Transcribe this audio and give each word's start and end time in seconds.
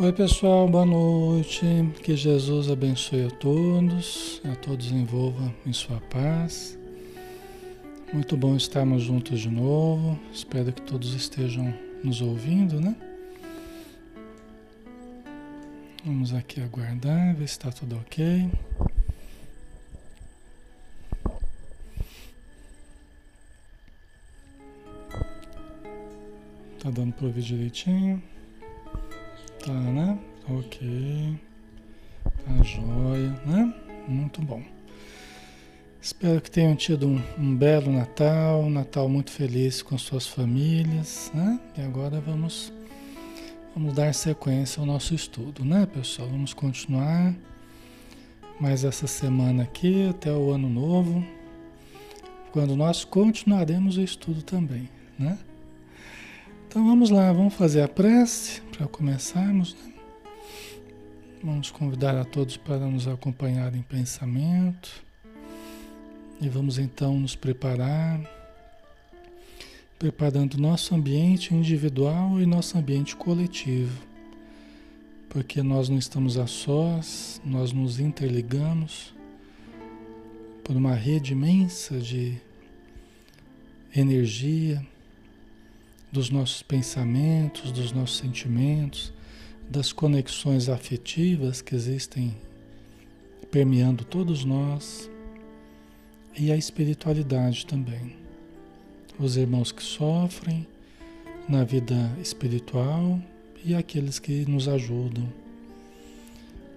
Oi 0.00 0.12
pessoal, 0.12 0.68
boa 0.68 0.86
noite. 0.86 1.66
Que 2.04 2.14
Jesus 2.14 2.70
abençoe 2.70 3.26
a 3.26 3.30
todos, 3.30 4.40
a 4.44 4.54
todos 4.54 4.92
envolva 4.92 5.52
em 5.66 5.72
sua 5.72 6.00
paz. 6.02 6.78
Muito 8.12 8.36
bom 8.36 8.54
estarmos 8.54 9.02
juntos 9.02 9.40
de 9.40 9.48
novo. 9.48 10.16
Espero 10.32 10.72
que 10.72 10.82
todos 10.82 11.14
estejam 11.14 11.74
nos 12.04 12.20
ouvindo, 12.20 12.80
né? 12.80 12.94
Vamos 16.04 16.32
aqui 16.32 16.62
aguardar, 16.62 17.34
ver 17.34 17.48
se 17.48 17.54
está 17.54 17.72
tudo 17.72 17.96
ok. 17.96 18.48
Tá 26.78 26.88
dando 26.88 27.12
para 27.14 27.26
ouvir 27.26 27.42
direitinho? 27.42 28.22
Tá, 29.68 29.74
né? 29.74 30.18
Ok. 30.48 31.38
Tá 32.24 32.62
jóia, 32.64 33.38
né? 33.44 33.74
Muito 34.08 34.40
bom. 34.40 34.62
Espero 36.00 36.40
que 36.40 36.50
tenham 36.50 36.74
tido 36.74 37.06
um, 37.06 37.22
um, 37.38 37.54
belo 37.54 37.92
Natal, 37.92 38.62
um 38.62 38.70
Natal 38.70 39.10
muito 39.10 39.30
feliz 39.30 39.82
com 39.82 39.98
suas 39.98 40.26
famílias, 40.26 41.30
né? 41.34 41.60
E 41.76 41.82
agora 41.82 42.18
vamos, 42.18 42.72
vamos 43.74 43.92
dar 43.92 44.14
sequência 44.14 44.80
ao 44.80 44.86
nosso 44.86 45.14
estudo, 45.14 45.66
né, 45.66 45.84
pessoal? 45.84 46.30
Vamos 46.30 46.54
continuar 46.54 47.34
mais 48.58 48.84
essa 48.84 49.06
semana 49.06 49.64
aqui 49.64 50.08
até 50.08 50.32
o 50.32 50.50
ano 50.50 50.70
novo, 50.70 51.22
quando 52.52 52.74
nós 52.74 53.04
continuaremos 53.04 53.98
o 53.98 54.00
estudo 54.00 54.40
também, 54.40 54.88
né? 55.18 55.36
Então 56.68 56.86
vamos 56.86 57.08
lá, 57.08 57.32
vamos 57.32 57.54
fazer 57.54 57.80
a 57.80 57.88
prece 57.88 58.60
para 58.60 58.86
começarmos. 58.86 59.74
Né? 59.74 59.94
Vamos 61.42 61.70
convidar 61.70 62.14
a 62.14 62.26
todos 62.26 62.58
para 62.58 62.80
nos 62.80 63.08
acompanhar 63.08 63.74
em 63.74 63.80
pensamento. 63.80 65.02
E 66.38 66.46
vamos 66.46 66.78
então 66.78 67.18
nos 67.18 67.34
preparar, 67.34 68.20
preparando 69.98 70.58
nosso 70.58 70.94
ambiente 70.94 71.54
individual 71.54 72.38
e 72.38 72.44
nosso 72.44 72.76
ambiente 72.76 73.16
coletivo. 73.16 74.02
Porque 75.30 75.62
nós 75.62 75.88
não 75.88 75.96
estamos 75.96 76.36
a 76.36 76.46
sós, 76.46 77.40
nós 77.46 77.72
nos 77.72 77.98
interligamos 77.98 79.14
por 80.62 80.76
uma 80.76 80.94
rede 80.94 81.32
imensa 81.32 81.98
de 81.98 82.36
energia 83.96 84.86
dos 86.10 86.30
nossos 86.30 86.62
pensamentos, 86.62 87.70
dos 87.70 87.92
nossos 87.92 88.18
sentimentos, 88.18 89.12
das 89.68 89.92
conexões 89.92 90.68
afetivas 90.68 91.60
que 91.60 91.74
existem 91.74 92.34
permeando 93.50 94.04
todos 94.04 94.44
nós 94.44 95.10
e 96.36 96.50
a 96.50 96.56
espiritualidade 96.56 97.66
também. 97.66 98.16
Os 99.18 99.36
irmãos 99.36 99.72
que 99.72 99.82
sofrem 99.82 100.66
na 101.48 101.64
vida 101.64 102.10
espiritual 102.22 103.20
e 103.64 103.74
aqueles 103.74 104.18
que 104.18 104.48
nos 104.48 104.68
ajudam. 104.68 105.28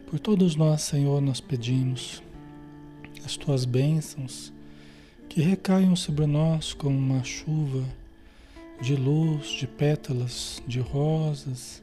Por 0.10 0.20
todos 0.20 0.56
nós, 0.56 0.82
Senhor, 0.82 1.22
nós 1.22 1.40
pedimos 1.40 2.22
as 3.24 3.38
tuas 3.38 3.64
bênçãos 3.64 4.52
que 5.30 5.42
recaiam 5.42 5.96
sobre 5.96 6.26
nós 6.26 6.74
como 6.74 6.98
uma 6.98 7.24
chuva 7.24 7.86
de 8.82 8.96
luz, 8.96 9.50
de 9.50 9.68
pétalas 9.68 10.62
de 10.68 10.80
rosas 10.80 11.82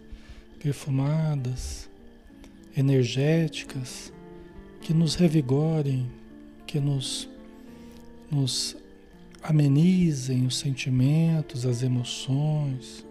perfumadas, 0.58 1.88
energéticas, 2.76 4.12
que 4.80 4.92
nos 4.92 5.14
revigorem, 5.14 6.10
que 6.66 6.80
nos, 6.80 7.28
nos 8.30 8.76
amenizem 9.42 10.44
os 10.44 10.58
sentimentos, 10.58 11.64
as 11.64 11.82
emoções, 11.82 13.04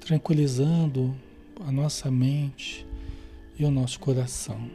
tranquilizando 0.00 1.14
a 1.60 1.70
nossa 1.70 2.10
mente 2.10 2.86
e 3.58 3.64
o 3.64 3.70
nosso 3.70 4.00
coração. 4.00 4.70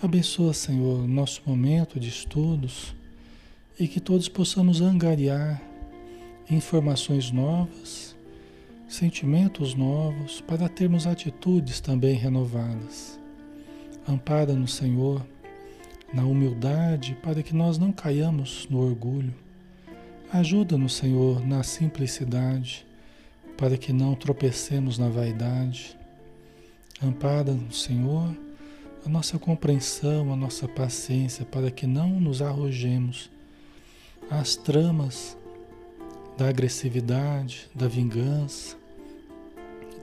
Abençoa, 0.00 0.52
Senhor, 0.52 1.06
nosso 1.06 1.42
momento 1.46 1.98
de 1.98 2.08
estudos 2.08 2.94
e 3.78 3.86
que 3.86 4.00
todos 4.00 4.28
possamos 4.28 4.80
angariar 4.80 5.62
informações 6.50 7.30
novas, 7.30 8.16
sentimentos 8.88 9.74
novos, 9.74 10.40
para 10.40 10.68
termos 10.68 11.06
atitudes 11.06 11.80
também 11.80 12.14
renovadas. 12.14 13.18
Ampara-nos, 14.06 14.74
Senhor, 14.74 15.24
na 16.12 16.24
humildade, 16.24 17.16
para 17.22 17.42
que 17.42 17.54
nós 17.54 17.78
não 17.78 17.92
caiamos 17.92 18.66
no 18.68 18.78
orgulho. 18.80 19.34
Ajuda-nos, 20.32 20.94
Senhor, 20.94 21.46
na 21.46 21.62
simplicidade, 21.62 22.86
para 23.56 23.78
que 23.78 23.92
não 23.92 24.14
tropecemos 24.14 24.98
na 24.98 25.08
vaidade. 25.08 25.96
Ampara-nos, 27.02 27.82
Senhor, 27.82 28.36
a 29.04 29.08
nossa 29.08 29.38
compreensão, 29.38 30.32
a 30.32 30.36
nossa 30.36 30.68
paciência, 30.68 31.44
para 31.44 31.70
que 31.70 31.86
não 31.86 32.08
nos 32.20 32.42
arrojemos 32.42 33.30
às 34.30 34.56
tramas 34.56 35.36
da 36.36 36.48
agressividade, 36.48 37.68
da 37.74 37.86
vingança, 37.86 38.76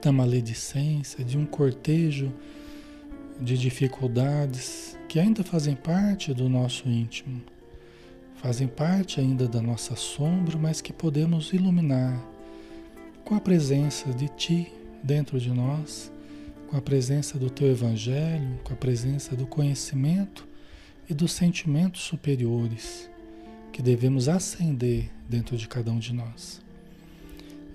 da 0.02 0.12
maledicência, 0.12 1.24
de 1.24 1.36
um 1.36 1.44
cortejo 1.44 2.32
de 3.40 3.58
dificuldades 3.58 4.96
que 5.08 5.18
ainda 5.18 5.42
fazem 5.42 5.74
parte 5.74 6.32
do 6.32 6.48
nosso 6.48 6.88
íntimo, 6.88 7.42
fazem 8.36 8.68
parte 8.68 9.20
ainda 9.20 9.48
da 9.48 9.60
nossa 9.60 9.96
sombra, 9.96 10.56
mas 10.56 10.80
que 10.80 10.92
podemos 10.92 11.52
iluminar 11.52 12.22
com 13.24 13.34
a 13.34 13.40
presença 13.40 14.12
de 14.12 14.28
Ti 14.28 14.72
dentro 15.02 15.38
de 15.38 15.50
nós, 15.50 16.10
com 16.68 16.76
a 16.76 16.80
presença 16.80 17.38
do 17.38 17.50
Teu 17.50 17.68
Evangelho, 17.68 18.58
com 18.62 18.72
a 18.72 18.76
presença 18.76 19.34
do 19.34 19.46
conhecimento 19.46 20.46
e 21.08 21.14
dos 21.14 21.32
sentimentos 21.32 22.02
superiores 22.02 23.09
que 23.80 23.84
devemos 23.84 24.28
acender 24.28 25.10
dentro 25.26 25.56
de 25.56 25.66
cada 25.66 25.90
um 25.90 25.98
de 25.98 26.12
nós. 26.12 26.60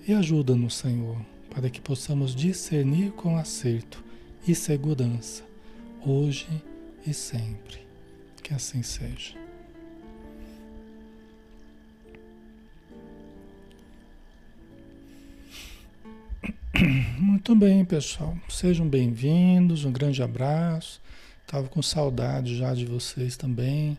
E 0.06 0.12
ajuda-nos, 0.14 0.76
Senhor, 0.76 1.20
para 1.50 1.68
que 1.68 1.80
possamos 1.80 2.32
discernir 2.32 3.10
com 3.10 3.36
acerto 3.36 4.04
e 4.46 4.54
segurança, 4.54 5.42
hoje 6.00 6.46
e 7.04 7.12
sempre. 7.12 7.80
Que 8.40 8.54
assim 8.54 8.84
seja. 8.84 9.34
Muito 17.18 17.56
bem, 17.56 17.84
pessoal. 17.84 18.38
Sejam 18.48 18.88
bem-vindos. 18.88 19.84
Um 19.84 19.90
grande 19.90 20.22
abraço. 20.22 21.02
Estava 21.42 21.66
com 21.66 21.82
saudade 21.82 22.56
já 22.56 22.72
de 22.74 22.86
vocês 22.86 23.36
também. 23.36 23.98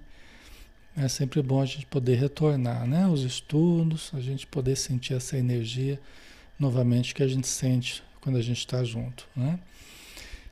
É 0.99 1.07
sempre 1.07 1.43
bom 1.43 1.61
a 1.61 1.65
gente 1.65 1.85
poder 1.85 2.15
retornar, 2.15 2.87
né? 2.87 3.07
Os 3.07 3.21
estudos, 3.21 4.09
a 4.15 4.19
gente 4.19 4.47
poder 4.47 4.75
sentir 4.75 5.13
essa 5.13 5.37
energia 5.37 5.99
novamente 6.59 7.13
que 7.13 7.21
a 7.21 7.27
gente 7.27 7.47
sente 7.47 8.01
quando 8.19 8.37
a 8.37 8.41
gente 8.41 8.57
está 8.57 8.83
junto, 8.83 9.27
né? 9.35 9.59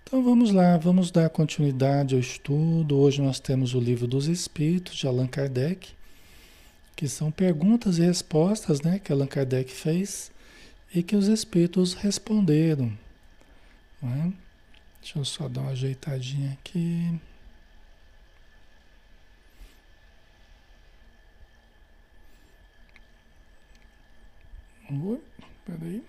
Então 0.04 0.24
vamos 0.24 0.52
lá, 0.52 0.78
vamos 0.78 1.10
dar 1.10 1.32
continuidade 1.32 2.14
ao 2.14 2.22
estudo. 2.22 2.96
Hoje 2.96 3.24
nós 3.24 3.40
temos 3.40 3.74
o 3.74 3.80
livro 3.80 4.06
dos 4.06 4.28
Espíritos 4.28 4.98
de 4.98 5.08
Allan 5.08 5.26
Kardec, 5.26 5.90
que 6.96 7.08
são 7.08 7.32
perguntas 7.32 7.98
e 7.98 8.02
respostas, 8.02 8.82
né, 8.82 9.00
que 9.00 9.12
Allan 9.12 9.26
Kardec 9.26 9.72
fez 9.72 10.32
e 10.94 11.02
que 11.02 11.16
os 11.16 11.28
Espíritos 11.28 11.96
responderam. 11.96 12.96
Né? 14.00 14.32
Deixa 15.02 15.18
eu 15.18 15.26
só 15.26 15.50
dar 15.50 15.62
uma 15.62 15.72
ajeitadinha 15.72 16.52
aqui. 16.52 17.20
Oi, 24.88 25.20
peraí. 25.66 26.04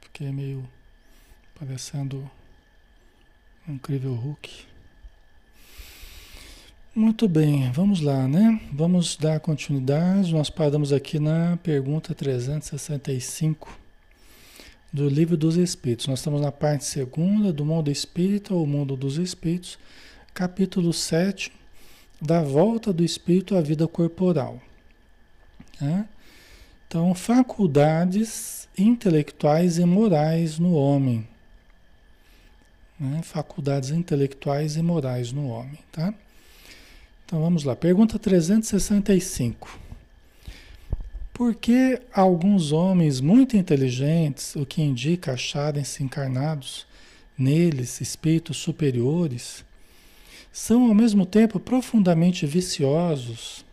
Fiquei 0.00 0.32
meio 0.32 0.68
parecendo 1.56 2.28
um 3.68 3.74
incrível 3.74 4.12
Hulk. 4.14 4.66
Muito 6.96 7.28
bem, 7.28 7.70
vamos 7.70 8.00
lá, 8.00 8.26
né? 8.26 8.60
Vamos 8.72 9.16
dar 9.16 9.38
continuidade. 9.38 10.34
Nós 10.34 10.50
paramos 10.50 10.92
aqui 10.92 11.20
na 11.20 11.56
pergunta 11.58 12.12
365 12.12 13.78
do 14.92 15.08
Livro 15.08 15.36
dos 15.36 15.56
Espíritos. 15.56 16.08
Nós 16.08 16.18
estamos 16.18 16.40
na 16.40 16.50
parte 16.50 16.84
segunda 16.84 17.52
do 17.52 17.64
Mundo 17.64 17.88
Espírita 17.88 18.52
ou 18.52 18.66
Mundo 18.66 18.96
dos 18.96 19.16
Espíritos, 19.16 19.78
capítulo 20.34 20.92
7, 20.92 21.59
da 22.20 22.42
volta 22.42 22.92
do 22.92 23.04
espírito 23.04 23.56
à 23.56 23.60
vida 23.60 23.88
corporal. 23.88 24.60
Né? 25.80 26.06
Então, 26.86 27.14
faculdades 27.14 28.68
intelectuais 28.76 29.78
e 29.78 29.84
morais 29.84 30.58
no 30.58 30.74
homem. 30.74 31.26
Né? 32.98 33.22
Faculdades 33.22 33.90
intelectuais 33.90 34.76
e 34.76 34.82
morais 34.82 35.32
no 35.32 35.48
homem, 35.48 35.78
tá? 35.90 36.12
Então 37.24 37.40
vamos 37.40 37.64
lá. 37.64 37.76
Pergunta 37.76 38.18
365. 38.18 39.78
Por 41.32 41.54
que 41.54 42.02
alguns 42.12 42.72
homens 42.72 43.20
muito 43.20 43.56
inteligentes, 43.56 44.54
o 44.56 44.66
que 44.66 44.82
indica 44.82 45.32
acharem-se 45.32 46.02
encarnados 46.02 46.86
neles 47.38 48.00
espíritos 48.00 48.58
superiores, 48.58 49.64
são 50.52 50.88
ao 50.88 50.94
mesmo 50.94 51.24
tempo 51.24 51.60
profundamente 51.60 52.46
viciosos? 52.46 53.64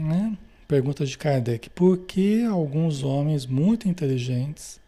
Né? 0.00 0.36
Pergunta 0.66 1.04
de 1.04 1.16
Kardec: 1.16 1.70
por 1.70 1.98
que 1.98 2.44
alguns 2.44 3.02
homens 3.02 3.46
muito 3.46 3.88
inteligentes, 3.88 4.80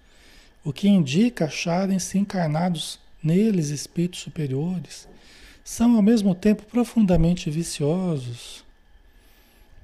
o 0.65 0.73
que 0.73 0.89
indica 0.89 1.45
acharem-se 1.45 2.19
encarnados 2.19 2.99
neles 3.23 3.69
espíritos 3.69 4.21
superiores, 4.21 5.09
são 5.63 5.97
ao 5.97 6.03
mesmo 6.03 6.35
tempo 6.35 6.65
profundamente 6.65 7.51
viciosos? 7.51 8.65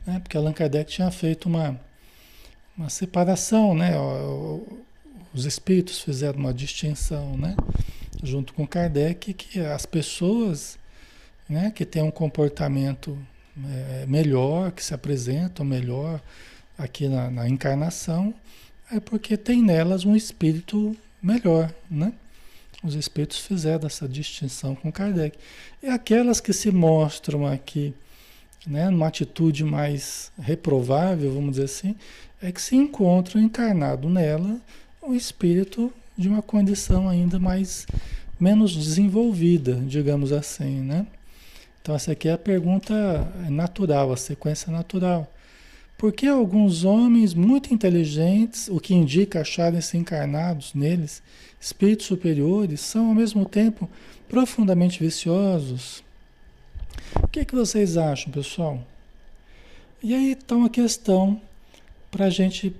Né? 0.06 0.18
Porque 0.20 0.36
Allan 0.36 0.52
Kardec 0.52 0.90
tinha 0.90 1.10
feito 1.10 1.46
uma, 1.46 1.78
uma 2.76 2.88
separação, 2.88 3.74
né? 3.74 3.92
Os 5.34 5.44
espíritos 5.44 6.00
fizeram 6.00 6.38
uma 6.38 6.52
distinção, 6.52 7.36
né? 7.36 7.54
Junto 8.22 8.54
com 8.54 8.66
Kardec, 8.66 9.34
que 9.34 9.60
as 9.60 9.84
pessoas 9.84 10.78
né, 11.48 11.70
que 11.70 11.84
têm 11.84 12.02
um 12.02 12.10
comportamento 12.10 13.18
é, 13.68 14.06
melhor, 14.06 14.72
que 14.72 14.82
se 14.82 14.94
apresentam 14.94 15.64
melhor 15.64 16.20
aqui 16.78 17.08
na, 17.08 17.30
na, 17.30 17.48
encarnação, 17.48 18.34
é 18.90 18.98
porque 18.98 19.36
tem 19.36 19.62
nelas 19.62 20.04
um 20.04 20.16
espírito 20.16 20.96
melhor, 21.22 21.72
né? 21.90 22.12
Os 22.82 22.94
espíritos 22.94 23.38
fizeram 23.38 23.86
essa 23.86 24.08
distinção 24.08 24.74
com 24.74 24.90
Kardec. 24.90 25.38
E 25.82 25.86
aquelas 25.86 26.40
que 26.40 26.52
se 26.52 26.70
mostram 26.70 27.46
aqui, 27.46 27.94
né, 28.66 28.90
numa 28.90 29.06
atitude 29.06 29.62
mais 29.62 30.32
reprovável, 30.38 31.32
vamos 31.32 31.52
dizer 31.52 31.64
assim, 31.64 31.94
é 32.42 32.50
que 32.50 32.60
se 32.60 32.74
encontram 32.74 33.40
encarnado 33.40 34.08
nela 34.10 34.60
um 35.00 35.14
espírito 35.14 35.92
de 36.16 36.28
uma 36.28 36.42
condição 36.42 37.08
ainda 37.08 37.38
mais 37.38 37.86
menos 38.38 38.74
desenvolvida, 38.74 39.74
digamos 39.86 40.32
assim, 40.32 40.80
né? 40.80 41.06
Então, 41.80 41.94
essa 41.94 42.12
aqui 42.12 42.28
é 42.28 42.32
a 42.32 42.38
pergunta 42.38 42.94
natural, 43.48 44.12
a 44.12 44.16
sequência 44.16 44.70
natural. 44.70 45.32
Por 45.98 46.12
que 46.12 46.26
alguns 46.26 46.84
homens 46.84 47.34
muito 47.34 47.72
inteligentes, 47.72 48.68
o 48.68 48.80
que 48.80 48.94
indica 48.94 49.40
acharem-se 49.40 49.96
encarnados 49.96 50.74
neles, 50.74 51.22
espíritos 51.60 52.06
superiores, 52.06 52.80
são 52.80 53.08
ao 53.08 53.14
mesmo 53.14 53.44
tempo 53.44 53.88
profundamente 54.28 54.98
viciosos? 54.98 56.02
O 57.22 57.28
que, 57.28 57.40
é 57.40 57.44
que 57.44 57.54
vocês 57.54 57.96
acham, 57.96 58.32
pessoal? 58.32 58.84
E 60.02 60.14
aí 60.14 60.32
está 60.32 60.56
uma 60.56 60.70
questão 60.70 61.40
para 62.10 62.26
a 62.26 62.30
gente 62.30 62.74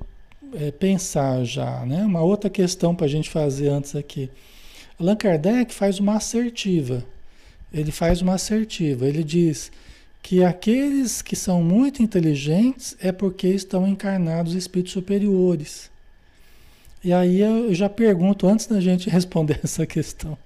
é, 0.54 0.70
pensar 0.70 1.44
já, 1.44 1.84
né? 1.86 2.04
Uma 2.04 2.22
outra 2.22 2.48
questão 2.50 2.94
para 2.94 3.06
a 3.06 3.08
gente 3.08 3.30
fazer 3.30 3.68
antes 3.68 3.94
aqui. 3.94 4.30
Allan 4.98 5.16
Kardec 5.16 5.72
faz 5.74 5.98
uma 5.98 6.16
assertiva 6.16 7.04
ele 7.72 7.90
faz 7.90 8.20
uma 8.20 8.34
assertiva. 8.34 9.06
Ele 9.06 9.24
diz 9.24 9.72
que 10.22 10.44
aqueles 10.44 11.22
que 11.22 11.34
são 11.34 11.62
muito 11.62 12.02
inteligentes 12.02 12.96
é 13.00 13.10
porque 13.10 13.48
estão 13.48 13.88
encarnados 13.88 14.54
espíritos 14.54 14.92
superiores. 14.92 15.90
E 17.02 17.12
aí 17.12 17.40
eu 17.40 17.74
já 17.74 17.88
pergunto, 17.88 18.46
antes 18.46 18.66
da 18.66 18.80
gente 18.80 19.08
responder 19.10 19.60
essa 19.64 19.86
questão, 19.86 20.36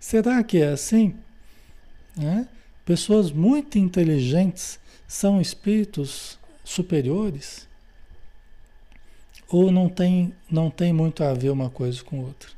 será 0.00 0.42
que 0.42 0.58
é 0.58 0.68
assim? 0.68 1.14
Né? 2.16 2.48
Pessoas 2.84 3.30
muito 3.30 3.78
inteligentes 3.78 4.80
são 5.06 5.40
espíritos 5.40 6.38
superiores? 6.64 7.68
Ou 9.52 9.70
não 9.70 9.86
tem, 9.86 10.32
não 10.50 10.70
tem 10.70 10.94
muito 10.94 11.22
a 11.22 11.34
ver 11.34 11.50
uma 11.50 11.68
coisa 11.68 12.02
com 12.02 12.20
outra? 12.20 12.48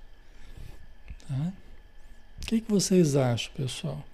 Tá? 1.26 1.52
O 2.40 2.46
que, 2.46 2.60
que 2.60 2.70
vocês 2.70 3.16
acham, 3.16 3.52
pessoal? 3.52 4.04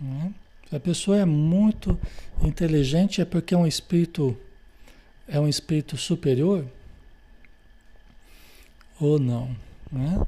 Né? 0.00 0.32
Se 0.70 0.76
a 0.76 0.78
pessoa 0.78 1.18
é 1.18 1.24
muito 1.24 1.98
inteligente, 2.40 3.20
é 3.20 3.24
porque 3.24 3.54
é 3.54 3.58
um 3.58 3.66
espírito 3.66 4.38
é 5.26 5.40
um 5.40 5.48
espírito 5.48 5.96
superior 5.96 6.64
ou 9.00 9.18
não, 9.18 9.56
né? 9.90 10.24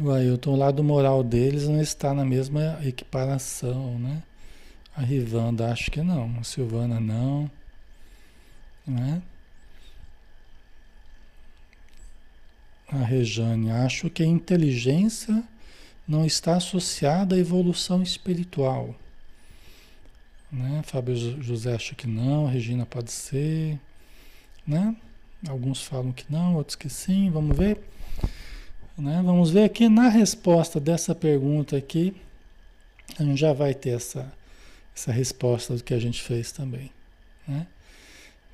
O 0.00 0.10
Ailton, 0.10 0.52
o 0.52 0.56
lado 0.56 0.84
moral 0.84 1.24
deles 1.24 1.66
não 1.66 1.80
está 1.80 2.14
na 2.14 2.24
mesma 2.24 2.78
equiparação, 2.84 3.98
né? 3.98 4.22
A 4.94 5.02
Rivanda, 5.02 5.72
acho 5.72 5.90
que 5.90 6.00
não. 6.02 6.38
A 6.38 6.44
Silvana, 6.44 7.00
não. 7.00 7.50
Né? 8.86 9.22
A 12.92 13.02
Rejane, 13.04 13.70
acho 13.70 14.10
que 14.10 14.22
a 14.22 14.26
inteligência 14.26 15.42
não 16.06 16.26
está 16.26 16.56
associada 16.56 17.34
à 17.34 17.38
evolução 17.38 18.02
espiritual. 18.02 18.94
Né? 20.52 20.82
Fábio 20.84 21.16
José 21.42 21.74
acha 21.74 21.94
que 21.94 22.06
não, 22.06 22.46
Regina 22.46 22.84
pode 22.84 23.10
ser, 23.10 23.80
né? 24.66 24.94
Alguns 25.48 25.82
falam 25.82 26.12
que 26.12 26.30
não, 26.30 26.56
outros 26.56 26.76
que 26.76 26.90
sim, 26.90 27.30
vamos 27.30 27.56
ver. 27.56 27.82
Né? 28.98 29.22
Vamos 29.24 29.50
ver 29.50 29.64
aqui 29.64 29.88
na 29.88 30.08
resposta 30.08 30.78
dessa 30.78 31.14
pergunta 31.14 31.76
aqui, 31.76 32.14
a 33.18 33.24
gente 33.24 33.40
já 33.40 33.54
vai 33.54 33.74
ter 33.74 33.90
essa, 33.90 34.30
essa 34.94 35.10
resposta 35.10 35.74
do 35.74 35.82
que 35.82 35.94
a 35.94 35.98
gente 35.98 36.22
fez 36.22 36.52
também. 36.52 36.90
Né? 37.48 37.66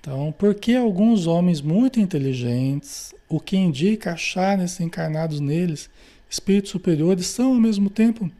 Então, 0.00 0.32
por 0.32 0.54
que 0.54 0.76
alguns 0.76 1.26
homens 1.26 1.60
muito 1.60 1.98
inteligentes, 1.98 3.14
o 3.28 3.40
que 3.40 3.56
indica 3.56 4.12
acharem-se 4.12 4.82
encarnados 4.82 5.40
neles, 5.40 5.90
espíritos 6.30 6.70
superiores, 6.70 7.26
são 7.26 7.54
ao 7.54 7.60
mesmo 7.60 7.90
tempo 7.90 8.30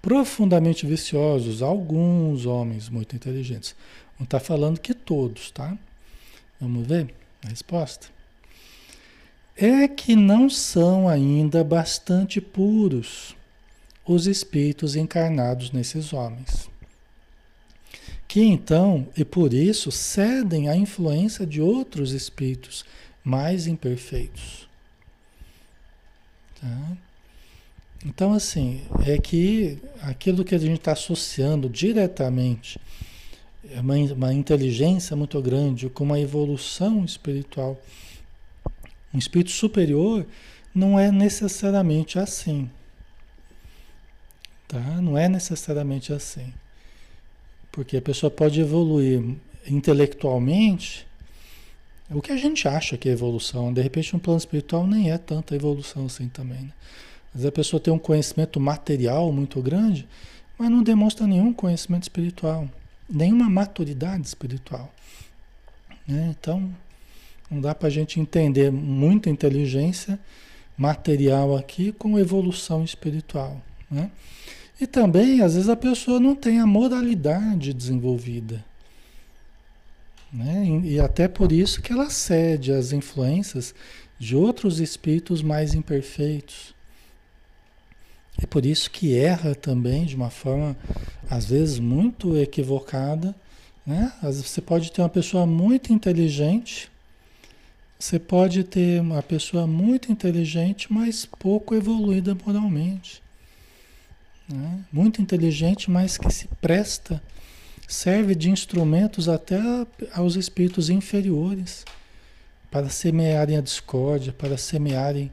profundamente 0.00 0.86
viciosos, 0.86 1.62
alguns 1.62 2.46
homens 2.46 2.88
muito 2.88 3.16
inteligentes. 3.16 3.74
Não 4.18 4.24
está 4.24 4.38
falando 4.38 4.80
que 4.80 4.94
todos, 4.94 5.50
tá? 5.50 5.76
Vamos 6.60 6.86
ver 6.86 7.12
a 7.44 7.48
resposta. 7.48 8.06
É 9.56 9.88
que 9.88 10.14
não 10.14 10.48
são 10.48 11.08
ainda 11.08 11.64
bastante 11.64 12.40
puros 12.40 13.34
os 14.06 14.26
espíritos 14.26 14.94
encarnados 14.94 15.72
nesses 15.72 16.12
homens 16.12 16.70
que 18.36 18.42
então, 18.42 19.08
e 19.16 19.24
por 19.24 19.54
isso, 19.54 19.90
cedem 19.90 20.68
à 20.68 20.76
influência 20.76 21.46
de 21.46 21.62
outros 21.62 22.12
espíritos 22.12 22.84
mais 23.24 23.66
imperfeitos. 23.66 24.68
Tá? 26.60 26.98
Então, 28.04 28.34
assim, 28.34 28.82
é 29.06 29.16
que 29.16 29.78
aquilo 30.02 30.44
que 30.44 30.54
a 30.54 30.58
gente 30.58 30.76
está 30.76 30.92
associando 30.92 31.66
diretamente 31.66 32.78
é 33.70 33.80
uma, 33.80 33.94
uma 33.94 34.34
inteligência 34.34 35.16
muito 35.16 35.40
grande 35.40 35.88
com 35.88 36.04
uma 36.04 36.20
evolução 36.20 37.06
espiritual, 37.06 37.80
um 39.14 39.18
espírito 39.18 39.52
superior, 39.52 40.26
não 40.74 41.00
é 41.00 41.10
necessariamente 41.10 42.18
assim. 42.18 42.70
Tá? 44.68 45.00
Não 45.00 45.16
é 45.16 45.26
necessariamente 45.26 46.12
assim. 46.12 46.52
Porque 47.76 47.98
a 47.98 48.00
pessoa 48.00 48.30
pode 48.30 48.58
evoluir 48.58 49.22
intelectualmente, 49.68 51.06
o 52.08 52.22
que 52.22 52.32
a 52.32 52.36
gente 52.38 52.66
acha 52.66 52.96
que 52.96 53.06
é 53.06 53.12
evolução. 53.12 53.70
De 53.70 53.82
repente, 53.82 54.14
no 54.14 54.18
plano 54.18 54.38
espiritual 54.38 54.86
nem 54.86 55.10
é 55.10 55.18
tanta 55.18 55.54
evolução 55.54 56.06
assim 56.06 56.26
também. 56.26 56.62
Né? 56.62 56.72
Mas 57.34 57.44
a 57.44 57.52
pessoa 57.52 57.78
tem 57.78 57.92
um 57.92 57.98
conhecimento 57.98 58.58
material 58.58 59.30
muito 59.30 59.60
grande, 59.60 60.08
mas 60.56 60.70
não 60.70 60.82
demonstra 60.82 61.26
nenhum 61.26 61.52
conhecimento 61.52 62.04
espiritual, 62.04 62.66
nenhuma 63.10 63.50
maturidade 63.50 64.26
espiritual. 64.26 64.90
Né? 66.08 66.34
Então, 66.40 66.74
não 67.50 67.60
dá 67.60 67.74
para 67.74 67.88
a 67.88 67.90
gente 67.90 68.18
entender 68.18 68.72
muita 68.72 69.28
inteligência 69.28 70.18
material 70.78 71.54
aqui 71.54 71.92
com 71.92 72.18
evolução 72.18 72.82
espiritual. 72.82 73.60
Né? 73.90 74.10
E 74.80 74.86
também, 74.86 75.40
às 75.40 75.54
vezes, 75.54 75.68
a 75.68 75.76
pessoa 75.76 76.20
não 76.20 76.34
tem 76.34 76.60
a 76.60 76.66
moralidade 76.66 77.72
desenvolvida. 77.72 78.64
Né? 80.32 80.82
E 80.84 81.00
até 81.00 81.28
por 81.28 81.50
isso 81.50 81.80
que 81.80 81.92
ela 81.92 82.10
cede 82.10 82.72
às 82.72 82.92
influências 82.92 83.74
de 84.18 84.36
outros 84.36 84.80
espíritos 84.80 85.40
mais 85.42 85.74
imperfeitos. 85.74 86.74
É 88.42 88.46
por 88.46 88.66
isso 88.66 88.90
que 88.90 89.16
erra 89.16 89.54
também 89.54 90.04
de 90.04 90.14
uma 90.14 90.28
forma, 90.28 90.76
às 91.30 91.46
vezes, 91.46 91.78
muito 91.78 92.36
equivocada 92.36 93.34
Né? 93.86 94.12
Você 94.22 94.60
pode 94.60 94.92
ter 94.92 95.00
uma 95.00 95.08
pessoa 95.08 95.46
muito 95.46 95.92
inteligente, 95.92 96.90
você 97.98 98.18
pode 98.18 98.64
ter 98.64 99.00
uma 99.00 99.22
pessoa 99.22 99.66
muito 99.66 100.12
inteligente, 100.12 100.92
mas 100.92 101.24
pouco 101.24 101.74
evoluída 101.74 102.36
moralmente. 102.44 103.22
Né? 104.48 104.84
Muito 104.92 105.20
inteligente, 105.20 105.90
mas 105.90 106.16
que 106.16 106.30
se 106.30 106.48
presta, 106.60 107.22
serve 107.86 108.34
de 108.34 108.50
instrumentos 108.50 109.28
até 109.28 109.60
aos 110.14 110.36
espíritos 110.36 110.90
inferiores 110.90 111.84
para 112.70 112.88
semearem 112.88 113.56
a 113.56 113.60
discórdia, 113.60 114.32
para 114.32 114.56
semearem 114.56 115.32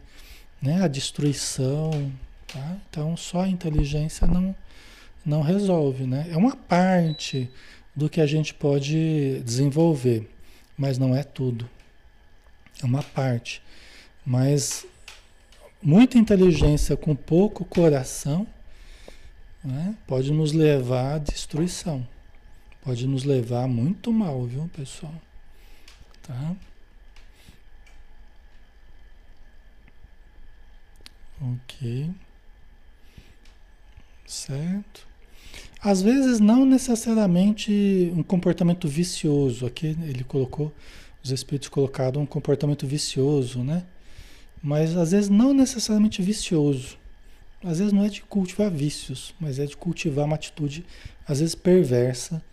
né, 0.61 0.81
a 0.81 0.87
destruição. 0.87 2.11
Tá? 2.47 2.77
Então, 2.89 3.17
só 3.17 3.41
a 3.41 3.47
inteligência 3.47 4.25
não, 4.25 4.55
não 5.25 5.41
resolve. 5.41 6.05
Né? 6.05 6.27
É 6.31 6.37
uma 6.37 6.55
parte 6.55 7.49
do 7.95 8.09
que 8.09 8.21
a 8.21 8.25
gente 8.25 8.53
pode 8.53 9.41
desenvolver, 9.41 10.29
mas 10.77 10.97
não 10.97 11.15
é 11.15 11.23
tudo. 11.23 11.69
É 12.81 12.85
uma 12.85 13.03
parte. 13.03 13.61
Mas 14.25 14.85
muita 15.81 16.17
inteligência 16.17 16.95
com 16.95 17.15
pouco 17.15 17.65
coração 17.65 18.47
né, 19.63 19.95
pode 20.05 20.31
nos 20.31 20.51
levar 20.51 21.15
à 21.15 21.17
destruição. 21.17 22.05
Pode 22.81 23.07
nos 23.07 23.23
levar 23.23 23.67
muito 23.67 24.11
mal, 24.11 24.45
viu, 24.45 24.69
pessoal? 24.75 25.13
Tá? 26.21 26.55
Ok. 31.41 32.09
Certo. 34.25 35.07
Às 35.81 36.01
vezes 36.01 36.39
não 36.39 36.65
necessariamente 36.65 38.11
um 38.15 38.23
comportamento 38.23 38.87
vicioso. 38.87 39.65
Aqui 39.65 39.87
ele 39.87 40.23
colocou, 40.23 40.73
os 41.23 41.31
espíritos 41.31 41.69
colocaram 41.69 42.21
um 42.21 42.25
comportamento 42.25 42.87
vicioso, 42.87 43.63
né? 43.63 43.85
Mas 44.61 44.95
às 44.95 45.11
vezes 45.11 45.29
não 45.29 45.53
necessariamente 45.53 46.21
vicioso. 46.21 46.97
Às 47.63 47.79
vezes 47.79 47.93
não 47.93 48.03
é 48.03 48.09
de 48.09 48.21
cultivar 48.23 48.69
vícios, 48.69 49.33
mas 49.39 49.59
é 49.59 49.65
de 49.65 49.77
cultivar 49.77 50.25
uma 50.25 50.35
atitude, 50.35 50.85
às 51.27 51.39
vezes 51.39 51.55
perversa, 51.55 52.43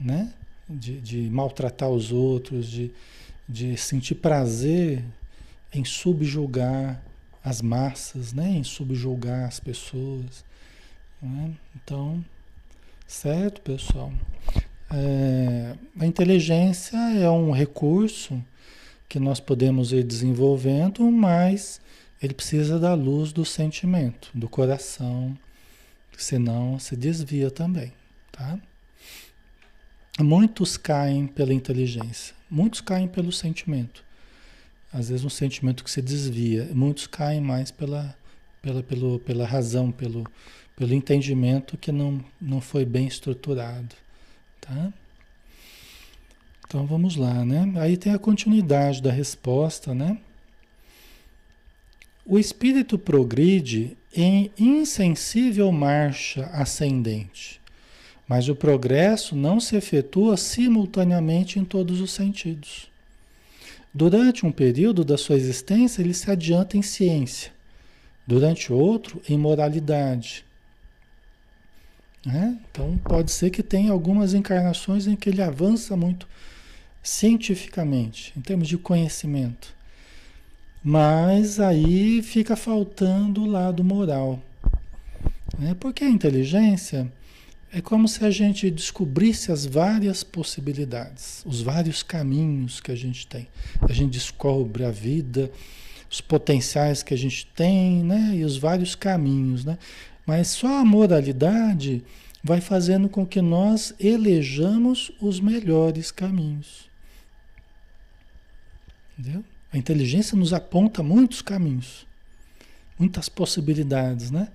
né? 0.00 0.32
De, 0.68 1.00
de 1.00 1.30
maltratar 1.30 1.90
os 1.90 2.10
outros, 2.10 2.70
de, 2.70 2.90
de 3.48 3.76
sentir 3.76 4.14
prazer 4.14 5.04
em 5.72 5.84
subjugar 5.84 7.02
as 7.44 7.60
massas, 7.60 8.32
né? 8.32 8.48
em 8.48 8.64
subjugar 8.64 9.44
as 9.46 9.60
pessoas. 9.60 10.42
Né? 11.20 11.52
Então, 11.76 12.24
Certo, 13.06 13.60
pessoal? 13.60 14.12
É, 14.90 15.74
a 16.00 16.06
inteligência 16.06 16.96
é 16.96 17.28
um 17.28 17.50
recurso 17.50 18.42
que 19.08 19.18
nós 19.20 19.40
podemos 19.40 19.92
ir 19.92 20.02
desenvolvendo, 20.02 21.10
mas 21.10 21.80
ele 22.22 22.34
precisa 22.34 22.78
da 22.78 22.94
luz 22.94 23.32
do 23.32 23.44
sentimento, 23.44 24.30
do 24.34 24.48
coração, 24.48 25.36
senão 26.16 26.78
se 26.78 26.96
desvia 26.96 27.50
também, 27.50 27.92
tá? 28.30 28.58
Muitos 30.20 30.76
caem 30.76 31.26
pela 31.26 31.52
inteligência, 31.52 32.34
muitos 32.48 32.80
caem 32.80 33.08
pelo 33.08 33.32
sentimento. 33.32 34.04
Às 34.92 35.08
vezes 35.08 35.24
um 35.24 35.30
sentimento 35.30 35.82
que 35.82 35.90
se 35.90 36.00
desvia, 36.00 36.70
muitos 36.72 37.08
caem 37.08 37.40
mais 37.40 37.72
pela, 37.72 38.16
pela, 38.62 38.82
pelo, 38.82 39.18
pela 39.18 39.44
razão, 39.44 39.90
pelo, 39.90 40.24
pelo 40.76 40.94
entendimento 40.94 41.76
que 41.76 41.90
não, 41.90 42.24
não 42.40 42.60
foi 42.60 42.84
bem 42.84 43.08
estruturado, 43.08 43.96
tá? 44.60 44.92
Então 46.66 46.86
vamos 46.86 47.16
lá, 47.16 47.44
né? 47.44 47.72
Aí 47.76 47.96
tem 47.96 48.12
a 48.12 48.18
continuidade 48.18 49.02
da 49.02 49.10
resposta, 49.10 49.92
né? 49.92 50.18
O 52.26 52.38
espírito 52.38 52.98
progride 52.98 53.98
em 54.14 54.50
insensível 54.58 55.70
marcha 55.70 56.46
ascendente, 56.46 57.60
mas 58.26 58.48
o 58.48 58.56
progresso 58.56 59.36
não 59.36 59.60
se 59.60 59.76
efetua 59.76 60.38
simultaneamente 60.38 61.58
em 61.58 61.64
todos 61.64 62.00
os 62.00 62.12
sentidos. 62.12 62.90
Durante 63.92 64.46
um 64.46 64.50
período 64.50 65.04
da 65.04 65.18
sua 65.18 65.36
existência, 65.36 66.00
ele 66.00 66.14
se 66.14 66.30
adianta 66.30 66.78
em 66.78 66.82
ciência, 66.82 67.52
durante 68.26 68.72
outro, 68.72 69.20
em 69.28 69.36
moralidade, 69.36 70.46
né? 72.24 72.58
Então 72.70 72.96
pode 73.04 73.30
ser 73.32 73.50
que 73.50 73.62
tenha 73.62 73.92
algumas 73.92 74.32
encarnações 74.32 75.06
em 75.06 75.14
que 75.14 75.28
ele 75.28 75.42
avança 75.42 75.94
muito 75.94 76.26
cientificamente, 77.02 78.32
em 78.34 78.40
termos 78.40 78.66
de 78.66 78.78
conhecimento. 78.78 79.73
Mas 80.84 81.58
aí 81.58 82.20
fica 82.20 82.54
faltando 82.54 83.42
o 83.42 83.50
lado 83.50 83.82
moral. 83.82 84.38
Né? 85.58 85.74
Porque 85.80 86.04
a 86.04 86.10
inteligência 86.10 87.10
é 87.72 87.80
como 87.80 88.06
se 88.06 88.22
a 88.22 88.30
gente 88.30 88.70
descobrisse 88.70 89.50
as 89.50 89.64
várias 89.64 90.22
possibilidades, 90.22 91.42
os 91.46 91.62
vários 91.62 92.02
caminhos 92.02 92.80
que 92.80 92.92
a 92.92 92.94
gente 92.94 93.26
tem. 93.26 93.48
A 93.80 93.92
gente 93.94 94.12
descobre 94.12 94.84
a 94.84 94.90
vida, 94.90 95.50
os 96.10 96.20
potenciais 96.20 97.02
que 97.02 97.14
a 97.14 97.18
gente 97.18 97.46
tem, 97.46 98.04
né? 98.04 98.32
E 98.34 98.44
os 98.44 98.58
vários 98.58 98.94
caminhos, 98.94 99.64
né? 99.64 99.78
Mas 100.26 100.48
só 100.48 100.80
a 100.80 100.84
moralidade 100.84 102.04
vai 102.42 102.60
fazendo 102.60 103.08
com 103.08 103.26
que 103.26 103.40
nós 103.40 103.94
elejamos 103.98 105.10
os 105.18 105.40
melhores 105.40 106.10
caminhos. 106.10 106.88
Entendeu? 109.18 109.42
A 109.74 109.76
inteligência 109.76 110.38
nos 110.38 110.52
aponta 110.52 111.02
muitos 111.02 111.42
caminhos, 111.42 112.06
muitas 112.96 113.28
possibilidades, 113.28 114.30
né? 114.30 114.46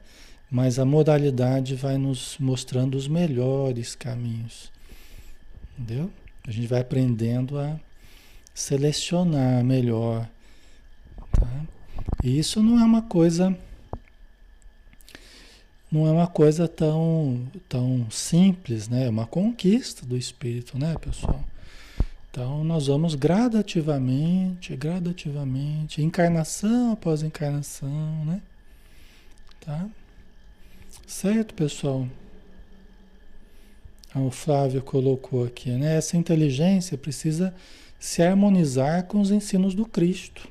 Mas 0.50 0.80
a 0.80 0.86
moralidade 0.86 1.76
vai 1.76 1.98
nos 1.98 2.38
mostrando 2.40 2.96
os 2.96 3.06
melhores 3.06 3.96
caminhos. 3.96 4.72
Entendeu? 5.78 6.10
A 6.48 6.52
gente 6.52 6.68
vai 6.68 6.80
aprendendo 6.80 7.60
a 7.60 7.78
selecionar 8.54 9.62
melhor. 9.62 10.26
Tá? 11.34 11.66
E 12.24 12.40
isso 12.40 12.64
não 12.64 12.80
é 12.80 12.84
uma 12.86 13.02
coisa 13.02 13.54
não 15.92 16.08
é 16.08 16.12
uma 16.12 16.28
coisa 16.28 16.66
tão, 16.66 17.46
tão 17.68 18.10
simples, 18.10 18.88
né? 18.88 19.08
É 19.08 19.10
uma 19.10 19.28
conquista 19.28 20.06
do 20.06 20.16
espírito, 20.16 20.80
né, 20.80 20.96
pessoal? 20.98 21.44
Então, 22.32 22.64
nós 22.64 22.88
vamos 22.88 23.16
gradativamente, 23.16 24.76
gradativamente, 24.76 26.04
encarnação 26.04 26.92
após 26.92 27.24
encarnação, 27.24 28.24
né? 28.26 28.42
Tá? 29.60 29.90
Certo, 31.08 31.56
pessoal? 31.56 32.08
Ah, 34.14 34.22
o 34.22 34.30
Flávio 34.30 34.82
colocou 34.82 35.44
aqui, 35.44 35.72
né? 35.72 35.98
Essa 35.98 36.18
inteligência 36.18 36.98
precisa 36.98 37.54
se 38.00 38.22
harmonizar 38.22 39.06
com 39.06 39.20
os 39.20 39.32
ensinos 39.32 39.74
do 39.74 39.86
Cristo. 39.86 40.48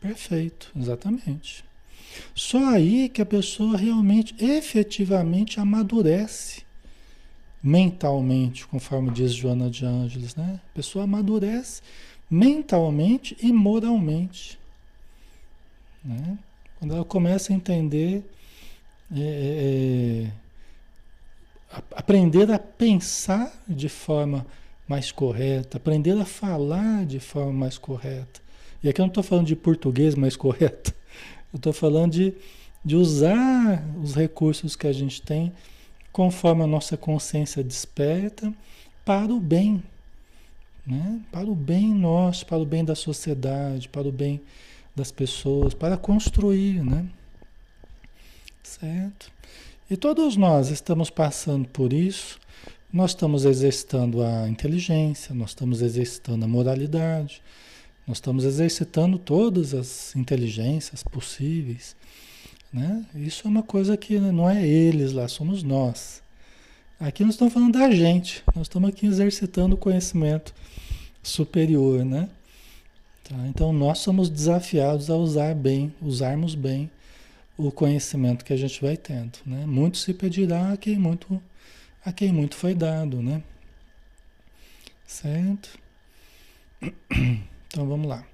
Perfeito, 0.00 0.70
exatamente. 0.76 1.64
Só 2.34 2.64
aí 2.66 3.08
que 3.08 3.20
a 3.20 3.26
pessoa 3.26 3.76
realmente, 3.76 4.34
efetivamente 4.38 5.58
amadurece 5.58 6.63
mentalmente, 7.64 8.66
conforme 8.66 9.10
diz 9.10 9.32
Joana 9.32 9.70
de 9.70 9.86
Ângeles, 9.86 10.36
né? 10.36 10.60
A 10.70 10.74
pessoa 10.74 11.04
amadurece 11.04 11.80
mentalmente 12.30 13.34
e 13.40 13.50
moralmente. 13.50 14.58
Né? 16.04 16.38
Quando 16.78 16.94
ela 16.94 17.04
começa 17.06 17.54
a 17.54 17.56
entender, 17.56 18.22
é, 19.10 19.18
é, 19.18 20.24
é 20.26 21.82
aprender 21.92 22.50
a 22.50 22.58
pensar 22.58 23.50
de 23.66 23.88
forma 23.88 24.46
mais 24.86 25.10
correta, 25.10 25.78
aprender 25.78 26.20
a 26.20 26.26
falar 26.26 27.06
de 27.06 27.18
forma 27.18 27.52
mais 27.52 27.78
correta. 27.78 28.42
E 28.82 28.90
aqui 28.90 29.00
eu 29.00 29.04
não 29.04 29.08
estou 29.08 29.22
falando 29.22 29.46
de 29.46 29.56
português 29.56 30.14
mais 30.14 30.36
correto, 30.36 30.92
eu 31.50 31.56
estou 31.56 31.72
falando 31.72 32.12
de, 32.12 32.34
de 32.84 32.94
usar 32.94 33.82
os 34.02 34.14
recursos 34.14 34.76
que 34.76 34.86
a 34.86 34.92
gente 34.92 35.22
tem 35.22 35.50
conforme 36.14 36.62
a 36.62 36.66
nossa 36.66 36.96
consciência 36.96 37.64
desperta 37.64 38.54
para 39.04 39.32
o 39.34 39.40
bem, 39.40 39.82
né? 40.86 41.20
para 41.32 41.50
o 41.50 41.56
bem 41.56 41.92
nosso, 41.92 42.46
para 42.46 42.56
o 42.56 42.64
bem 42.64 42.84
da 42.84 42.94
sociedade, 42.94 43.88
para 43.88 44.06
o 44.06 44.12
bem 44.12 44.40
das 44.94 45.10
pessoas, 45.10 45.74
para 45.74 45.96
construir, 45.96 46.84
né? 46.84 47.04
Certo? 48.62 49.32
E 49.90 49.96
todos 49.96 50.36
nós 50.36 50.70
estamos 50.70 51.10
passando 51.10 51.68
por 51.68 51.92
isso, 51.92 52.38
nós 52.92 53.10
estamos 53.10 53.44
exercitando 53.44 54.22
a 54.22 54.48
inteligência, 54.48 55.34
nós 55.34 55.50
estamos 55.50 55.82
exercitando 55.82 56.44
a 56.44 56.48
moralidade, 56.48 57.42
nós 58.06 58.18
estamos 58.18 58.44
exercitando 58.44 59.18
todas 59.18 59.74
as 59.74 60.14
inteligências 60.14 61.02
possíveis. 61.02 61.96
Né? 62.74 63.06
Isso 63.14 63.46
é 63.46 63.48
uma 63.48 63.62
coisa 63.62 63.96
que 63.96 64.18
não 64.18 64.50
é 64.50 64.66
eles 64.66 65.12
lá, 65.12 65.28
somos 65.28 65.62
nós. 65.62 66.20
Aqui 66.98 67.22
nós 67.22 67.34
estamos 67.34 67.54
falando 67.54 67.78
da 67.78 67.88
gente, 67.92 68.42
nós 68.52 68.66
estamos 68.66 68.88
aqui 68.88 69.06
exercitando 69.06 69.76
o 69.76 69.78
conhecimento 69.78 70.52
superior, 71.22 72.04
né? 72.04 72.28
Tá? 73.22 73.36
Então 73.46 73.72
nós 73.72 74.00
somos 74.00 74.28
desafiados 74.28 75.08
a 75.08 75.14
usar 75.14 75.54
bem, 75.54 75.94
usarmos 76.02 76.56
bem 76.56 76.90
o 77.56 77.70
conhecimento 77.70 78.44
que 78.44 78.52
a 78.52 78.56
gente 78.56 78.82
vai 78.82 78.96
tendo, 78.96 79.38
né? 79.46 79.64
Muito 79.66 79.96
se 79.96 80.12
pedirá 80.12 80.72
a 80.72 80.76
quem 80.76 80.98
muito, 80.98 81.40
a 82.04 82.12
quem 82.12 82.32
muito 82.32 82.56
foi 82.56 82.74
dado, 82.74 83.22
né? 83.22 83.40
Certo? 85.06 85.78
Então 87.68 87.86
vamos 87.86 88.08
lá. 88.08 88.26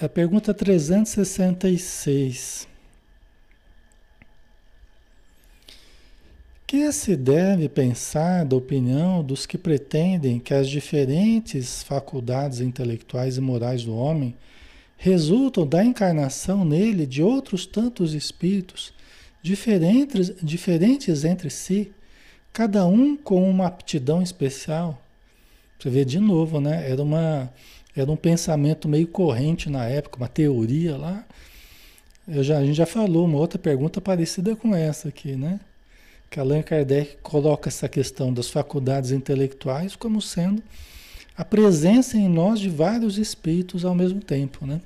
A 0.00 0.08
pergunta 0.08 0.54
366. 0.54 2.75
Que 6.66 6.90
se 6.90 7.14
deve 7.14 7.68
pensar 7.68 8.44
da 8.44 8.56
opinião 8.56 9.22
dos 9.22 9.46
que 9.46 9.56
pretendem 9.56 10.40
que 10.40 10.52
as 10.52 10.68
diferentes 10.68 11.84
faculdades 11.84 12.60
intelectuais 12.60 13.36
e 13.36 13.40
morais 13.40 13.84
do 13.84 13.94
homem 13.94 14.34
resultam 14.96 15.64
da 15.64 15.84
encarnação 15.84 16.64
nele 16.64 17.06
de 17.06 17.22
outros 17.22 17.66
tantos 17.66 18.14
espíritos, 18.14 18.92
diferentes, 19.40 20.34
diferentes 20.42 21.24
entre 21.24 21.50
si, 21.50 21.92
cada 22.52 22.84
um 22.84 23.16
com 23.16 23.48
uma 23.48 23.66
aptidão 23.66 24.20
especial? 24.20 25.00
Você 25.78 25.88
vê 25.88 26.04
de 26.04 26.18
novo, 26.18 26.60
né? 26.60 26.90
Era, 26.90 27.00
uma, 27.00 27.48
era 27.94 28.10
um 28.10 28.16
pensamento 28.16 28.88
meio 28.88 29.06
corrente 29.06 29.70
na 29.70 29.84
época, 29.84 30.16
uma 30.16 30.28
teoria 30.28 30.96
lá. 30.96 31.24
Eu 32.26 32.42
já, 32.42 32.58
a 32.58 32.66
gente 32.66 32.74
já 32.74 32.86
falou 32.86 33.24
uma 33.24 33.38
outra 33.38 33.56
pergunta 33.56 34.00
parecida 34.00 34.56
com 34.56 34.74
essa 34.74 35.10
aqui, 35.10 35.36
né? 35.36 35.60
Que 36.30 36.40
Allan 36.40 36.62
Kardec 36.62 37.18
coloca 37.22 37.68
essa 37.68 37.88
questão 37.88 38.32
das 38.32 38.48
faculdades 38.48 39.10
intelectuais 39.10 39.96
como 39.96 40.20
sendo 40.20 40.62
a 41.36 41.44
presença 41.44 42.16
em 42.16 42.28
nós 42.28 42.58
de 42.58 42.68
vários 42.68 43.18
espíritos 43.18 43.84
ao 43.84 43.94
mesmo 43.94 44.20
tempo, 44.20 44.66
né? 44.66 44.80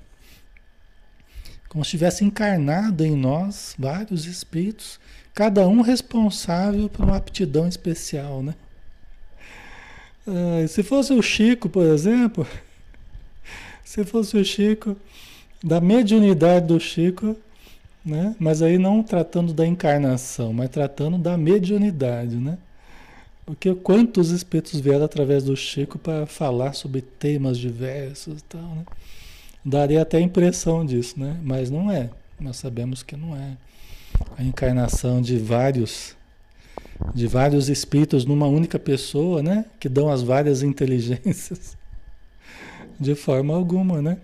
Como 1.68 1.84
se 1.84 1.92
tivesse 1.92 2.24
encarnado 2.24 3.04
em 3.04 3.14
nós 3.14 3.74
vários 3.78 4.26
espíritos, 4.26 4.98
cada 5.32 5.68
um 5.68 5.80
responsável 5.80 6.88
por 6.88 7.04
uma 7.04 7.16
aptidão 7.16 7.68
especial, 7.68 8.42
né? 8.42 8.54
Ah, 10.26 10.66
se 10.66 10.82
fosse 10.82 11.12
o 11.12 11.22
Chico, 11.22 11.68
por 11.68 11.84
exemplo, 11.84 12.46
se 13.84 14.04
fosse 14.04 14.36
o 14.36 14.44
Chico, 14.44 14.96
da 15.62 15.80
mediunidade 15.80 16.66
do 16.66 16.80
Chico, 16.80 17.36
né? 18.04 18.34
Mas 18.38 18.62
aí 18.62 18.78
não 18.78 19.02
tratando 19.02 19.52
da 19.52 19.66
encarnação, 19.66 20.52
mas 20.52 20.70
tratando 20.70 21.18
da 21.18 21.36
mediunidade, 21.36 22.36
né? 22.36 22.58
Porque 23.44 23.74
quantos 23.74 24.30
espíritos 24.30 24.78
vieram 24.78 25.04
através 25.04 25.44
do 25.44 25.56
Chico 25.56 25.98
para 25.98 26.26
falar 26.26 26.72
sobre 26.72 27.00
temas 27.02 27.58
diversos 27.58 28.40
e 28.40 28.44
tal, 28.44 28.62
né? 28.62 28.84
Daria 29.64 30.02
até 30.02 30.18
a 30.18 30.20
impressão 30.20 30.86
disso, 30.86 31.18
né? 31.18 31.38
Mas 31.42 31.70
não 31.70 31.90
é. 31.90 32.10
Nós 32.38 32.56
sabemos 32.56 33.02
que 33.02 33.16
não 33.16 33.36
é 33.36 33.56
a 34.36 34.42
encarnação 34.42 35.20
de 35.20 35.36
vários 35.36 36.16
de 37.14 37.26
vários 37.26 37.68
espíritos 37.68 38.24
numa 38.24 38.46
única 38.46 38.78
pessoa, 38.78 39.42
né? 39.42 39.64
Que 39.78 39.88
dão 39.88 40.08
as 40.10 40.22
várias 40.22 40.62
inteligências. 40.62 41.76
De 42.98 43.14
forma 43.14 43.54
alguma, 43.54 44.00
né? 44.02 44.18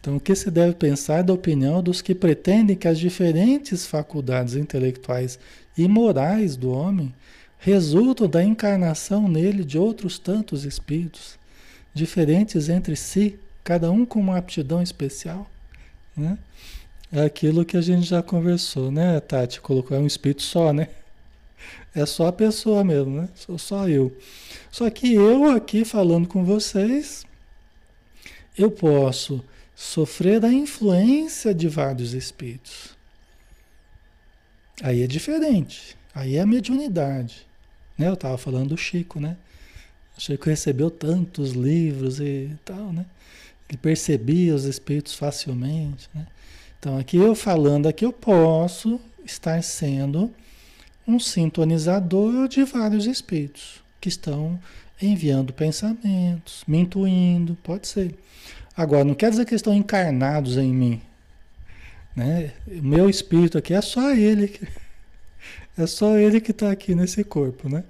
Então, 0.00 0.16
o 0.16 0.20
que 0.20 0.34
se 0.34 0.50
deve 0.50 0.74
pensar 0.74 1.22
da 1.22 1.32
opinião 1.32 1.82
dos 1.82 2.00
que 2.00 2.14
pretendem 2.14 2.76
que 2.76 2.86
as 2.86 2.98
diferentes 2.98 3.84
faculdades 3.86 4.54
intelectuais 4.54 5.38
e 5.76 5.88
morais 5.88 6.56
do 6.56 6.70
homem 6.70 7.12
resultam 7.58 8.28
da 8.28 8.42
encarnação 8.42 9.28
nele 9.28 9.64
de 9.64 9.76
outros 9.76 10.18
tantos 10.18 10.64
espíritos, 10.64 11.36
diferentes 11.92 12.68
entre 12.68 12.94
si, 12.94 13.38
cada 13.64 13.90
um 13.90 14.06
com 14.06 14.20
uma 14.20 14.38
aptidão 14.38 14.80
especial? 14.80 15.50
Né? 16.16 16.38
É 17.10 17.22
aquilo 17.22 17.64
que 17.64 17.76
a 17.76 17.80
gente 17.80 18.06
já 18.06 18.22
conversou, 18.22 18.92
né, 18.92 19.18
Tati? 19.18 19.60
Colocou, 19.60 19.96
é 19.96 20.00
um 20.00 20.06
espírito 20.06 20.42
só, 20.42 20.72
né? 20.72 20.88
É 21.94 22.06
só 22.06 22.28
a 22.28 22.32
pessoa 22.32 22.84
mesmo, 22.84 23.22
né? 23.22 23.28
Sou 23.34 23.58
só 23.58 23.88
eu. 23.88 24.16
Só 24.70 24.88
que 24.90 25.14
eu 25.14 25.50
aqui 25.50 25.84
falando 25.84 26.28
com 26.28 26.44
vocês, 26.44 27.24
eu 28.56 28.70
posso 28.70 29.42
sofrer 29.78 30.44
a 30.44 30.52
influência 30.52 31.54
de 31.54 31.68
vários 31.68 32.12
espíritos. 32.12 32.96
Aí 34.82 35.04
é 35.04 35.06
diferente. 35.06 35.96
Aí 36.12 36.34
é 36.34 36.40
a 36.40 36.46
mediunidade. 36.46 37.46
Né? 37.96 38.08
Eu 38.08 38.14
estava 38.14 38.36
falando 38.36 38.70
do 38.70 38.76
Chico, 38.76 39.20
né? 39.20 39.36
O 40.16 40.20
Chico 40.20 40.50
recebeu 40.50 40.90
tantos 40.90 41.52
livros 41.52 42.18
e 42.18 42.50
tal, 42.64 42.92
né? 42.92 43.06
Ele 43.68 43.78
percebia 43.78 44.52
os 44.52 44.64
espíritos 44.64 45.14
facilmente, 45.14 46.10
né? 46.12 46.26
Então 46.80 46.98
aqui 46.98 47.16
eu 47.16 47.36
falando 47.36 47.86
aqui 47.86 48.04
eu 48.04 48.12
posso 48.12 49.00
estar 49.24 49.62
sendo 49.62 50.34
um 51.06 51.20
sintonizador 51.20 52.48
de 52.48 52.64
vários 52.64 53.06
espíritos 53.06 53.80
que 54.00 54.08
estão 54.08 54.58
enviando 55.00 55.52
pensamentos, 55.52 56.64
me 56.66 56.78
intuindo, 56.78 57.56
pode 57.62 57.86
ser. 57.86 58.18
Agora, 58.78 59.02
não 59.02 59.12
quer 59.12 59.30
dizer 59.30 59.44
que 59.44 59.56
estão 59.56 59.74
encarnados 59.74 60.56
em 60.56 60.72
mim. 60.72 61.02
Né? 62.14 62.52
Meu 62.64 63.10
espírito 63.10 63.58
aqui 63.58 63.74
é 63.74 63.80
só 63.80 64.12
ele. 64.12 64.56
É 65.76 65.84
só 65.84 66.16
ele 66.16 66.40
que 66.40 66.52
está 66.52 66.70
aqui 66.70 66.94
nesse 66.94 67.22
corpo, 67.24 67.68
né? 67.68 67.84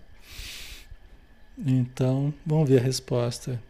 Então, 1.58 2.32
vamos 2.44 2.68
ver 2.68 2.80
a 2.80 2.82
resposta. 2.82 3.60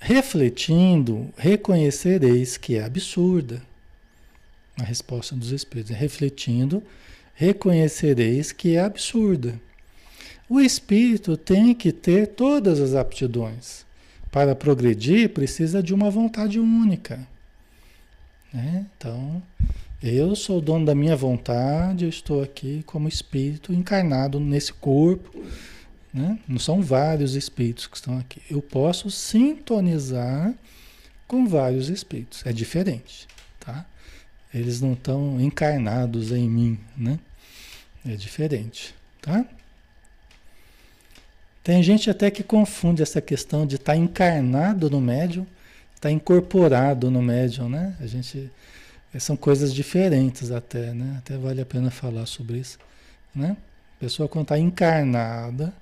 Refletindo, 0.00 1.32
reconhecereis 1.36 2.56
que 2.56 2.76
é 2.76 2.84
absurda. 2.84 3.62
A 4.80 4.82
resposta 4.82 5.34
dos 5.36 5.52
espíritos. 5.52 5.96
Refletindo, 5.96 6.82
reconhecereis 7.34 8.50
que 8.50 8.74
é 8.74 8.80
absurda. 8.80 9.60
O 10.48 10.60
espírito 10.60 11.36
tem 11.36 11.72
que 11.72 11.92
ter 11.92 12.28
todas 12.28 12.80
as 12.80 12.94
aptidões. 12.94 13.88
Para 14.30 14.54
progredir, 14.54 15.30
precisa 15.30 15.82
de 15.82 15.92
uma 15.92 16.10
vontade 16.10 16.60
única. 16.60 17.26
Né? 18.52 18.86
Então, 18.96 19.42
eu 20.02 20.34
sou 20.34 20.58
o 20.58 20.62
dono 20.62 20.86
da 20.86 20.94
minha 20.94 21.16
vontade, 21.16 22.04
eu 22.04 22.08
estou 22.08 22.42
aqui 22.42 22.82
como 22.86 23.08
espírito 23.08 23.72
encarnado 23.72 24.40
nesse 24.40 24.72
corpo. 24.72 25.44
Né? 26.12 26.38
Não 26.48 26.58
são 26.58 26.80
vários 26.80 27.34
espíritos 27.34 27.86
que 27.86 27.96
estão 27.96 28.18
aqui. 28.18 28.40
Eu 28.50 28.62
posso 28.62 29.10
sintonizar 29.10 30.54
com 31.26 31.46
vários 31.46 31.88
espíritos. 31.88 32.44
É 32.46 32.52
diferente. 32.52 33.28
Tá? 33.60 33.84
Eles 34.52 34.80
não 34.80 34.94
estão 34.94 35.40
encarnados 35.40 36.32
em 36.32 36.48
mim. 36.48 36.78
Né? 36.96 37.18
É 38.04 38.16
diferente. 38.16 38.94
Tá? 39.20 39.44
Tem 41.62 41.82
gente 41.82 42.08
até 42.08 42.30
que 42.30 42.42
confunde 42.42 43.02
essa 43.02 43.20
questão 43.20 43.66
de 43.66 43.76
estar 43.76 43.92
tá 43.92 43.96
encarnado 43.96 44.88
no 44.88 45.00
médium, 45.00 45.46
estar 45.94 46.08
tá 46.08 46.10
incorporado 46.10 47.10
no 47.10 47.20
médium, 47.20 47.68
né? 47.68 47.96
A 48.00 48.06
gente 48.06 48.50
são 49.18 49.36
coisas 49.36 49.74
diferentes 49.74 50.50
até, 50.50 50.94
né? 50.94 51.16
Até 51.18 51.36
vale 51.36 51.60
a 51.60 51.66
pena 51.66 51.90
falar 51.90 52.26
sobre 52.26 52.58
isso, 52.58 52.78
né? 53.34 53.56
A 53.96 54.00
pessoa 54.00 54.28
quando 54.28 54.44
está 54.44 54.58
encarnada 54.58 55.74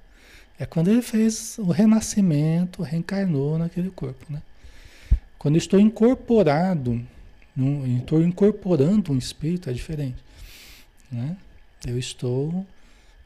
é 0.58 0.66
quando 0.66 0.88
ele 0.88 1.02
fez 1.02 1.56
o 1.58 1.70
renascimento, 1.70 2.82
reencarnou 2.82 3.58
naquele 3.58 3.90
corpo, 3.90 4.26
né? 4.28 4.42
Quando 5.38 5.54
eu 5.54 5.58
estou 5.58 5.78
incorporado, 5.78 7.00
estou 7.98 8.20
incorporando 8.20 9.12
um 9.12 9.18
espírito 9.18 9.70
é 9.70 9.72
diferente, 9.72 10.18
né? 11.12 11.36
Eu 11.86 11.96
estou 11.96 12.66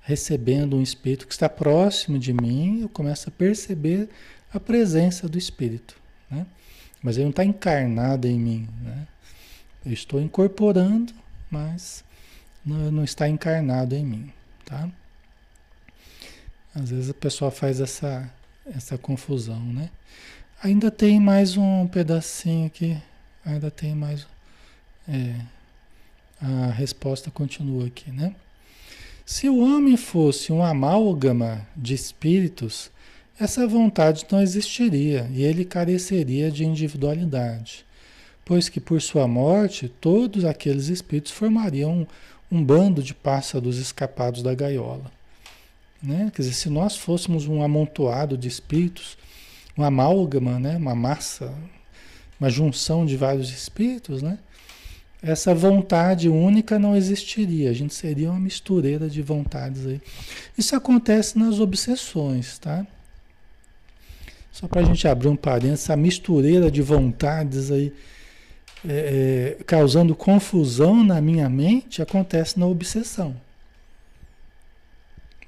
recebendo 0.03 0.77
um 0.77 0.83
espírito 0.83 1.27
que 1.27 1.33
está 1.33 1.49
próximo 1.49 2.19
de 2.19 2.33
mim, 2.33 2.81
eu 2.83 2.89
começo 2.89 3.29
a 3.29 3.33
perceber 3.33 4.09
a 4.53 4.59
presença 4.59 5.29
do 5.29 5.39
espírito, 5.39 5.97
né? 6.31 6.47
Mas 7.03 7.17
ele 7.17 7.25
não 7.25 7.31
está 7.31 7.45
encarnado 7.45 8.27
em 8.29 8.39
mim, 8.39 8.69
né? 8.83 9.07
Eu 9.85 9.93
estou 9.93 10.21
incorporando, 10.21 11.13
mas 11.51 12.05
não, 12.65 12.91
não 12.91 13.05
está 13.05 13.29
encarnado 13.29 13.95
em 13.95 14.05
mim, 14.05 14.33
tá? 14.65 14.89
Às 16.75 16.91
vezes 16.91 17.11
a 17.11 17.15
pessoa 17.15 17.51
faz 17.51 17.81
essa, 17.81 18.33
essa 18.67 18.99
confusão, 18.99 19.61
né? 19.61 19.91
Ainda 20.63 20.91
tem 20.91 21.21
mais 21.21 21.57
um 21.57 21.87
pedacinho 21.87 22.67
aqui, 22.67 22.97
ainda 23.45 23.71
tem 23.71 23.95
mais. 23.95 24.27
É, 25.09 25.35
a 26.41 26.71
resposta 26.71 27.31
continua 27.31 27.87
aqui, 27.87 28.11
né? 28.11 28.35
Se 29.25 29.49
o 29.49 29.59
homem 29.59 29.97
fosse 29.97 30.53
um 30.53 30.65
amálgama 30.65 31.67
de 31.77 31.95
espíritos, 31.95 32.91
essa 33.39 33.67
vontade 33.67 34.27
não 34.31 34.43
existiria 34.43 35.29
e 35.33 35.43
ele 35.43 35.65
careceria 35.65 36.51
de 36.51 36.65
individualidade, 36.65 37.85
pois 38.45 38.69
que 38.69 38.81
por 38.81 39.01
sua 39.01 39.29
morte 39.29 39.89
todos 39.89 40.45
aqueles 40.45 40.89
espíritos 40.89 41.33
formariam 41.33 42.07
um 42.51 42.63
bando 42.63 43.03
de 43.03 43.15
pássaros 43.15 43.79
escapados 43.79 44.43
da 44.43 44.55
gaiola. 44.55 45.11
Né? 46.03 46.31
Quer 46.35 46.43
dizer, 46.43 46.55
se 46.55 46.69
nós 46.69 46.97
fôssemos 46.97 47.47
um 47.47 47.63
amontoado 47.63 48.37
de 48.37 48.49
espíritos, 48.49 49.17
uma 49.77 49.87
amálgama, 49.87 50.59
né? 50.59 50.77
uma 50.77 50.97
massa, 50.97 51.55
uma 52.41 52.51
junção 52.51 53.07
de 53.07 53.17
vários 53.17 53.51
espíritos, 53.51 54.21
né? 54.21 54.39
Essa 55.23 55.55
vontade 55.55 56.29
única 56.29 56.79
não 56.79 56.97
existiria. 56.97 57.71
A 57.71 57.73
gente 57.73 57.95
seria 57.95 58.31
uma 58.31 58.41
mistureira 58.41 59.09
de 59.09 59.23
vontades 59.23 59.87
aí. 59.87 60.01
Isso 60.59 60.75
acontece 60.75 61.39
nas 61.39 61.61
obsessões, 61.61 62.59
tá? 62.59 62.85
Só 64.51 64.67
para 64.67 64.81
a 64.81 64.85
gente 64.85 65.07
abrir 65.07 65.29
um 65.29 65.37
parênteses, 65.37 65.85
essa 65.85 65.97
mistureira 65.97 66.71
de 66.71 66.83
vontades 66.83 67.71
aí 67.71 67.93
é, 68.87 69.57
é, 69.61 69.65
causando 69.65 70.15
confusão 70.15 71.05
na 71.05 71.21
minha 71.21 71.49
mente 71.49 72.03
acontece 72.03 72.59
na 72.59 72.67
obsessão. 72.67 73.37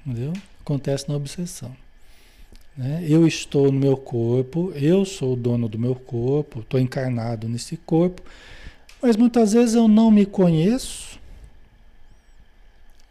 Entendeu? 0.05 0.31
Acontece 0.61 1.09
na 1.09 1.15
obsessão. 1.15 1.75
Né? 2.77 3.05
Eu 3.07 3.27
estou 3.27 3.71
no 3.71 3.79
meu 3.79 3.97
corpo, 3.97 4.71
eu 4.73 5.03
sou 5.03 5.33
o 5.33 5.35
dono 5.35 5.67
do 5.67 5.77
meu 5.77 5.95
corpo, 5.95 6.61
estou 6.61 6.79
encarnado 6.79 7.49
nesse 7.49 7.75
corpo 7.75 8.23
mas 9.05 9.15
muitas 9.15 9.53
vezes 9.53 9.75
eu 9.75 9.87
não 9.87 10.09
me 10.09 10.25
conheço, 10.25 11.19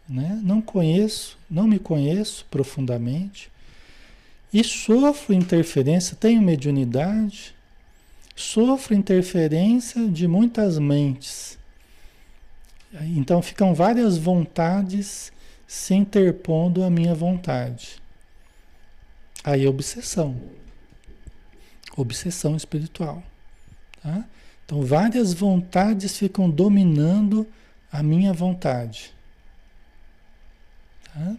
né? 0.09 0.37
não 0.43 0.61
conheço, 0.61 1.37
não 1.49 1.65
me 1.65 1.79
conheço 1.79 2.45
profundamente 2.51 3.49
e 4.53 4.61
sofro 4.61 5.33
interferência, 5.33 6.17
tenho 6.17 6.41
mediunidade, 6.41 7.55
sofro 8.35 8.93
interferência 8.93 10.05
de 10.09 10.27
muitas 10.27 10.77
mentes. 10.77 11.57
Então 13.15 13.41
ficam 13.41 13.73
várias 13.73 14.17
vontades 14.17 15.31
se 15.65 15.93
interpondo 15.93 16.83
à 16.83 16.89
minha 16.89 17.15
vontade. 17.15 18.01
Aí 19.45 19.65
obsessão. 19.65 20.35
Obsessão 21.95 22.57
espiritual. 22.57 23.23
Tá? 24.03 24.25
Então, 24.65 24.81
várias 24.81 25.33
vontades 25.33 26.17
ficam 26.17 26.49
dominando 26.49 27.47
a 27.91 28.01
minha 28.01 28.33
vontade. 28.33 29.13
Tá? 31.13 31.35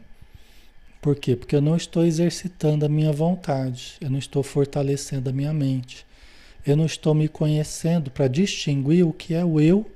Por 1.03 1.17
quê? 1.17 1.37
Porque 1.37 1.55
eu 1.55 1.61
não 1.61 1.77
estou 1.77 2.05
exercitando 2.05 2.87
a 2.87 2.89
minha 2.89 3.13
vontade, 3.13 3.97
eu 4.01 4.11
não 4.11 4.19
estou 4.19 4.43
fortalecendo 4.43 5.31
a 5.31 5.33
minha 5.33 5.53
mente, 5.53 6.07
eu 6.65 6.77
não 6.77 6.87
estou 6.87 7.15
me 7.15 7.29
conhecendo 7.29 8.11
para 8.11 8.27
distinguir 8.27 9.07
o 9.07 9.13
que 9.13 9.35
é 9.35 9.45
o 9.45 9.61
eu, 9.61 9.91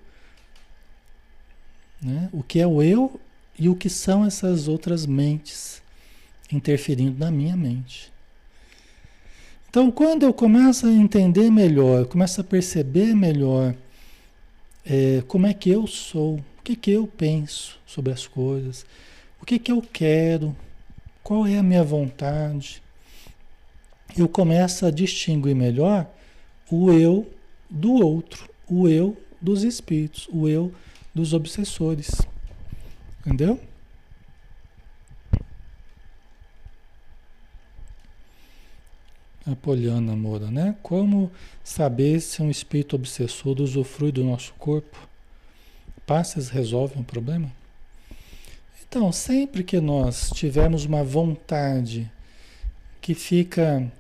né? 2.01 2.29
o 2.33 2.43
que 2.43 2.61
é 2.61 2.67
o 2.67 2.83
eu 2.83 3.21
e 3.59 3.69
o 3.69 3.75
que 3.75 3.91
são 3.91 4.25
essas 4.25 4.69
outras 4.69 5.05
mentes 5.07 5.83
interferindo 6.53 7.19
na 7.19 7.31
minha 7.31 7.57
mente. 7.57 8.13
Então, 9.71 9.89
quando 9.89 10.25
eu 10.25 10.35
começo 10.35 10.85
a 10.89 10.93
entender 10.93 11.49
melhor, 11.49 12.05
começo 12.07 12.41
a 12.41 12.45
perceber 12.45 13.15
melhor 13.15 13.73
é, 14.85 15.23
como 15.29 15.47
é 15.47 15.55
que 15.55 15.71
eu 15.71 15.87
sou, 15.87 16.39
o 16.39 16.63
que, 16.65 16.75
que 16.75 16.91
eu 16.91 17.07
penso 17.07 17.79
sobre 17.87 18.13
as 18.13 18.27
coisas, 18.27 18.85
o 19.41 19.47
que, 19.47 19.61
que 19.61 19.71
eu 19.71 19.81
quero, 19.81 20.57
qual 21.23 21.47
é 21.47 21.57
a 21.57 21.63
minha 21.63 21.85
vontade, 21.85 22.83
eu 24.19 24.29
começo 24.29 24.85
a 24.85 24.91
distinguir 24.91 25.55
melhor 25.55 26.05
o 26.69 26.91
eu 26.91 27.33
do 27.71 27.93
outro, 27.93 28.51
o 28.67 28.89
eu 28.89 29.17
dos 29.41 29.63
espíritos, 29.63 30.29
o 30.33 30.49
eu 30.49 30.75
dos 31.15 31.33
obsessores. 31.33 32.11
Entendeu? 33.25 33.61
A 39.51 39.57
Poliana 39.57 40.15
Moura, 40.15 40.51
né? 40.51 40.77
Como 40.83 41.31
saber 41.65 42.21
se 42.21 42.41
um 42.41 42.51
espírito 42.51 42.95
obsessor 42.95 43.61
usufrui 43.61 44.13
do 44.13 44.23
nosso 44.23 44.55
corpo? 44.55 45.09
Passes 46.07 46.49
resolvem 46.49 47.03
o 47.03 47.05
problema? 47.05 47.51
Então, 48.89 49.11
sempre 49.11 49.65
que 49.65 49.81
nós 49.81 50.31
tivermos 50.35 50.85
uma 50.85 51.03
vontade 51.03 52.11
que 53.01 53.15
fica 53.15 53.91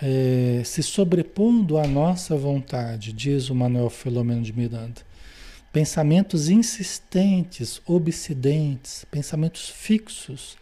é, 0.00 0.62
se 0.64 0.82
sobrepondo 0.82 1.78
à 1.78 1.86
nossa 1.86 2.36
vontade, 2.36 3.12
diz 3.12 3.48
o 3.48 3.54
Manuel 3.54 3.90
Filomeno 3.90 4.42
de 4.42 4.52
Miranda, 4.52 5.02
pensamentos 5.72 6.48
insistentes, 6.48 7.80
obsidentes, 7.86 9.04
pensamentos 9.10 9.68
fixos, 9.68 10.56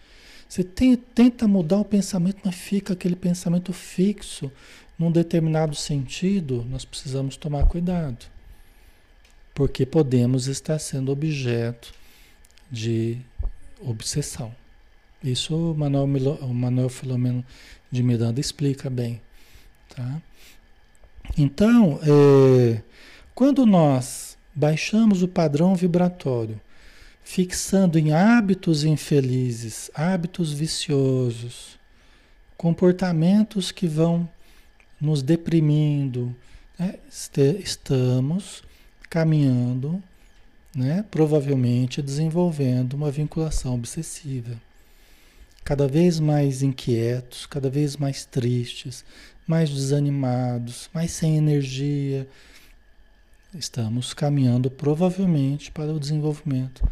você 0.49 0.63
tem, 0.63 0.97
tenta 0.97 1.49
mudar 1.49 1.79
o 1.79 1.85
pensamento, 1.85 2.41
mas 2.45 2.55
fica 2.55 2.93
aquele 2.93 3.17
pensamento 3.17 3.73
fixo 3.73 4.51
num 4.99 5.11
determinado 5.11 5.75
sentido, 5.75 6.65
nós 6.71 6.85
precisamos 6.85 7.37
tomar 7.37 7.67
cuidado. 7.67 8.27
Porque 9.53 9.85
podemos 9.85 10.47
estar 10.47 10.79
sendo 10.79 11.13
objeto 11.13 11.93
de 12.71 13.19
obsessão. 13.81 14.55
Isso 15.23 15.73
o 15.73 15.75
Manuel, 15.75 16.05
o 16.43 16.55
Manuel 16.55 16.89
Filomeno 16.89 17.45
de 17.91 18.03
Miranda 18.03 18.41
explica 18.41 18.91
bem. 18.91 19.21
Tá? 19.89 20.21
Então, 21.39 21.99
é, 22.03 22.83
quando 23.35 23.65
nós 23.65 24.37
baixamos 24.55 25.23
o 25.23 25.29
padrão 25.29 25.75
vibratório 25.75 26.61
fixando 27.25 27.99
em 27.99 28.13
hábitos 28.13 28.85
infelizes, 28.85 29.91
hábitos 29.95 30.53
viciosos, 30.53 31.79
comportamentos 32.57 33.73
que 33.73 33.89
vão 33.89 34.29
nos 35.01 35.23
deprimindo, 35.23 36.37
né? 36.79 36.97
estamos 37.59 38.63
caminhando, 39.09 40.03
né? 40.77 41.05
provavelmente 41.11 42.03
desenvolvendo 42.03 42.93
uma 42.93 43.11
vinculação 43.11 43.75
obsessiva. 43.75 44.61
Cada 45.65 45.89
vez 45.89 46.21
mais 46.21 46.63
inquietos, 46.63 47.47
cada 47.47 47.71
vez 47.71 47.97
mais 47.97 48.27
tristes, 48.27 49.03
mais 49.47 49.71
desanimados, 49.71 50.91
mais 50.93 51.11
sem 51.11 51.39
energia. 51.39 52.29
Estamos 53.55 54.13
caminhando 54.13 54.71
provavelmente 54.71 55.71
para 55.71 55.91
o 55.91 55.99
desenvolvimento 55.99 56.87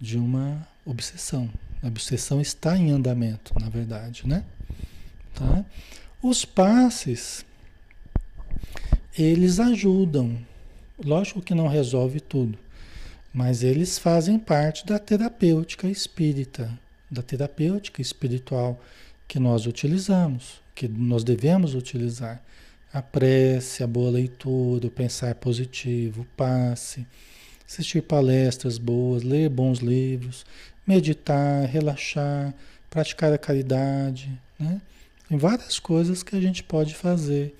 de 0.00 0.16
uma 0.16 0.66
obsessão. 0.84 1.50
A 1.82 1.86
obsessão 1.86 2.40
está 2.40 2.76
em 2.76 2.90
andamento, 2.90 3.52
na 3.58 3.68
verdade, 3.68 4.26
né? 4.26 4.44
Tá? 5.34 5.64
Os 6.22 6.44
passes, 6.44 7.44
eles 9.16 9.60
ajudam. 9.60 10.38
Lógico 11.04 11.40
que 11.40 11.54
não 11.54 11.68
resolve 11.68 12.20
tudo, 12.20 12.58
mas 13.32 13.62
eles 13.62 13.98
fazem 13.98 14.38
parte 14.38 14.84
da 14.84 14.98
terapêutica 14.98 15.86
espírita, 15.88 16.76
da 17.08 17.22
terapêutica 17.22 18.02
espiritual 18.02 18.80
que 19.28 19.38
nós 19.38 19.66
utilizamos, 19.66 20.60
que 20.74 20.88
nós 20.88 21.22
devemos 21.22 21.74
utilizar. 21.74 22.42
A 22.92 23.02
prece, 23.02 23.84
a 23.84 23.86
boa 23.86 24.10
leitura, 24.10 24.86
o 24.86 24.90
pensar 24.90 25.34
positivo, 25.34 26.22
o 26.22 26.36
passe 26.36 27.06
assistir 27.68 28.02
palestras 28.02 28.78
boas, 28.78 29.22
ler 29.22 29.50
bons 29.50 29.80
livros, 29.80 30.46
meditar, 30.86 31.66
relaxar, 31.66 32.54
praticar 32.88 33.32
a 33.32 33.38
caridade, 33.38 34.30
né? 34.58 34.80
Tem 35.28 35.36
várias 35.36 35.78
coisas 35.78 36.22
que 36.22 36.34
a 36.34 36.40
gente 36.40 36.62
pode 36.62 36.94
fazer 36.94 37.54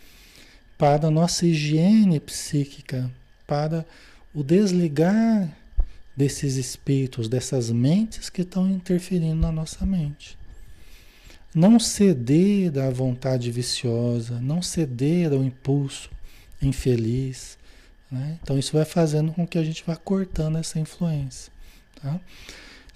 para 0.79 1.09
a 1.09 1.11
nossa 1.11 1.47
higiene 1.47 2.18
psíquica, 2.18 3.11
para 3.47 3.85
o 4.35 4.42
desligar 4.42 5.55
desses 6.16 6.57
espíritos, 6.57 7.29
dessas 7.29 7.71
mentes 7.71 8.31
que 8.31 8.40
estão 8.40 8.71
interferindo 8.71 9.37
na 9.37 9.53
nossa 9.53 9.85
mente. 9.85 10.38
Não 11.55 11.79
ceder 11.79 12.79
à 12.79 12.88
vontade 12.88 13.51
viciosa, 13.51 14.40
não 14.40 14.62
ceder 14.62 15.33
ao 15.33 15.44
impulso 15.44 16.11
infeliz, 16.62 17.58
né? 18.11 18.38
Então 18.42 18.59
isso 18.59 18.73
vai 18.73 18.85
fazendo 18.85 19.33
com 19.33 19.47
que 19.47 19.59
a 19.59 19.64
gente 19.64 19.85
vá 19.87 19.97
cortando 19.97 20.59
essa 20.59 20.79
influência. 20.79 21.53
Tá? 22.01 22.21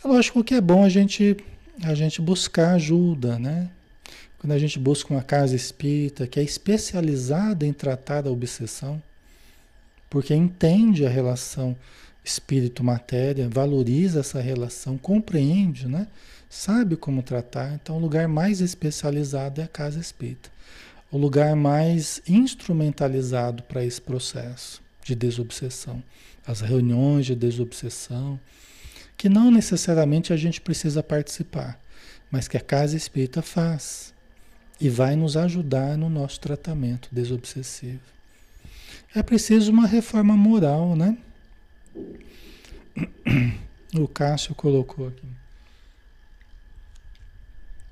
É 0.05 0.09
lógico 0.09 0.43
que 0.43 0.55
é 0.55 0.61
bom 0.61 0.85
a 0.85 0.89
gente, 0.89 1.37
a 1.83 1.95
gente 1.95 2.21
buscar 2.21 2.75
ajuda, 2.75 3.39
né? 3.39 3.71
Quando 4.39 4.53
a 4.53 4.59
gente 4.59 4.79
busca 4.79 5.15
uma 5.15 5.23
casa 5.23 5.55
espírita 5.55 6.27
que 6.27 6.41
é 6.41 6.43
especializada 6.43 7.65
em 7.65 7.73
tratar 7.73 8.23
da 8.23 8.31
obsessão, 8.31 9.01
porque 10.11 10.35
entende 10.35 11.07
a 11.07 11.09
relação 11.09 11.77
espírito-matéria, 12.25 13.49
valoriza 13.49 14.21
essa 14.21 14.41
relação, 14.41 14.99
compreende, 14.99 15.87
né? 15.87 16.09
sabe 16.53 16.97
como 16.97 17.23
tratar. 17.23 17.73
Então, 17.75 17.97
o 17.97 18.01
lugar 18.01 18.29
mais 18.29 18.61
especializado 18.61 19.63
é 19.63 19.65
a 19.65 19.69
casa 19.69 19.99
espírita. 19.99 20.51
O 21.11 21.17
lugar 21.17 21.57
mais 21.57 22.21
instrumentalizado 22.29 23.63
para 23.63 23.83
esse 23.83 24.01
processo 24.01 24.82
de 25.05 25.15
desobsessão, 25.15 26.03
as 26.47 26.61
reuniões 26.61 27.27
de 27.27 27.35
desobsessão, 27.35 28.39
que 29.17 29.29
não 29.29 29.51
necessariamente 29.51 30.33
a 30.33 30.37
gente 30.37 30.61
precisa 30.61 31.03
participar, 31.03 31.81
mas 32.31 32.49
que 32.49 32.57
a 32.57 32.61
casa 32.61 32.97
espírita 32.97 33.43
faz 33.43 34.13
e 34.81 34.89
vai 34.89 35.15
nos 35.15 35.37
ajudar 35.37 35.97
no 35.97 36.09
nosso 36.09 36.41
tratamento 36.41 37.09
desobsessivo. 37.13 38.01
É 39.15 39.23
preciso 39.23 39.71
uma 39.71 39.87
reforma 39.87 40.37
moral, 40.37 40.97
né? 40.97 41.17
O 43.95 44.09
Cássio 44.09 44.55
colocou 44.55 45.09
aqui. 45.09 45.27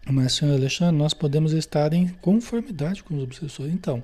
Mas, 0.07 0.33
senhor 0.33 0.55
Alexandre, 0.55 0.97
nós 0.97 1.13
podemos 1.13 1.53
estar 1.53 1.93
em 1.93 2.09
conformidade 2.09 3.03
com 3.03 3.15
os 3.15 3.23
obsessores. 3.23 3.73
Então, 3.73 4.03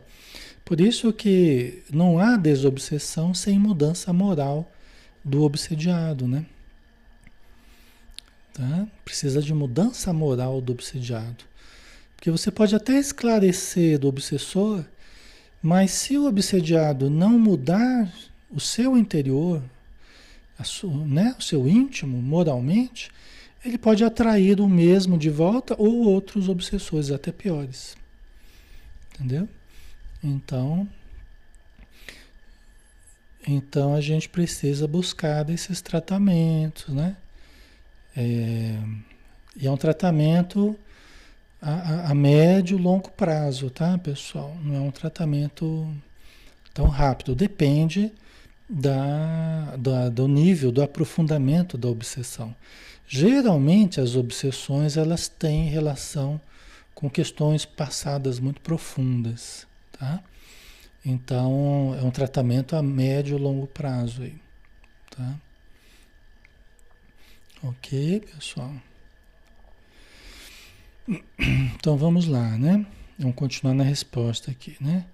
por 0.66 0.81
isso 0.81 1.12
que 1.12 1.85
não 1.92 2.18
há 2.18 2.37
desobsessão 2.37 3.33
sem 3.33 3.57
mudança 3.57 4.12
moral 4.12 4.68
do 5.24 5.44
obsediado, 5.44 6.26
né? 6.26 6.44
Tá? 8.52 8.88
Precisa 9.05 9.40
de 9.40 9.55
mudança 9.55 10.12
moral 10.12 10.61
do 10.61 10.72
obsediado. 10.72 11.44
Porque 12.16 12.33
você 12.33 12.50
pode 12.50 12.74
até 12.74 12.98
esclarecer 12.98 13.96
do 13.96 14.09
obsessor, 14.09 14.85
mas 15.62 15.92
se 15.92 16.18
o 16.18 16.26
obsediado 16.26 17.09
não 17.09 17.38
mudar 17.38 18.12
o 18.50 18.59
seu 18.59 18.98
interior, 18.98 19.62
sua, 20.64 20.90
né, 21.07 21.37
o 21.38 21.42
seu 21.42 21.68
íntimo, 21.68 22.20
moralmente, 22.20 23.12
ele 23.64 23.79
pode 23.79 24.02
atrair 24.02 24.61
o 24.61 24.68
mesmo 24.68 25.16
de 25.16 25.31
volta 25.31 25.76
ou 25.79 26.09
outros 26.09 26.48
obsessores, 26.48 27.12
até 27.12 27.31
piores. 27.31 27.96
Entendeu? 29.14 29.48
Então, 30.22 30.88
então 33.46 33.94
a 33.94 34.00
gente 34.00 34.29
precisa 34.29 34.87
buscar 34.87 35.48
esses 35.50 35.81
tratamentos, 35.81 36.92
né? 36.92 37.16
É, 38.16 38.79
e 39.57 39.66
é 39.66 39.70
um 39.70 39.76
tratamento 39.76 40.76
a, 41.61 42.11
a, 42.11 42.14
médio 42.14 42.79
e 42.79 42.83
longo 42.83 43.11
prazo, 43.11 43.70
tá, 43.70 43.96
pessoal? 43.98 44.57
Não 44.62 44.74
é 44.74 44.81
um 44.81 44.90
tratamento 44.90 45.88
tão 46.72 46.87
rápido. 46.87 47.35
Depende 47.35 48.12
da, 48.68 49.76
da, 49.76 50.09
do 50.09 50.29
nível, 50.29 50.70
do 50.70 50.83
aprofundamento 50.83 51.79
da 51.79 51.88
obsessão. 51.88 52.55
Geralmente 53.09 54.00
as 54.00 54.16
obsessões 54.16 54.96
elas 54.96 55.29
têm 55.29 55.68
relação 55.68 56.40
com 56.94 57.09
questões 57.09 57.64
passadas 57.64 58.40
muito 58.40 58.61
profundas, 58.61 59.66
tá? 59.98 60.22
Então 61.04 61.96
é 62.00 62.02
um 62.02 62.11
tratamento 62.11 62.74
a 62.74 62.82
médio 62.82 63.38
e 63.38 63.40
longo 63.40 63.66
prazo 63.66 64.22
aí, 64.22 64.35
tá? 65.11 65.35
Ok, 67.62 68.20
pessoal. 68.35 68.72
Então 71.76 71.96
vamos 71.96 72.26
lá, 72.26 72.59
né? 72.59 72.85
Vamos 73.18 73.37
continuar 73.37 73.74
na 73.74 73.85
resposta 73.85 74.50
aqui, 74.50 74.76
né? 74.80 75.04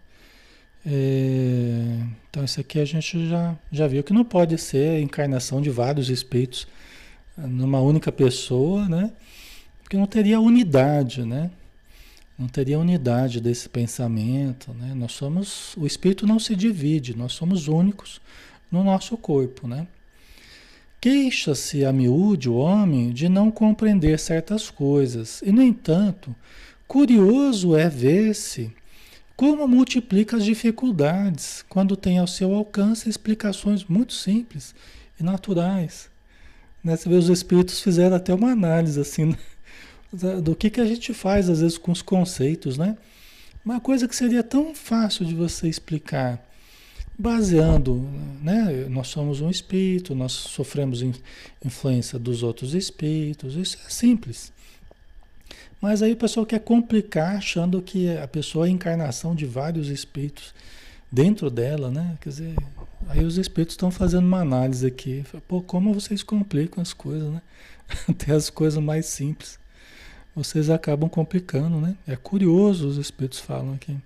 É, 0.85 2.05
então 2.29 2.45
isso 2.45 2.61
aqui 2.61 2.81
a 2.81 2.85
gente 2.85 3.29
já, 3.29 3.57
já 3.71 3.87
viu 3.87 4.03
que 4.03 4.13
não 4.13 4.25
pode 4.25 4.59
ser 4.59 5.01
encarnação 5.01 5.61
de 5.61 5.71
vários 5.71 6.09
espíritos 6.09 6.67
numa 7.37 7.81
única 7.81 8.11
pessoa, 8.11 8.89
né? 8.89 9.13
Porque 9.83 9.97
não 9.97 10.07
teria 10.07 10.41
unidade, 10.41 11.25
né? 11.25 11.51
Não 12.43 12.49
teria 12.49 12.77
unidade 12.77 13.41
desse 13.41 13.69
pensamento, 13.69 14.75
né? 14.75 14.95
Nós 14.97 15.13
somos, 15.13 15.77
o 15.77 15.87
espírito 15.87 16.27
não 16.27 16.41
se 16.41 16.57
divide, 16.57 17.17
nós 17.17 17.35
somos 17.35 17.69
únicos 17.69 18.21
no 18.69 18.83
nosso 18.83 19.17
corpo, 19.17 19.69
né? 19.69 19.87
Queixa-se 21.01 21.85
a 21.85 21.93
miúde 21.93 22.51
o 22.51 22.55
homem 22.55 23.13
de 23.13 23.29
não 23.29 23.49
compreender 23.49 24.19
certas 24.19 24.71
coisas, 24.71 25.41
e 25.43 25.53
no 25.53 25.63
entanto, 25.63 26.35
curioso 26.89 27.77
é 27.77 27.89
ver-se 27.89 28.73
como 29.37 29.69
multiplica 29.69 30.37
as 30.37 30.45
dificuldades 30.45 31.65
quando 31.69 31.97
tem 31.97 32.19
ao 32.19 32.27
seu 32.27 32.53
alcance 32.57 33.09
explicações 33.09 33.85
muito 33.85 34.15
simples 34.15 34.75
e 35.19 35.23
naturais. 35.23 36.11
Né? 36.83 36.97
Você 36.97 37.09
vê, 37.09 37.15
os 37.15 37.29
espíritos 37.29 37.81
fizeram 37.81 38.17
até 38.17 38.35
uma 38.35 38.51
análise 38.51 39.01
assim 39.01 39.27
né? 39.27 39.39
Do 40.43 40.55
que, 40.55 40.71
que 40.71 40.81
a 40.81 40.85
gente 40.85 41.15
faz 41.15 41.49
às 41.49 41.61
vezes 41.61 41.79
com 41.79 41.93
os 41.93 42.03
conceitos, 42.03 42.77
né? 42.77 42.97
Uma 43.65 43.81
coisa 43.81 44.09
que 44.09 44.17
seria 44.17 44.43
tão 44.43 44.75
fácil 44.75 45.25
de 45.25 45.35
você 45.35 45.69
explicar, 45.69 46.45
baseando, 47.19 48.07
né? 48.43 48.87
Nós 48.89 49.09
somos 49.09 49.41
um 49.41 49.49
espírito, 49.49 50.15
nós 50.15 50.33
sofremos 50.33 51.03
influência 51.65 52.19
dos 52.19 52.43
outros 52.43 52.75
espíritos, 52.75 53.55
isso 53.55 53.79
é 53.87 53.91
simples. 53.91 54.53
Mas 55.81 56.03
aí 56.03 56.13
o 56.13 56.17
pessoal 56.17 56.47
quer 56.47 56.61
complicar 56.61 57.37
achando 57.37 57.81
que 57.83 58.17
a 58.17 58.29
pessoa 58.29 58.67
é 58.67 58.69
a 58.69 58.73
encarnação 58.73 59.35
de 59.35 59.47
vários 59.47 59.89
espíritos 59.89 60.55
dentro 61.11 61.51
dela, 61.51 61.91
né? 61.91 62.17
Quer 62.21 62.29
dizer, 62.29 62.55
Aí 63.09 63.25
os 63.25 63.37
espíritos 63.37 63.75
estão 63.75 63.91
fazendo 63.91 64.27
uma 64.27 64.41
análise 64.41 64.87
aqui. 64.87 65.25
Pô, 65.49 65.61
como 65.61 65.93
vocês 65.93 66.23
complicam 66.23 66.81
as 66.81 66.93
coisas, 66.93 67.31
né? 67.31 67.43
Até 68.09 68.33
as 68.33 68.49
coisas 68.49 68.83
mais 68.83 69.07
simples. 69.07 69.59
Vocês 70.35 70.71
acabam 70.71 71.09
complicando, 71.09 71.81
né? 71.81 71.97
É 72.07 72.17
curioso 72.17 72.89
os 72.89 72.97
espíritos 72.97 73.39
falam 73.39 73.75
aqui. 73.75 73.97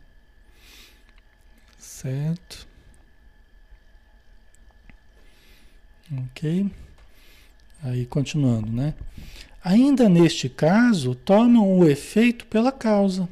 Certo. 1.78 2.66
Ok? 6.12 6.70
Aí 7.82 8.06
continuando, 8.06 8.72
né? 8.72 8.94
Ainda 9.62 10.08
neste 10.08 10.48
caso, 10.48 11.14
tomam 11.14 11.78
o 11.78 11.88
efeito 11.88 12.46
pela 12.46 12.72
causa 12.72 13.28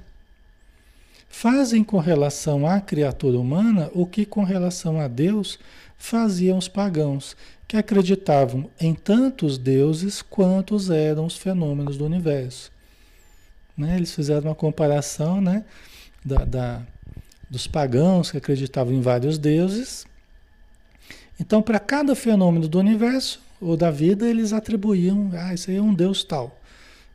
fazem 1.34 1.82
com 1.82 1.98
relação 1.98 2.64
à 2.64 2.80
criatura 2.80 3.36
humana 3.36 3.90
o 3.92 4.06
que 4.06 4.24
com 4.24 4.44
relação 4.44 5.00
a 5.00 5.08
Deus 5.08 5.58
faziam 5.98 6.56
os 6.56 6.68
pagãos, 6.68 7.36
que 7.66 7.76
acreditavam 7.76 8.70
em 8.80 8.94
tantos 8.94 9.58
deuses 9.58 10.22
quantos 10.22 10.90
eram 10.90 11.26
os 11.26 11.36
fenômenos 11.36 11.96
do 11.96 12.06
universo. 12.06 12.70
Né? 13.76 13.96
Eles 13.96 14.14
fizeram 14.14 14.48
uma 14.48 14.54
comparação 14.54 15.40
né? 15.40 15.64
da, 16.24 16.44
da, 16.44 16.82
dos 17.50 17.66
pagãos 17.66 18.30
que 18.30 18.36
acreditavam 18.36 18.92
em 18.92 19.00
vários 19.00 19.38
deuses. 19.38 20.06
Então, 21.38 21.60
para 21.60 21.78
cada 21.78 22.14
fenômeno 22.14 22.68
do 22.68 22.78
universo 22.78 23.40
ou 23.60 23.76
da 23.76 23.90
vida, 23.90 24.28
eles 24.28 24.52
atribuíam, 24.52 25.30
ah, 25.34 25.52
isso 25.52 25.70
aí 25.70 25.76
é 25.76 25.82
um 25.82 25.94
deus 25.94 26.22
tal. 26.22 26.58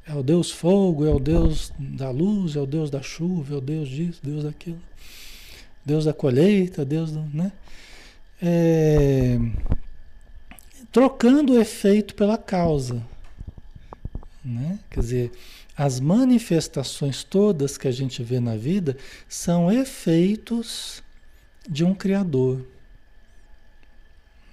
É 0.05 0.13
o 0.13 0.23
Deus 0.23 0.49
fogo, 0.49 1.05
é 1.05 1.13
o 1.13 1.19
Deus 1.19 1.71
da 1.77 2.09
luz, 2.09 2.55
é 2.55 2.59
o 2.59 2.65
Deus 2.65 2.89
da 2.89 2.99
chuva, 2.99 3.53
é 3.53 3.57
o 3.57 3.61
Deus 3.61 3.87
disso, 3.87 4.19
Deus 4.23 4.43
daquilo. 4.43 4.81
Deus 5.85 6.05
da 6.05 6.13
colheita, 6.13 6.83
Deus 6.83 7.11
do, 7.11 7.21
né? 7.31 7.51
É, 8.41 9.37
trocando 10.91 11.53
o 11.53 11.59
efeito 11.59 12.15
pela 12.15 12.37
causa. 12.37 13.03
Né? 14.43 14.79
Quer 14.89 14.99
dizer, 14.99 15.31
as 15.79 15.97
manifestações 16.01 17.23
todas 17.23 17.77
que 17.77 17.87
a 17.87 17.91
gente 17.91 18.21
vê 18.21 18.37
na 18.41 18.57
vida 18.57 18.97
são 19.29 19.71
efeitos 19.71 21.01
de 21.69 21.85
um 21.85 21.95
Criador. 21.95 22.65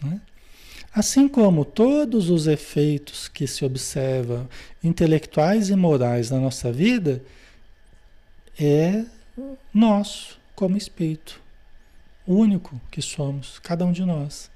Né? 0.00 0.20
Assim 0.94 1.26
como 1.26 1.64
todos 1.64 2.30
os 2.30 2.46
efeitos 2.46 3.26
que 3.26 3.44
se 3.48 3.64
observam, 3.64 4.48
intelectuais 4.84 5.68
e 5.68 5.74
morais 5.74 6.30
na 6.30 6.38
nossa 6.38 6.70
vida, 6.70 7.20
é 8.56 9.04
nosso 9.74 10.38
como 10.54 10.76
espírito, 10.76 11.40
único 12.24 12.80
que 12.88 13.02
somos, 13.02 13.58
cada 13.58 13.84
um 13.84 13.90
de 13.90 14.04
nós. 14.04 14.48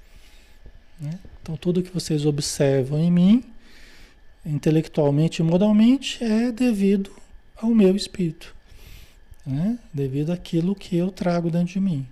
Né? 0.97 1.19
Então, 1.41 1.57
tudo 1.57 1.83
que 1.83 1.93
vocês 1.93 2.25
observam 2.25 2.97
em 2.97 3.11
mim, 3.11 3.43
intelectualmente 4.45 5.41
e 5.41 5.45
moralmente, 5.45 6.23
é 6.23 6.51
devido 6.51 7.11
ao 7.55 7.69
meu 7.69 7.95
espírito, 7.95 8.55
né? 9.45 9.77
devido 9.93 10.31
àquilo 10.31 10.75
que 10.75 10.95
eu 10.95 11.11
trago 11.11 11.51
dentro 11.51 11.73
de 11.73 11.79
mim, 11.79 12.07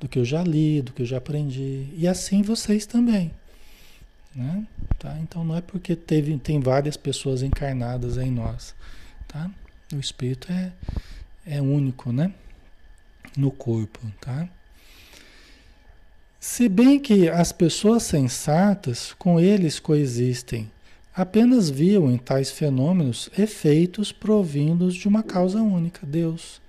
do 0.00 0.08
que 0.08 0.18
eu 0.18 0.24
já 0.24 0.42
li, 0.42 0.82
do 0.82 0.92
que 0.92 1.02
eu 1.02 1.06
já 1.06 1.18
aprendi, 1.18 1.86
e 1.96 2.08
assim 2.08 2.42
vocês 2.42 2.84
também. 2.86 3.30
Né? 4.34 4.66
Tá? 4.98 5.16
Então 5.20 5.44
não 5.44 5.56
é 5.56 5.60
porque 5.60 5.94
teve, 5.94 6.36
tem 6.38 6.58
várias 6.58 6.96
pessoas 6.96 7.42
encarnadas 7.42 8.16
em 8.16 8.30
nós. 8.30 8.74
Tá? 9.28 9.50
O 9.92 9.98
espírito 9.98 10.50
é, 10.50 10.72
é 11.46 11.60
único 11.60 12.10
né? 12.12 12.32
no 13.36 13.50
corpo. 13.50 14.00
Tá? 14.20 14.48
Se 16.40 16.68
bem 16.68 16.98
que 16.98 17.28
as 17.28 17.52
pessoas 17.52 18.02
sensatas 18.02 19.14
com 19.18 19.38
eles 19.38 19.78
coexistem, 19.78 20.70
apenas 21.14 21.68
viam 21.68 22.10
em 22.10 22.16
tais 22.16 22.50
fenômenos 22.50 23.28
efeitos 23.36 24.12
provindos 24.12 24.94
de 24.94 25.06
uma 25.06 25.22
causa 25.22 25.60
única, 25.60 26.06
Deus. 26.06 26.60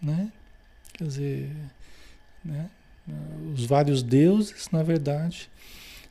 Né? 0.00 0.30
Quer 0.92 1.04
dizer, 1.04 1.50
né? 2.44 2.68
os 3.54 3.64
vários 3.64 4.02
deuses, 4.02 4.68
na 4.70 4.82
verdade, 4.82 5.50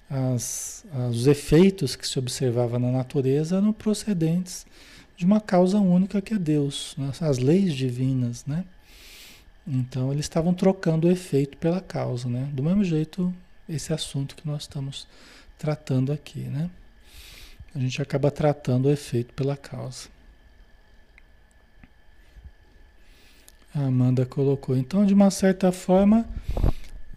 as, 0.09 0.85
os 1.09 1.27
efeitos 1.27 1.95
que 1.95 2.07
se 2.07 2.19
observava 2.19 2.77
na 2.77 2.91
natureza 2.91 3.57
eram 3.57 3.71
procedentes 3.71 4.65
de 5.15 5.25
uma 5.25 5.39
causa 5.39 5.79
única 5.79 6.21
que 6.21 6.33
é 6.33 6.37
Deus, 6.37 6.95
né? 6.97 7.11
as 7.21 7.37
leis 7.37 7.73
divinas, 7.73 8.45
né? 8.45 8.65
Então 9.67 10.11
eles 10.11 10.25
estavam 10.25 10.53
trocando 10.53 11.07
o 11.07 11.11
efeito 11.11 11.55
pela 11.57 11.79
causa, 11.79 12.27
né? 12.27 12.49
Do 12.51 12.63
mesmo 12.63 12.83
jeito 12.83 13.31
esse 13.69 13.93
assunto 13.93 14.35
que 14.35 14.47
nós 14.47 14.63
estamos 14.63 15.07
tratando 15.57 16.11
aqui, 16.11 16.39
né? 16.39 16.69
A 17.73 17.79
gente 17.79 18.01
acaba 18.01 18.29
tratando 18.29 18.87
o 18.87 18.91
efeito 18.91 19.33
pela 19.33 19.55
causa. 19.55 20.09
A 23.73 23.85
Amanda 23.85 24.25
colocou. 24.25 24.75
Então, 24.75 25.05
de 25.05 25.13
uma 25.13 25.31
certa 25.31 25.71
forma, 25.71 26.27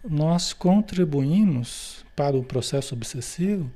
nós 0.03 0.53
contribuímos 0.53 2.05
para 2.15 2.37
o 2.37 2.43
processo 2.43 2.95
obsessivo 2.95 3.69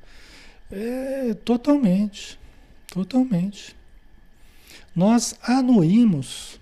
é, 0.72 1.34
totalmente. 1.34 2.40
Totalmente. 2.88 3.76
Nós 4.96 5.36
anuímos. 5.44 6.60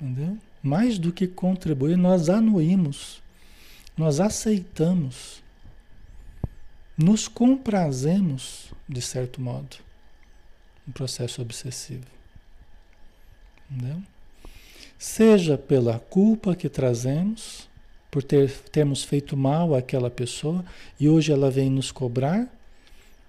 Entendeu? 0.00 0.38
Mais 0.62 0.98
do 0.98 1.12
que 1.12 1.26
contribuir, 1.26 1.96
nós 1.96 2.28
anuímos. 2.28 3.20
Nós 3.96 4.20
aceitamos. 4.20 5.42
Nos 7.02 7.26
comprazemos, 7.26 8.72
de 8.86 9.00
certo 9.00 9.40
modo, 9.40 9.78
no 10.86 10.92
processo 10.92 11.40
obsessivo. 11.40 12.04
Entendeu? 13.70 14.02
Seja 14.98 15.56
pela 15.56 15.98
culpa 15.98 16.54
que 16.54 16.68
trazemos, 16.68 17.66
por 18.10 18.22
ter, 18.22 18.50
termos 18.70 19.02
feito 19.02 19.34
mal 19.34 19.74
àquela 19.74 20.10
pessoa 20.10 20.62
e 20.98 21.08
hoje 21.08 21.32
ela 21.32 21.50
vem 21.50 21.70
nos 21.70 21.90
cobrar 21.90 22.46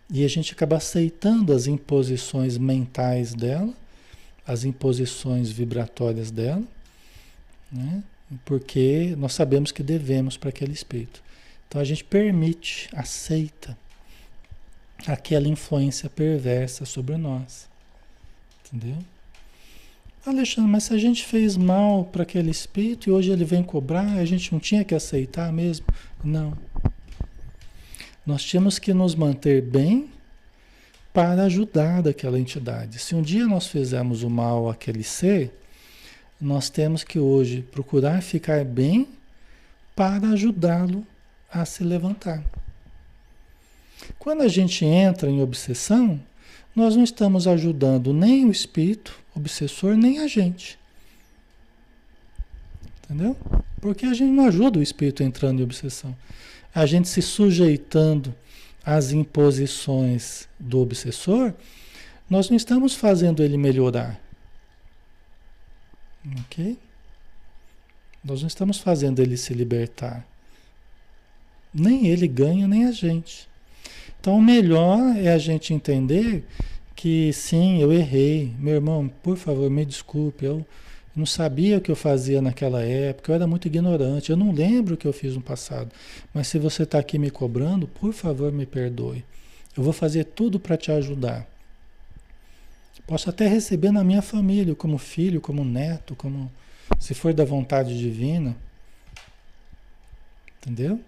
e 0.09 0.25
a 0.25 0.27
gente 0.27 0.51
acaba 0.51 0.75
aceitando 0.75 1.53
as 1.53 1.65
imposições 1.65 2.57
mentais 2.57 3.33
dela, 3.33 3.73
as 4.45 4.65
imposições 4.65 5.49
vibratórias 5.49 6.29
dela, 6.29 6.63
né? 7.71 8.03
porque 8.43 9.15
nós 9.17 9.31
sabemos 9.31 9.71
que 9.71 9.81
devemos 9.81 10.35
para 10.35 10.49
aquele 10.49 10.73
espírito. 10.73 11.23
Então 11.71 11.79
a 11.79 11.85
gente 11.85 12.03
permite, 12.03 12.89
aceita 12.91 13.77
aquela 15.07 15.47
influência 15.47 16.09
perversa 16.09 16.83
sobre 16.83 17.15
nós. 17.15 17.69
Entendeu? 18.65 18.97
Alexandre, 20.25 20.69
mas 20.69 20.83
se 20.83 20.93
a 20.93 20.97
gente 20.97 21.23
fez 21.23 21.55
mal 21.55 22.03
para 22.03 22.23
aquele 22.23 22.51
espírito 22.51 23.07
e 23.07 23.11
hoje 23.13 23.31
ele 23.31 23.45
vem 23.45 23.63
cobrar, 23.63 24.17
a 24.17 24.25
gente 24.25 24.51
não 24.51 24.59
tinha 24.59 24.83
que 24.83 24.93
aceitar 24.93 25.53
mesmo? 25.53 25.85
Não. 26.21 26.57
Nós 28.25 28.43
tínhamos 28.43 28.77
que 28.77 28.93
nos 28.93 29.15
manter 29.15 29.61
bem 29.61 30.09
para 31.13 31.43
ajudar 31.43 32.01
daquela 32.01 32.37
entidade. 32.37 32.99
Se 32.99 33.15
um 33.15 33.21
dia 33.21 33.47
nós 33.47 33.67
fizermos 33.67 34.23
o 34.23 34.29
mal 34.29 34.69
àquele 34.69 35.03
ser, 35.05 35.57
nós 36.39 36.69
temos 36.69 37.01
que 37.01 37.17
hoje 37.17 37.61
procurar 37.61 38.21
ficar 38.21 38.65
bem 38.65 39.07
para 39.95 40.31
ajudá-lo 40.31 41.07
a 41.51 41.65
se 41.65 41.83
levantar. 41.83 42.43
Quando 44.17 44.41
a 44.41 44.47
gente 44.47 44.85
entra 44.85 45.29
em 45.29 45.41
obsessão, 45.41 46.19
nós 46.75 46.95
não 46.95 47.03
estamos 47.03 47.47
ajudando 47.47 48.13
nem 48.13 48.45
o 48.45 48.51
espírito 48.51 49.19
obsessor, 49.35 49.95
nem 49.95 50.19
a 50.19 50.27
gente. 50.27 50.79
Entendeu? 53.03 53.35
Porque 53.79 54.05
a 54.05 54.13
gente 54.13 54.31
não 54.31 54.45
ajuda 54.45 54.79
o 54.79 54.83
espírito 54.83 55.23
entrando 55.23 55.59
em 55.59 55.63
obsessão. 55.63 56.15
A 56.73 56.85
gente 56.85 57.09
se 57.09 57.21
sujeitando 57.21 58.33
às 58.85 59.11
imposições 59.11 60.47
do 60.59 60.79
obsessor, 60.79 61.53
nós 62.29 62.49
não 62.49 62.55
estamos 62.55 62.95
fazendo 62.95 63.43
ele 63.43 63.57
melhorar. 63.57 64.19
Ok? 66.41 66.77
Nós 68.23 68.41
não 68.41 68.47
estamos 68.47 68.77
fazendo 68.77 69.19
ele 69.19 69.35
se 69.35 69.53
libertar. 69.53 70.25
Nem 71.73 72.07
ele 72.07 72.27
ganha, 72.27 72.67
nem 72.67 72.85
a 72.85 72.91
gente. 72.91 73.47
Então, 74.19 74.37
o 74.37 74.41
melhor 74.41 75.15
é 75.17 75.29
a 75.29 75.37
gente 75.37 75.73
entender 75.73 76.45
que 76.95 77.33
sim, 77.33 77.81
eu 77.81 77.91
errei. 77.91 78.53
Meu 78.59 78.75
irmão, 78.75 79.09
por 79.23 79.37
favor, 79.37 79.69
me 79.69 79.83
desculpe. 79.85 80.45
Eu 80.45 80.65
não 81.15 81.25
sabia 81.25 81.77
o 81.77 81.81
que 81.81 81.89
eu 81.89 81.95
fazia 81.95 82.41
naquela 82.41 82.83
época. 82.83 83.31
Eu 83.31 83.35
era 83.35 83.47
muito 83.47 83.67
ignorante. 83.67 84.29
Eu 84.29 84.37
não 84.37 84.51
lembro 84.51 84.93
o 84.93 84.97
que 84.97 85.07
eu 85.07 85.13
fiz 85.13 85.35
no 85.35 85.41
passado. 85.41 85.91
Mas 86.33 86.47
se 86.47 86.59
você 86.59 86.83
está 86.83 86.99
aqui 86.99 87.17
me 87.17 87.31
cobrando, 87.31 87.87
por 87.87 88.13
favor, 88.13 88.51
me 88.51 88.65
perdoe. 88.65 89.25
Eu 89.75 89.83
vou 89.83 89.93
fazer 89.93 90.25
tudo 90.25 90.59
para 90.59 90.77
te 90.77 90.91
ajudar. 90.91 91.47
Posso 93.07 93.29
até 93.29 93.47
receber 93.47 93.91
na 93.91 94.03
minha 94.03 94.21
família, 94.21 94.75
como 94.75 94.97
filho, 94.97 95.41
como 95.41 95.65
neto, 95.65 96.15
como 96.15 96.51
se 96.99 97.13
for 97.13 97.33
da 97.33 97.43
vontade 97.43 97.97
divina. 97.97 98.55
Entendeu? 100.61 100.99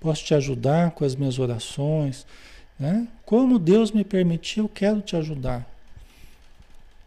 Posso 0.00 0.24
te 0.24 0.34
ajudar 0.34 0.92
com 0.92 1.04
as 1.04 1.14
minhas 1.14 1.38
orações. 1.38 2.26
Né? 2.78 3.06
Como 3.24 3.58
Deus 3.58 3.92
me 3.92 4.02
permitiu, 4.02 4.68
quero 4.68 5.02
te 5.02 5.14
ajudar. 5.14 5.68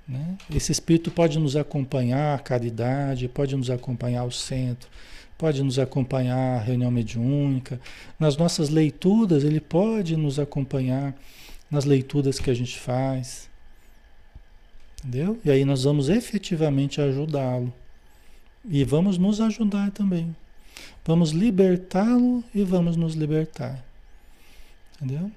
Né? 0.07 0.37
Esse 0.53 0.71
Espírito 0.71 1.09
pode 1.09 1.39
nos 1.39 1.55
acompanhar 1.55 2.35
a 2.35 2.39
caridade, 2.39 3.27
pode 3.27 3.55
nos 3.55 3.69
acompanhar 3.69 4.21
ao 4.21 4.31
centro, 4.31 4.87
pode 5.37 5.63
nos 5.63 5.79
acompanhar 5.79 6.57
a 6.57 6.61
reunião 6.61 6.91
mediúnica. 6.91 7.81
Nas 8.19 8.37
nossas 8.37 8.69
leituras, 8.69 9.43
ele 9.43 9.59
pode 9.59 10.15
nos 10.15 10.37
acompanhar 10.37 11.15
nas 11.71 11.85
leituras 11.85 12.39
que 12.39 12.51
a 12.51 12.53
gente 12.53 12.77
faz. 12.77 13.49
Entendeu? 14.99 15.39
E 15.43 15.49
aí 15.49 15.65
nós 15.65 15.83
vamos 15.83 16.07
efetivamente 16.07 17.01
ajudá-lo. 17.01 17.73
E 18.65 18.83
vamos 18.83 19.17
nos 19.17 19.41
ajudar 19.41 19.91
também. 19.91 20.33
Vamos 21.05 21.31
libertá-lo 21.31 22.43
e 22.55 22.63
vamos 22.63 22.95
nos 22.95 23.13
libertar. 23.13 23.83
Entendeu? 24.95 25.29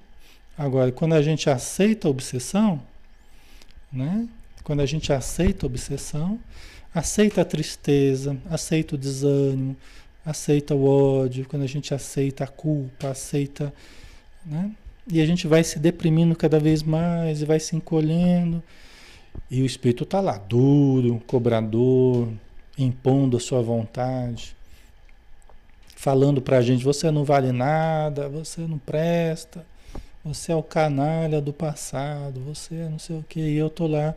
Agora, 0.57 0.91
quando 0.91 1.13
a 1.13 1.21
gente 1.21 1.49
aceita 1.49 2.07
a 2.07 2.11
obsessão, 2.11 2.81
né? 3.91 4.27
Quando 4.63 4.81
a 4.81 4.85
gente 4.85 5.13
aceita 5.13 5.65
a 5.65 5.67
obsessão, 5.67 6.39
aceita 6.93 7.41
a 7.41 7.45
tristeza, 7.45 8.37
aceita 8.49 8.95
o 8.95 8.97
desânimo, 8.97 9.77
aceita 10.25 10.73
o 10.73 10.85
ódio, 10.85 11.45
quando 11.47 11.63
a 11.63 11.67
gente 11.67 11.93
aceita 11.93 12.43
a 12.43 12.47
culpa, 12.47 13.09
aceita, 13.09 13.73
né? 14.45 14.71
E 15.09 15.21
a 15.21 15.25
gente 15.25 15.47
vai 15.47 15.63
se 15.63 15.79
deprimindo 15.79 16.35
cada 16.35 16.59
vez 16.59 16.83
mais 16.83 17.41
e 17.41 17.45
vai 17.45 17.59
se 17.59 17.75
encolhendo. 17.75 18.61
E 19.49 19.61
o 19.61 19.65
espírito 19.65 20.03
está 20.03 20.19
lá, 20.19 20.37
duro, 20.37 21.21
cobrador, 21.27 22.27
impondo 22.77 23.37
a 23.37 23.39
sua 23.39 23.61
vontade, 23.61 24.56
falando 25.97 26.41
para 26.41 26.59
a 26.59 26.61
gente: 26.61 26.83
você 26.83 27.11
não 27.11 27.25
vale 27.25 27.51
nada, 27.51 28.29
você 28.29 28.61
não 28.61 28.77
presta. 28.77 29.65
Você 30.23 30.51
é 30.51 30.55
o 30.55 30.63
canalha 30.63 31.41
do 31.41 31.53
passado, 31.53 32.41
você 32.41 32.75
é 32.75 32.89
não 32.89 32.99
sei 32.99 33.17
o 33.17 33.23
que, 33.23 33.39
e 33.39 33.55
eu 33.55 33.69
tô 33.69 33.87
lá, 33.87 34.13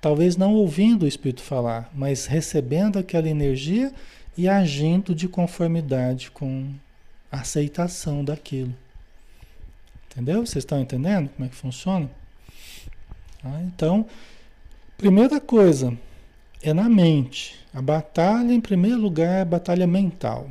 talvez 0.00 0.34
não 0.34 0.54
ouvindo 0.54 1.02
o 1.02 1.08
Espírito 1.08 1.42
falar, 1.42 1.90
mas 1.94 2.24
recebendo 2.24 2.98
aquela 2.98 3.28
energia 3.28 3.92
e 4.36 4.48
agindo 4.48 5.14
de 5.14 5.28
conformidade 5.28 6.30
com 6.30 6.70
a 7.30 7.40
aceitação 7.40 8.24
daquilo. 8.24 8.74
Entendeu? 10.10 10.46
Vocês 10.46 10.64
estão 10.64 10.80
entendendo 10.80 11.28
como 11.28 11.44
é 11.44 11.50
que 11.50 11.54
funciona? 11.54 12.10
Ah, 13.44 13.60
então, 13.62 14.06
primeira 14.96 15.38
coisa 15.38 15.92
é 16.62 16.72
na 16.72 16.88
mente. 16.88 17.60
A 17.74 17.82
batalha, 17.82 18.54
em 18.54 18.60
primeiro 18.60 18.98
lugar, 18.98 19.38
é 19.38 19.42
a 19.42 19.44
batalha 19.44 19.86
mental. 19.86 20.50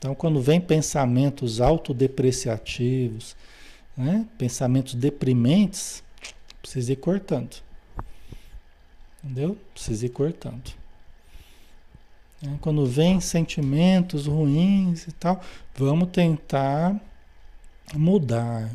Então, 0.00 0.14
quando 0.14 0.40
vem 0.40 0.58
pensamentos 0.58 1.60
autodepreciativos, 1.60 3.36
né? 3.94 4.26
pensamentos 4.38 4.94
deprimentes, 4.94 6.02
precisa 6.62 6.94
ir 6.94 6.96
cortando. 6.96 7.56
Entendeu? 9.22 9.58
Precisa 9.74 10.06
ir 10.06 10.08
cortando. 10.08 10.72
É, 12.42 12.48
quando 12.62 12.86
vem 12.86 13.20
sentimentos 13.20 14.26
ruins 14.26 15.06
e 15.06 15.12
tal, 15.12 15.38
vamos 15.74 16.08
tentar 16.08 16.98
mudar 17.94 18.70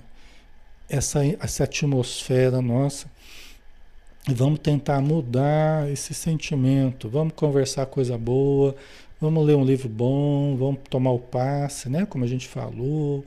essa, 0.88 1.26
essa 1.26 1.64
atmosfera 1.64 2.62
nossa. 2.62 3.10
Vamos 4.28 4.60
tentar 4.60 5.02
mudar 5.02 5.90
esse 5.92 6.14
sentimento. 6.14 7.10
Vamos 7.10 7.34
conversar 7.34 7.88
coisa 7.88 8.16
boa, 8.16 8.76
Vamos 9.26 9.44
ler 9.44 9.56
um 9.56 9.66
livro 9.66 9.90
bom, 9.90 10.56
vamos 10.56 10.82
tomar 10.88 11.10
o 11.10 11.18
passe, 11.18 11.90
né? 11.90 12.06
Como 12.06 12.24
a 12.24 12.28
gente 12.28 12.48
falou, 12.48 13.26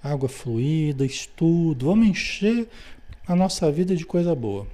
água 0.00 0.28
fluida, 0.28 1.04
estudo, 1.04 1.86
vamos 1.86 2.06
encher 2.06 2.68
a 3.26 3.34
nossa 3.34 3.68
vida 3.72 3.96
de 3.96 4.06
coisa 4.06 4.32
boa. 4.32 4.64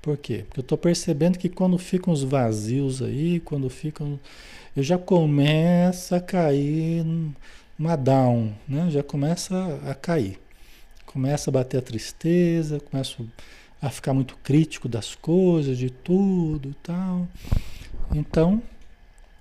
Por 0.00 0.16
quê? 0.16 0.44
Porque 0.46 0.60
eu 0.60 0.62
estou 0.62 0.78
percebendo 0.78 1.36
que 1.36 1.48
quando 1.48 1.76
ficam 1.78 2.12
os 2.12 2.22
vazios 2.22 3.02
aí, 3.02 3.40
quando 3.40 3.68
ficam. 3.68 4.20
Eu 4.76 4.84
já 4.84 4.96
começo 4.96 6.14
a 6.14 6.20
cair 6.20 7.04
uma 7.76 7.96
down, 7.96 8.52
né? 8.68 8.88
Já 8.88 9.02
começa 9.02 9.80
a 9.84 9.96
cair. 9.96 10.38
Começa 11.04 11.50
a 11.50 11.52
bater 11.52 11.78
a 11.78 11.82
tristeza, 11.82 12.78
começo 12.78 13.28
a 13.82 13.90
ficar 13.90 14.14
muito 14.14 14.36
crítico 14.44 14.88
das 14.88 15.16
coisas, 15.16 15.76
de 15.76 15.90
tudo 15.90 16.68
e 16.70 16.74
tal. 16.74 17.26
Então, 18.14 18.62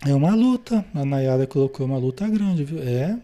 é 0.06 0.14
uma 0.14 0.34
luta. 0.34 0.86
A 0.94 1.04
Nayara 1.04 1.46
colocou 1.46 1.86
uma 1.86 1.98
luta 1.98 2.28
grande, 2.28 2.64
viu? 2.64 2.82
É 2.82 3.18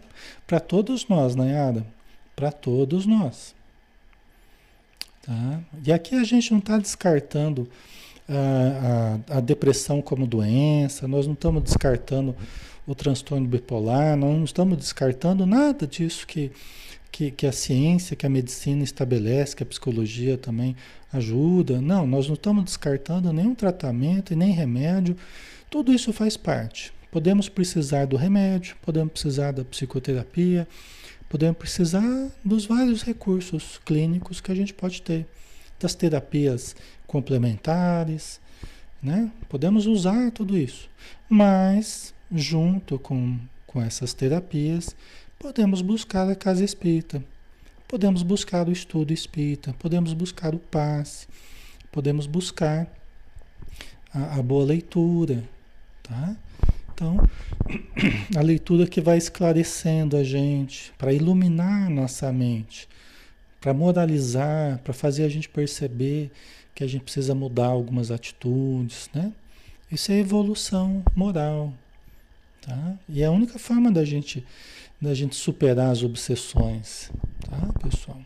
para 0.46 0.60
todos 0.60 1.08
nós, 1.08 1.34
Nayara. 1.34 1.86
Para 2.34 2.52
todos 2.52 3.06
nós. 3.06 3.54
Tá? 5.22 5.60
E 5.84 5.92
aqui 5.92 6.14
a 6.14 6.24
gente 6.24 6.52
não 6.52 6.58
está 6.58 6.78
descartando 6.78 7.68
a, 8.28 9.24
a, 9.30 9.38
a, 9.38 9.40
depressão 9.40 10.02
como 10.02 10.26
doença, 10.26 11.08
nós 11.08 11.26
não 11.26 11.34
estamos 11.34 11.62
descartando 11.62 12.34
o 12.86 12.94
transtorno 12.94 13.46
bipolar, 13.46 14.16
nós 14.16 14.36
não 14.36 14.44
estamos 14.44 14.78
descartando 14.78 15.44
nada 15.46 15.86
disso 15.86 16.26
que, 16.26 16.52
que, 17.10 17.30
que 17.30 17.46
a 17.46 17.52
ciência, 17.52 18.14
que 18.14 18.26
a 18.26 18.30
medicina 18.30 18.84
estabelece, 18.84 19.56
que 19.56 19.62
a 19.62 19.66
psicologia 19.66 20.38
também 20.38 20.76
ajuda. 21.12 21.80
Não, 21.80 22.06
nós 22.06 22.28
não 22.28 22.34
estamos 22.34 22.64
descartando 22.64 23.32
nenhum 23.32 23.54
tratamento 23.54 24.32
e 24.32 24.36
nem 24.36 24.52
remédio. 24.52 25.16
Tudo 25.68 25.92
isso 25.92 26.12
faz 26.12 26.36
parte. 26.36 26.92
Podemos 27.10 27.48
precisar 27.48 28.06
do 28.06 28.16
remédio, 28.16 28.76
podemos 28.82 29.12
precisar 29.12 29.52
da 29.52 29.64
psicoterapia, 29.64 30.68
podemos 31.28 31.58
precisar 31.58 32.30
dos 32.44 32.66
vários 32.66 33.02
recursos 33.02 33.80
clínicos 33.84 34.40
que 34.40 34.52
a 34.52 34.54
gente 34.54 34.72
pode 34.72 35.02
ter, 35.02 35.26
das 35.80 35.94
terapias 35.94 36.76
complementares, 37.06 38.40
né? 39.02 39.30
Podemos 39.48 39.86
usar 39.86 40.30
tudo 40.30 40.56
isso, 40.56 40.88
mas 41.28 42.14
junto 42.32 42.98
com, 42.98 43.38
com 43.66 43.82
essas 43.82 44.14
terapias, 44.14 44.94
podemos 45.38 45.82
buscar 45.82 46.28
a 46.28 46.34
casa 46.34 46.64
espírita, 46.64 47.22
podemos 47.88 48.22
buscar 48.22 48.68
o 48.68 48.72
estudo 48.72 49.12
espírita, 49.12 49.74
podemos 49.78 50.12
buscar 50.12 50.54
o 50.54 50.58
passe, 50.58 51.26
podemos 51.90 52.26
buscar 52.26 52.86
a, 54.12 54.38
a 54.38 54.42
boa 54.42 54.64
leitura, 54.64 55.44
tá? 56.08 56.36
Então, 56.94 57.16
a 58.36 58.40
leitura 58.40 58.86
que 58.86 59.00
vai 59.00 59.18
esclarecendo 59.18 60.16
a 60.16 60.24
gente, 60.24 60.92
para 60.96 61.12
iluminar 61.12 61.90
nossa 61.90 62.32
mente, 62.32 62.88
para 63.60 63.74
moralizar, 63.74 64.78
para 64.78 64.94
fazer 64.94 65.24
a 65.24 65.28
gente 65.28 65.48
perceber 65.48 66.30
que 66.74 66.84
a 66.84 66.86
gente 66.86 67.02
precisa 67.02 67.34
mudar 67.34 67.66
algumas 67.66 68.10
atitudes, 68.10 69.10
né? 69.14 69.32
Isso 69.90 70.10
é 70.12 70.18
evolução 70.18 71.02
moral, 71.14 71.72
tá? 72.60 72.98
E 73.08 73.22
é 73.22 73.26
a 73.26 73.30
única 73.30 73.58
forma 73.58 73.90
da 73.90 74.04
gente 74.04 74.44
da 75.00 75.12
gente 75.12 75.36
superar 75.36 75.90
as 75.90 76.02
obsessões, 76.02 77.10
tá, 77.40 77.72
pessoal? 77.82 78.20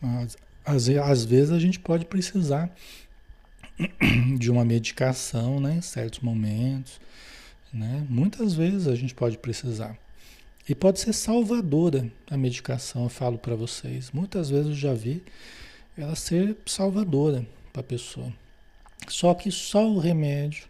Mas, 0.00 0.36
às, 0.64 0.88
às 0.88 1.24
vezes 1.24 1.50
a 1.50 1.58
gente 1.58 1.78
pode 1.78 2.04
precisar 2.04 2.74
de 4.38 4.50
uma 4.50 4.64
medicação, 4.64 5.60
né, 5.60 5.76
em 5.76 5.82
certos 5.82 6.20
momentos, 6.20 7.00
né? 7.72 8.06
Muitas 8.08 8.54
vezes 8.54 8.86
a 8.86 8.94
gente 8.94 9.14
pode 9.14 9.38
precisar. 9.38 9.96
E 10.68 10.74
pode 10.74 11.00
ser 11.00 11.12
salvadora 11.12 12.10
a 12.30 12.36
medicação, 12.36 13.04
eu 13.04 13.08
falo 13.08 13.38
para 13.38 13.56
vocês. 13.56 14.10
Muitas 14.12 14.50
vezes 14.50 14.68
eu 14.68 14.74
já 14.74 14.94
vi 14.94 15.22
ela 15.96 16.14
ser 16.14 16.56
salvadora 16.64 17.44
para 17.72 17.80
a 17.80 17.84
pessoa. 17.84 18.32
Só 19.08 19.34
que 19.34 19.50
só 19.50 19.88
o 19.88 19.98
remédio 19.98 20.66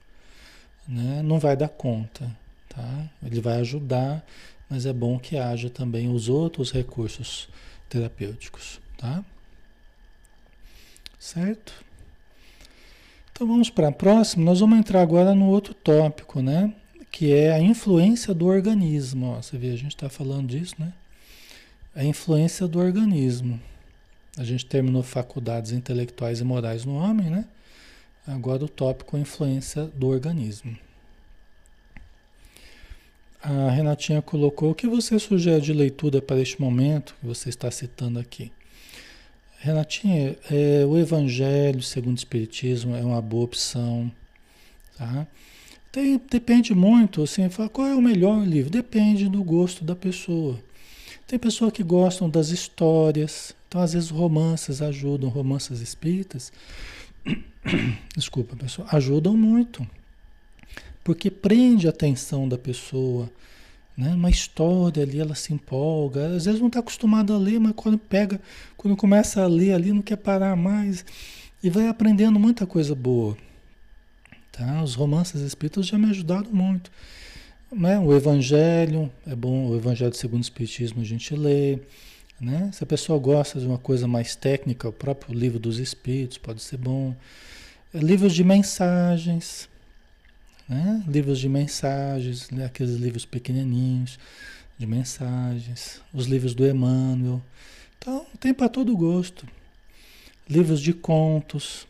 né, 0.89 1.23
não 1.23 1.39
vai 1.39 1.57
dar 1.57 1.69
conta, 1.69 2.35
tá? 2.69 3.11
Ele 3.23 3.41
vai 3.41 3.61
ajudar, 3.61 4.25
mas 4.69 4.87
é 4.87 4.93
bom 4.93 5.19
que 5.19 5.37
haja 5.37 5.69
também 5.69 6.09
os 6.09 6.29
outros 6.29 6.71
recursos 6.71 7.49
terapêuticos, 7.89 8.81
tá? 8.97 9.23
Certo? 11.23 11.73
Então 13.31 13.47
vamos 13.47 13.71
para 13.71 13.87
a 13.87 13.93
próxima. 13.93 14.45
Nós 14.45 14.59
vamos 14.59 14.77
entrar 14.77 15.01
agora 15.01 15.37
no 15.37 15.47
outro 15.47 15.73
tópico, 15.73 16.43
né? 16.43 16.75
Que 17.13 17.33
é 17.33 17.53
a 17.53 17.61
influência 17.61 18.35
do 18.35 18.47
organismo. 18.47 19.27
Ó, 19.27 19.41
você 19.41 19.57
vê, 19.57 19.71
a 19.71 19.77
gente 19.77 19.95
está 19.95 20.09
falando 20.09 20.49
disso, 20.49 20.75
né? 20.81 20.93
A 21.95 22.03
influência 22.03 22.67
do 22.67 22.81
organismo. 22.81 23.61
A 24.37 24.43
gente 24.43 24.67
terminou 24.67 25.05
faculdades 25.05 25.71
intelectuais 25.71 26.41
e 26.41 26.45
morais 26.45 26.85
no 26.85 26.97
homem, 26.97 27.31
né? 27.31 27.45
Agora 28.27 28.65
o 28.65 28.69
tópico 28.69 29.17
influência 29.17 29.85
do 29.95 30.09
organismo. 30.09 30.77
A 33.41 33.71
Renatinha 33.71 34.21
colocou 34.21 34.73
o 34.73 34.75
que 34.75 34.89
você 34.89 35.21
sugere 35.21 35.61
de 35.61 35.73
leitura 35.73 36.21
para 36.21 36.41
este 36.41 36.61
momento 36.61 37.15
que 37.21 37.27
você 37.27 37.49
está 37.49 37.71
citando 37.71 38.19
aqui. 38.19 38.51
Renatinha, 39.63 40.37
é, 40.51 40.85
o 40.85 40.99
Evangelho 40.99 41.81
segundo 41.83 42.17
o 42.17 42.19
Espiritismo 42.19 42.97
é 42.97 43.01
uma 43.01 43.23
boa 43.23 43.45
opção. 43.45 44.11
Tá? 44.99 45.27
Tem, 45.93 46.21
depende 46.31 46.75
muito, 46.75 47.23
assim, 47.23 47.49
fala, 47.49 47.69
qual 47.69 47.87
é 47.87 47.95
o 47.95 48.03
melhor 48.03 48.45
livro? 48.47 48.71
Depende 48.71 49.29
do 49.29 49.45
gosto 49.45 49.85
da 49.85 49.95
pessoa. 49.95 50.59
Tem 51.29 51.39
pessoas 51.39 51.73
que 51.73 51.83
gostam 51.83 52.29
das 52.29 52.49
histórias, 52.49 53.55
então 53.69 53.81
às 53.81 53.93
vezes 53.93 54.11
romances 54.11 54.83
ajudam, 54.83 55.31
romances 55.31 55.81
espíritas 55.81 56.53
desculpa 58.17 58.57
pessoal, 58.57 58.89
ajudam 58.91 59.37
muito. 59.37 59.87
Porque 61.05 61.31
prende 61.31 61.87
a 61.87 61.91
atenção 61.91 62.49
da 62.49 62.59
pessoa. 62.59 63.31
Né? 63.97 64.15
Uma 64.15 64.31
história 64.31 65.03
ali, 65.03 65.21
ela 65.21 65.35
se 65.35 65.53
empolga. 65.53 66.35
Às 66.35 66.47
vezes 66.47 66.61
não 66.61 66.69
está 66.69 66.81
acostumado 66.81 67.33
a 67.33 67.39
ler, 67.39 67.61
mas 67.61 67.73
quando 67.75 67.99
pega, 67.99 68.41
quando 68.77 68.97
começa 68.97 69.43
a 69.43 69.47
ler 69.47 69.75
ali, 69.75 69.93
não 69.93 70.03
quer 70.03 70.17
parar 70.17 70.57
mais. 70.57 71.05
E 71.63 71.71
vai 71.71 71.89
aprendendo 71.89 72.39
muita 72.39 72.67
coisa 72.67 72.95
boa. 72.95 73.37
Tá? 74.51 74.83
Os 74.83 74.95
romances 74.95 75.41
espíritas 75.41 75.87
já 75.87 75.99
me 75.99 76.11
ajudaram 76.11 76.51
muito. 76.53 76.91
Né? 77.71 77.99
O 77.99 78.15
Evangelho, 78.15 79.11
é 79.27 79.35
bom, 79.35 79.69
o 79.69 79.77
Evangelho 79.77 80.15
segundo 80.15 80.41
o 80.41 80.45
Espiritismo 80.45 81.01
a 81.01 81.05
gente 81.05 81.35
lê. 81.35 81.79
Né? 82.41 82.71
Se 82.73 82.83
a 82.83 82.87
pessoa 82.87 83.19
gosta 83.19 83.61
de 83.61 83.67
uma 83.67 83.79
coisa 83.79 84.09
mais 84.09 84.35
técnica, 84.35 84.89
o 84.89 84.93
próprio 84.93 85.35
livro 85.35 85.59
dos 85.59 85.79
Espíritos 85.79 86.39
pode 86.39 86.61
ser 86.61 86.77
bom. 86.77 87.15
Livros 87.95 88.35
de 88.35 88.43
mensagens, 88.43 89.69
né? 90.69 91.03
livros 91.07 91.39
de 91.39 91.49
mensagens, 91.49 92.51
né? 92.51 92.65
aqueles 92.65 92.97
livros 92.97 93.25
pequenininhos 93.25 94.19
de 94.79 94.87
mensagens, 94.87 96.01
os 96.13 96.27
livros 96.27 96.55
do 96.55 96.67
Emmanuel. 96.67 97.43
Então, 97.99 98.27
tem 98.41 98.53
para 98.53 98.69
todo 98.69 98.97
gosto. 98.97 99.47
Livros 100.49 100.81
de 100.81 100.93
contos, 100.93 101.87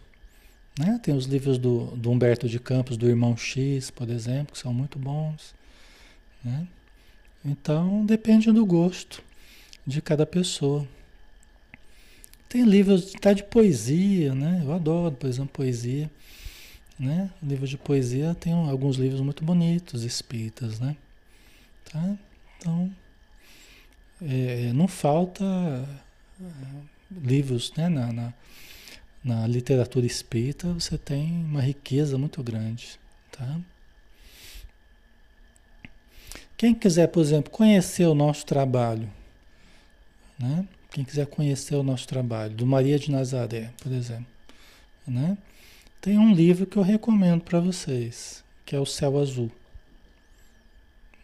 né? 0.79 1.01
tem 1.03 1.15
os 1.15 1.27
livros 1.27 1.59
do, 1.59 1.87
do 1.97 2.11
Humberto 2.11 2.49
de 2.49 2.59
Campos, 2.59 2.97
do 2.97 3.09
Irmão 3.09 3.37
X, 3.37 3.91
por 3.91 4.11
exemplo, 4.11 4.53
que 4.53 4.59
são 4.59 4.73
muito 4.73 4.99
bons. 4.99 5.55
Né? 6.45 6.67
Então, 7.45 8.05
depende 8.05 8.53
do 8.53 8.65
gosto 8.65 9.23
de 9.87 10.01
cada 10.01 10.25
pessoa. 10.25 10.87
Tem 12.49 12.63
livros 12.65 13.15
até 13.17 13.35
de 13.35 13.43
poesia, 13.43 14.35
né? 14.35 14.61
Eu 14.63 14.73
adoro, 14.73 15.15
por 15.15 15.29
exemplo, 15.29 15.51
poesia. 15.53 16.11
Né? 16.99 17.31
Livros 17.43 17.71
de 17.71 17.79
poesia 17.79 18.35
tem 18.35 18.53
alguns 18.53 18.97
livros 18.97 19.21
muito 19.21 19.45
bonitos, 19.45 20.05
espíritas, 20.05 20.79
né? 20.79 20.97
Tá? 21.91 22.17
Então, 22.59 22.95
é, 24.21 24.73
não 24.73 24.87
falta 24.87 25.45
é, 25.45 26.45
livros 27.11 27.73
né? 27.77 27.89
na, 27.89 28.13
na, 28.13 28.35
na 29.25 29.47
literatura 29.47 30.07
espírita, 30.07 30.73
você 30.73 30.97
tem 30.97 31.33
uma 31.45 31.61
riqueza 31.61 32.17
muito 32.17 32.43
grande, 32.43 32.99
tá? 33.31 33.61
Quem 36.57 36.73
quiser, 36.73 37.09
por 37.09 37.21
exemplo, 37.21 37.51
conhecer 37.51 38.07
o 38.07 38.15
nosso 38.15 38.47
trabalho, 38.47 39.11
né? 40.39 40.67
Quem 40.91 41.05
quiser 41.05 41.27
conhecer 41.27 41.75
o 41.75 41.83
nosso 41.83 42.07
trabalho, 42.07 42.55
do 42.55 42.67
Maria 42.67 42.99
de 42.99 43.11
Nazaré, 43.11 43.73
por 43.83 43.91
exemplo, 43.91 44.27
né? 45.07 45.37
Tem 46.03 46.19
um 46.19 46.35
livro 46.35 46.67
que 46.67 46.77
eu 46.77 46.83
recomendo 46.83 47.43
para 47.43 47.61
vocês, 47.61 48.43
que 48.67 48.75
é 48.75 48.81
o 48.81 48.85
Céu 48.85 49.21
Azul. 49.21 49.53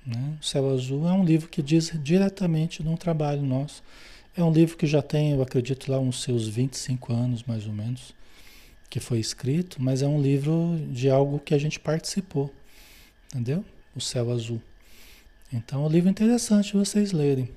Né? 0.06 0.38
O 0.40 0.44
Céu 0.44 0.72
Azul 0.72 1.08
é 1.08 1.12
um 1.12 1.24
livro 1.24 1.48
que 1.48 1.60
diz 1.60 1.90
diretamente 2.00 2.80
de 2.80 2.88
um 2.88 2.96
trabalho 2.96 3.42
nosso. 3.42 3.82
É 4.36 4.44
um 4.44 4.52
livro 4.52 4.76
que 4.76 4.86
já 4.86 5.02
tem, 5.02 5.32
eu 5.32 5.42
acredito, 5.42 5.90
lá 5.90 5.98
uns 5.98 6.22
seus 6.22 6.46
25 6.46 7.12
anos, 7.12 7.42
mais 7.42 7.66
ou 7.66 7.72
menos, 7.72 8.14
que 8.88 9.00
foi 9.00 9.18
escrito, 9.18 9.82
mas 9.82 10.00
é 10.00 10.06
um 10.06 10.22
livro 10.22 10.78
de 10.92 11.10
algo 11.10 11.40
que 11.40 11.54
a 11.54 11.58
gente 11.58 11.80
participou, 11.80 12.48
entendeu? 13.34 13.64
O 13.96 14.00
Céu 14.00 14.30
Azul. 14.30 14.62
Então, 15.52 15.82
é 15.82 15.88
um 15.88 15.90
livro 15.90 16.08
interessante 16.08 16.74
vocês 16.74 17.10
lerem. 17.10 17.50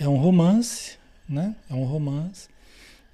É 0.00 0.08
um 0.08 0.16
romance, 0.16 0.96
né? 1.28 1.54
É 1.68 1.74
um 1.74 1.84
romance. 1.84 2.48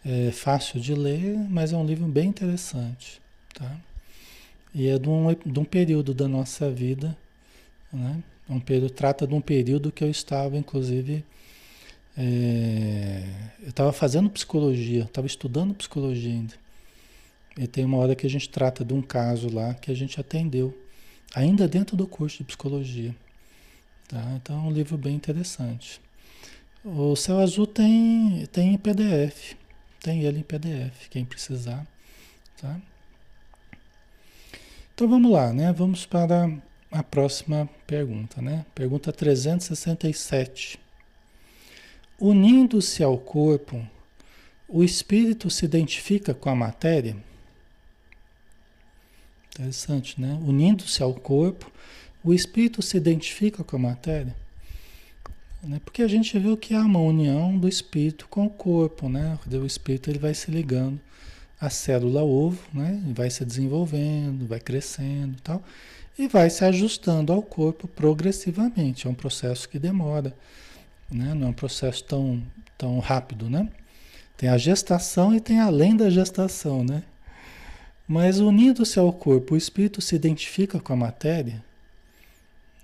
É 0.04 0.30
fácil 0.30 0.80
de 0.80 0.94
ler, 0.94 1.36
mas 1.50 1.72
é 1.72 1.76
um 1.76 1.84
livro 1.84 2.06
bem 2.06 2.28
interessante, 2.28 3.20
tá? 3.54 3.76
E 4.74 4.88
é 4.88 4.98
de 4.98 5.08
um, 5.08 5.34
de 5.34 5.58
um 5.58 5.64
período 5.64 6.14
da 6.14 6.28
nossa 6.28 6.70
vida, 6.70 7.16
né? 7.92 8.22
É 8.48 8.52
um 8.52 8.60
período, 8.60 8.90
trata 8.90 9.26
de 9.26 9.34
um 9.34 9.40
período 9.40 9.92
que 9.92 10.02
eu 10.02 10.08
estava, 10.08 10.56
inclusive, 10.56 11.24
é, 12.16 13.22
eu 13.62 13.68
estava 13.68 13.92
fazendo 13.92 14.30
psicologia, 14.30 15.02
estava 15.02 15.26
estudando 15.26 15.74
psicologia 15.74 16.32
ainda. 16.32 16.54
E 17.56 17.66
tem 17.66 17.84
uma 17.84 17.98
hora 17.98 18.14
que 18.14 18.26
a 18.26 18.30
gente 18.30 18.48
trata 18.48 18.84
de 18.84 18.94
um 18.94 19.02
caso 19.02 19.52
lá 19.52 19.74
que 19.74 19.90
a 19.90 19.94
gente 19.94 20.20
atendeu, 20.20 20.76
ainda 21.34 21.68
dentro 21.68 21.96
do 21.96 22.06
curso 22.06 22.38
de 22.38 22.44
psicologia. 22.44 23.14
Tá? 24.08 24.22
Então 24.36 24.56
é 24.56 24.68
um 24.68 24.72
livro 24.72 24.96
bem 24.96 25.14
interessante. 25.14 26.00
O 26.84 27.14
Céu 27.14 27.38
Azul 27.38 27.66
tem, 27.66 28.46
tem 28.50 28.74
em 28.74 28.78
PDF, 28.78 29.54
tem 30.08 30.24
ele 30.24 30.38
em 30.38 30.42
PDF, 30.42 31.06
quem 31.10 31.22
precisar. 31.22 31.86
Tá? 32.58 32.80
Então 34.94 35.06
vamos 35.06 35.30
lá, 35.30 35.52
né? 35.52 35.70
Vamos 35.70 36.06
para 36.06 36.50
a 36.90 37.02
próxima 37.02 37.68
pergunta, 37.86 38.40
né? 38.40 38.64
Pergunta 38.74 39.12
367. 39.12 40.80
Unindo-se 42.18 43.04
ao 43.04 43.18
corpo, 43.18 43.86
o 44.66 44.82
espírito 44.82 45.50
se 45.50 45.66
identifica 45.66 46.32
com 46.32 46.48
a 46.48 46.54
matéria? 46.54 47.14
Interessante, 49.52 50.18
né? 50.18 50.40
Unindo-se 50.42 51.02
ao 51.02 51.12
corpo, 51.12 51.70
o 52.24 52.32
espírito 52.32 52.80
se 52.80 52.96
identifica 52.96 53.62
com 53.62 53.76
a 53.76 53.78
matéria? 53.78 54.34
Né? 55.62 55.80
Porque 55.84 56.02
a 56.02 56.08
gente 56.08 56.38
viu 56.38 56.56
que 56.56 56.74
há 56.74 56.80
uma 56.80 57.00
união 57.00 57.58
do 57.58 57.68
espírito 57.68 58.28
com 58.28 58.46
o 58.46 58.50
corpo, 58.50 59.08
né? 59.08 59.38
O 59.50 59.66
espírito 59.66 60.08
ele 60.08 60.18
vai 60.18 60.34
se 60.34 60.50
ligando 60.50 61.00
à 61.60 61.68
célula 61.68 62.22
ovo, 62.22 62.62
né? 62.72 63.02
Vai 63.14 63.30
se 63.30 63.44
desenvolvendo, 63.44 64.46
vai 64.46 64.60
crescendo 64.60 65.34
e 65.36 65.42
tal, 65.42 65.62
e 66.18 66.28
vai 66.28 66.48
se 66.50 66.64
ajustando 66.64 67.32
ao 67.32 67.42
corpo 67.42 67.88
progressivamente. 67.88 69.06
É 69.06 69.10
um 69.10 69.14
processo 69.14 69.68
que 69.68 69.78
demora, 69.78 70.34
né? 71.10 71.34
Não 71.34 71.48
é 71.48 71.50
um 71.50 71.52
processo 71.52 72.04
tão, 72.04 72.42
tão 72.76 72.98
rápido, 73.00 73.50
né? 73.50 73.68
Tem 74.36 74.48
a 74.48 74.56
gestação 74.56 75.34
e 75.34 75.40
tem 75.40 75.58
além 75.58 75.96
da 75.96 76.08
gestação, 76.08 76.84
né? 76.84 77.02
Mas 78.06 78.38
unindo-se 78.38 78.98
ao 78.98 79.12
corpo, 79.12 79.54
o 79.54 79.56
espírito 79.56 80.00
se 80.00 80.14
identifica 80.14 80.78
com 80.78 80.92
a 80.92 80.96
matéria? 80.96 81.62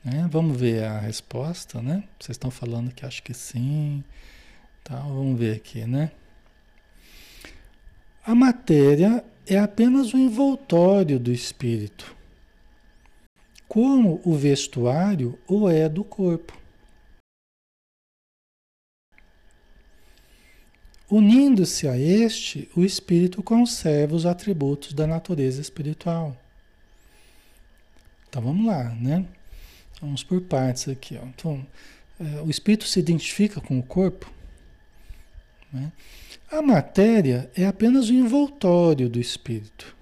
Né? 0.04 0.28
Vamos 0.30 0.60
ver 0.60 0.84
a 0.84 0.98
resposta, 0.98 1.80
né? 1.80 2.04
Vocês 2.20 2.34
estão 2.34 2.50
falando 2.50 2.92
que 2.92 3.06
acho 3.06 3.22
que 3.22 3.32
sim. 3.32 4.04
Tá, 4.82 4.96
vamos 5.00 5.38
ver 5.38 5.56
aqui, 5.56 5.86
né? 5.86 6.12
A 8.26 8.34
matéria 8.34 9.24
é 9.46 9.58
apenas 9.58 10.12
o 10.12 10.18
envoltório 10.18 11.18
do 11.18 11.32
espírito, 11.32 12.14
como 13.68 14.20
o 14.24 14.34
vestuário 14.34 15.38
o 15.46 15.68
é 15.68 15.88
do 15.88 16.04
corpo. 16.04 16.58
Unindo-se 21.10 21.86
a 21.86 21.98
este, 21.98 22.68
o 22.74 22.82
espírito 22.82 23.42
conserva 23.42 24.14
os 24.14 24.24
atributos 24.24 24.94
da 24.94 25.06
natureza 25.06 25.60
espiritual. 25.60 26.36
Então 28.28 28.42
vamos 28.42 28.66
lá, 28.66 28.84
né? 28.94 29.26
Vamos 30.00 30.22
por 30.22 30.40
partes 30.40 30.88
aqui. 30.88 31.18
Ó. 31.20 31.26
Então, 31.26 31.66
é, 32.20 32.40
o 32.42 32.50
espírito 32.50 32.86
se 32.86 32.98
identifica 32.98 33.60
com 33.60 33.78
o 33.78 33.82
corpo. 33.82 34.30
Né? 35.72 35.92
A 36.50 36.62
matéria 36.62 37.50
é 37.56 37.66
apenas 37.66 38.08
o 38.08 38.12
envoltório 38.12 39.08
do 39.08 39.20
espírito. 39.20 39.96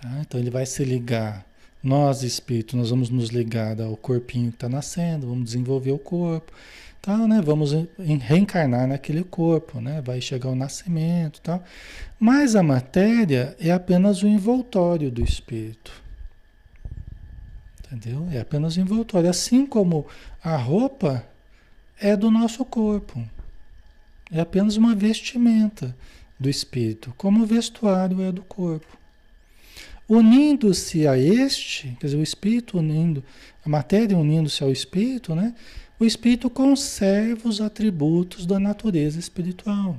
Tá? 0.00 0.20
Então 0.20 0.40
ele 0.40 0.50
vai 0.50 0.66
se 0.66 0.84
ligar. 0.84 1.46
Nós, 1.82 2.22
espírito, 2.22 2.76
nós 2.76 2.90
vamos 2.90 3.10
nos 3.10 3.30
ligar 3.30 3.80
ao 3.80 3.96
corpinho 3.96 4.50
que 4.50 4.56
está 4.56 4.68
nascendo, 4.68 5.26
vamos 5.26 5.46
desenvolver 5.46 5.90
o 5.90 5.98
corpo 5.98 6.52
tal, 7.02 7.26
né? 7.26 7.42
Vamos 7.42 7.72
reencarnar 7.98 8.86
naquele 8.86 9.24
corpo, 9.24 9.80
né? 9.80 10.00
Vai 10.00 10.20
chegar 10.20 10.48
o 10.48 10.54
nascimento, 10.54 11.40
tal. 11.40 11.62
Mas 12.18 12.54
a 12.54 12.62
matéria 12.62 13.56
é 13.58 13.72
apenas 13.72 14.22
o 14.22 14.28
envoltório 14.28 15.10
do 15.10 15.22
espírito. 15.22 16.01
Entendeu? 17.92 18.26
É 18.32 18.40
apenas 18.40 18.78
envoltório, 18.78 19.28
assim 19.28 19.66
como 19.66 20.06
a 20.42 20.56
roupa 20.56 21.26
é 22.00 22.16
do 22.16 22.30
nosso 22.30 22.64
corpo. 22.64 23.22
É 24.30 24.40
apenas 24.40 24.76
uma 24.78 24.94
vestimenta 24.94 25.94
do 26.40 26.48
espírito, 26.48 27.12
como 27.18 27.42
o 27.42 27.46
vestuário 27.46 28.22
é 28.22 28.32
do 28.32 28.42
corpo. 28.42 28.98
Unindo-se 30.08 31.06
a 31.06 31.18
este, 31.18 31.94
quer 32.00 32.06
dizer, 32.06 32.16
o 32.16 32.22
espírito 32.22 32.78
unindo, 32.78 33.22
a 33.64 33.68
matéria 33.68 34.16
unindo-se 34.16 34.62
ao 34.64 34.72
espírito, 34.72 35.34
né? 35.34 35.54
o 36.00 36.04
espírito 36.04 36.48
conserva 36.48 37.48
os 37.48 37.60
atributos 37.60 38.46
da 38.46 38.58
natureza 38.58 39.18
espiritual. 39.18 39.96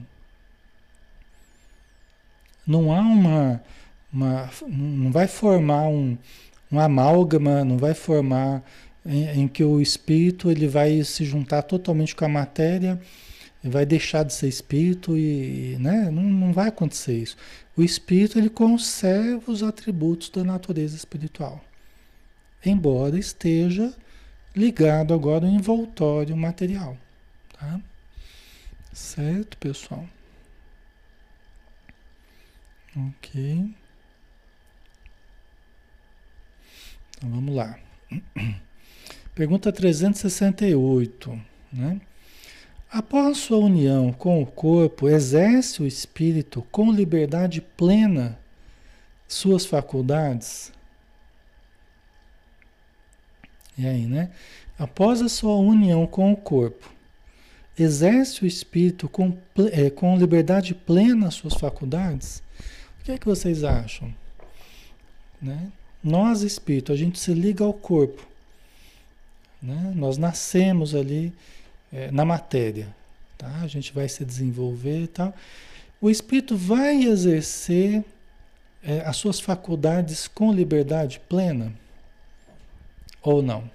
Não 2.66 2.92
há 2.92 3.00
uma. 3.00 3.64
uma 4.12 4.50
não 4.68 5.12
vai 5.12 5.28
formar 5.28 5.88
um, 5.88 6.18
um 6.74 6.80
amálgama, 6.80 7.64
não 7.64 7.78
vai 7.78 7.94
formar 7.94 8.64
em, 9.06 9.42
em, 9.42 9.48
que 9.48 9.64
o 9.64 9.80
espírito 9.80 10.50
ele 10.50 10.68
vai 10.68 11.04
se 11.04 11.24
juntar 11.24 11.62
totalmente 11.62 12.16
com 12.16 12.26
a 12.26 12.30
matéria 12.30 13.00
e 13.64 13.70
vai 13.70 13.86
deixar 13.86 14.24
de 14.24 14.34
ser 14.34 14.48
espírito 14.48 15.16
e, 15.16 15.78
né? 15.80 16.10
não, 16.10 16.24
não 16.24 16.52
vai 16.52 16.70
acontecer 16.70 17.16
isso. 17.16 17.38
O 17.78 17.84
espírito 17.84 18.40
ele 18.40 18.50
conserva 18.50 19.52
os 19.52 19.62
atributos 19.62 20.30
da 20.30 20.44
natureza 20.44 20.96
espiritual, 20.96 21.64
embora 22.66 23.20
esteja 23.20 23.94
ligado 24.56 25.14
agora 25.14 25.46
ao 25.46 25.52
envoltório 25.54 26.36
material, 26.36 26.98
tá? 27.60 27.80
Certo, 28.92 29.58
pessoal? 29.58 30.06
Ok. 32.96 33.74
Então 37.24 37.36
vamos 37.36 37.56
lá. 37.56 37.80
Pergunta 39.34 39.72
368, 39.72 41.42
né? 41.72 42.02
Após 42.92 43.38
sua 43.38 43.60
união 43.60 44.12
com 44.12 44.42
o 44.42 44.46
corpo, 44.46 45.08
exerce 45.08 45.82
o 45.82 45.88
espírito 45.88 46.62
com 46.70 46.92
liberdade 46.92 47.62
plena 47.62 48.38
suas 49.26 49.66
faculdades? 49.66 50.74
E 53.78 53.88
aí, 53.88 54.06
né? 54.06 54.30
Após 54.78 55.22
a 55.22 55.30
sua 55.30 55.56
união 55.56 56.06
com 56.06 56.34
o 56.34 56.36
corpo, 56.36 56.92
exerce 57.80 58.44
o 58.44 58.46
espírito 58.46 59.08
com, 59.08 59.38
é, 59.72 59.90
com 59.90 60.18
liberdade 60.18 60.76
plena 60.76 61.30
as 61.30 61.36
suas 61.36 61.54
faculdades? 61.54 62.44
O 63.00 63.06
que 63.06 63.14
é 63.14 63.18
que 63.18 63.26
vocês 63.26 63.64
acham? 63.64 64.14
Né? 65.42 65.72
Nós, 66.04 66.42
espírito, 66.42 66.92
a 66.92 66.96
gente 66.96 67.20
se 67.20 67.34
liga 67.34 67.64
ao 67.64 67.74
corpo. 67.74 68.26
Né? 69.62 69.94
Nós 69.96 70.18
nascemos 70.18 70.94
ali 70.94 71.34
é, 71.92 72.12
na 72.12 72.26
matéria. 72.26 72.94
Tá? 73.38 73.62
A 73.62 73.68
gente 73.68 73.94
vai 73.94 74.10
se 74.10 74.26
desenvolver 74.26 75.04
e 75.04 75.08
tal. 75.08 75.34
O 76.02 76.10
espírito 76.10 76.58
vai 76.58 77.04
exercer 77.04 78.04
é, 78.84 79.00
as 79.02 79.16
suas 79.16 79.40
faculdades 79.40 80.28
com 80.28 80.52
liberdade 80.52 81.22
plena? 81.30 81.74
ou 83.24 83.42
não. 83.42 83.72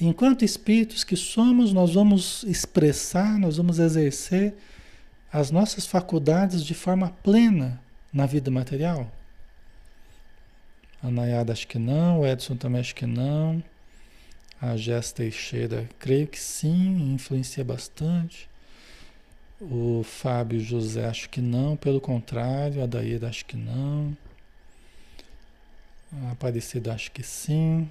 Enquanto 0.00 0.44
espíritos 0.44 1.04
que 1.04 1.16
somos, 1.16 1.72
nós 1.72 1.94
vamos 1.94 2.42
expressar, 2.42 3.38
nós 3.38 3.56
vamos 3.56 3.78
exercer 3.78 4.54
as 5.32 5.50
nossas 5.52 5.86
faculdades 5.86 6.64
de 6.64 6.74
forma 6.74 7.10
plena 7.22 7.80
na 8.12 8.26
vida 8.26 8.50
material? 8.50 9.10
A 11.04 11.10
Nayada 11.10 11.52
acho 11.52 11.68
que 11.68 11.78
não, 11.78 12.20
o 12.20 12.26
Edson 12.26 12.56
também 12.56 12.80
acho 12.80 12.94
que 12.94 13.04
não. 13.04 13.62
A 14.58 14.74
Jéssica 14.74 15.18
Teixeira, 15.18 15.86
creio 15.98 16.26
que 16.26 16.40
sim, 16.40 17.12
influencia 17.12 17.62
bastante. 17.62 18.48
O 19.60 20.02
Fábio 20.02 20.58
José, 20.58 21.04
acho 21.04 21.28
que 21.28 21.42
não, 21.42 21.76
pelo 21.76 22.00
contrário, 22.00 22.82
a 22.82 22.86
Daíra, 22.86 23.28
acho 23.28 23.44
que 23.44 23.54
não. 23.54 24.16
Aparecido, 26.32 26.90
acho 26.90 27.12
que 27.12 27.22
sim. 27.22 27.86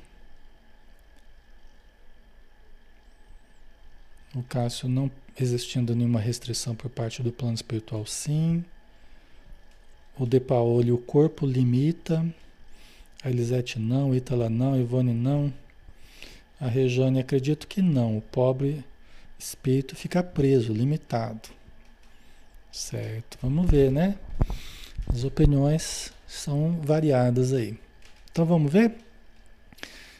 O 4.35 4.41
Cássio 4.41 4.89
não 4.89 5.11
existindo 5.39 5.95
nenhuma 5.95 6.19
restrição 6.19 6.73
por 6.73 6.89
parte 6.89 7.21
do 7.21 7.31
plano 7.31 7.53
espiritual, 7.53 8.07
sim. 8.07 8.65
O 10.17 10.25
De 10.25 10.39
Paoli, 10.39 10.91
o 10.91 10.97
corpo 10.97 11.45
limita. 11.45 12.25
A 13.23 13.29
Elisete 13.29 13.79
não, 13.79 14.13
Ítala 14.13 14.49
não, 14.49 14.79
Ivone 14.79 15.13
não. 15.13 15.53
A 16.59 16.67
Rejane 16.67 17.19
acredito 17.19 17.67
que 17.67 17.81
não. 17.81 18.17
O 18.17 18.21
pobre 18.21 18.83
espírito 19.39 19.95
fica 19.95 20.21
preso, 20.21 20.73
limitado. 20.73 21.49
Certo, 22.71 23.37
vamos 23.41 23.69
ver, 23.69 23.91
né? 23.91 24.17
As 25.07 25.23
opiniões 25.23 26.11
são 26.27 26.79
variadas 26.81 27.53
aí. 27.53 27.77
Então 28.31 28.45
vamos 28.45 28.71
ver? 28.71 28.93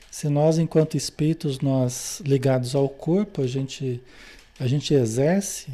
Se 0.10 0.30
nós, 0.30 0.58
enquanto 0.58 0.95
espíritos, 0.95 1.60
nós 1.60 2.22
ligados 2.24 2.76
ao 2.76 2.88
corpo, 2.88 3.41
a 3.41 3.47
gente, 3.47 4.01
a 4.60 4.68
gente 4.68 4.93
exerce 4.93 5.74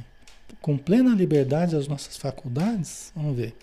com 0.61 0.77
plena 0.77 1.13
liberdade 1.13 1.75
as 1.75 1.87
nossas 1.87 2.17
faculdades, 2.17 3.11
vamos 3.15 3.35
ver. 3.35 3.53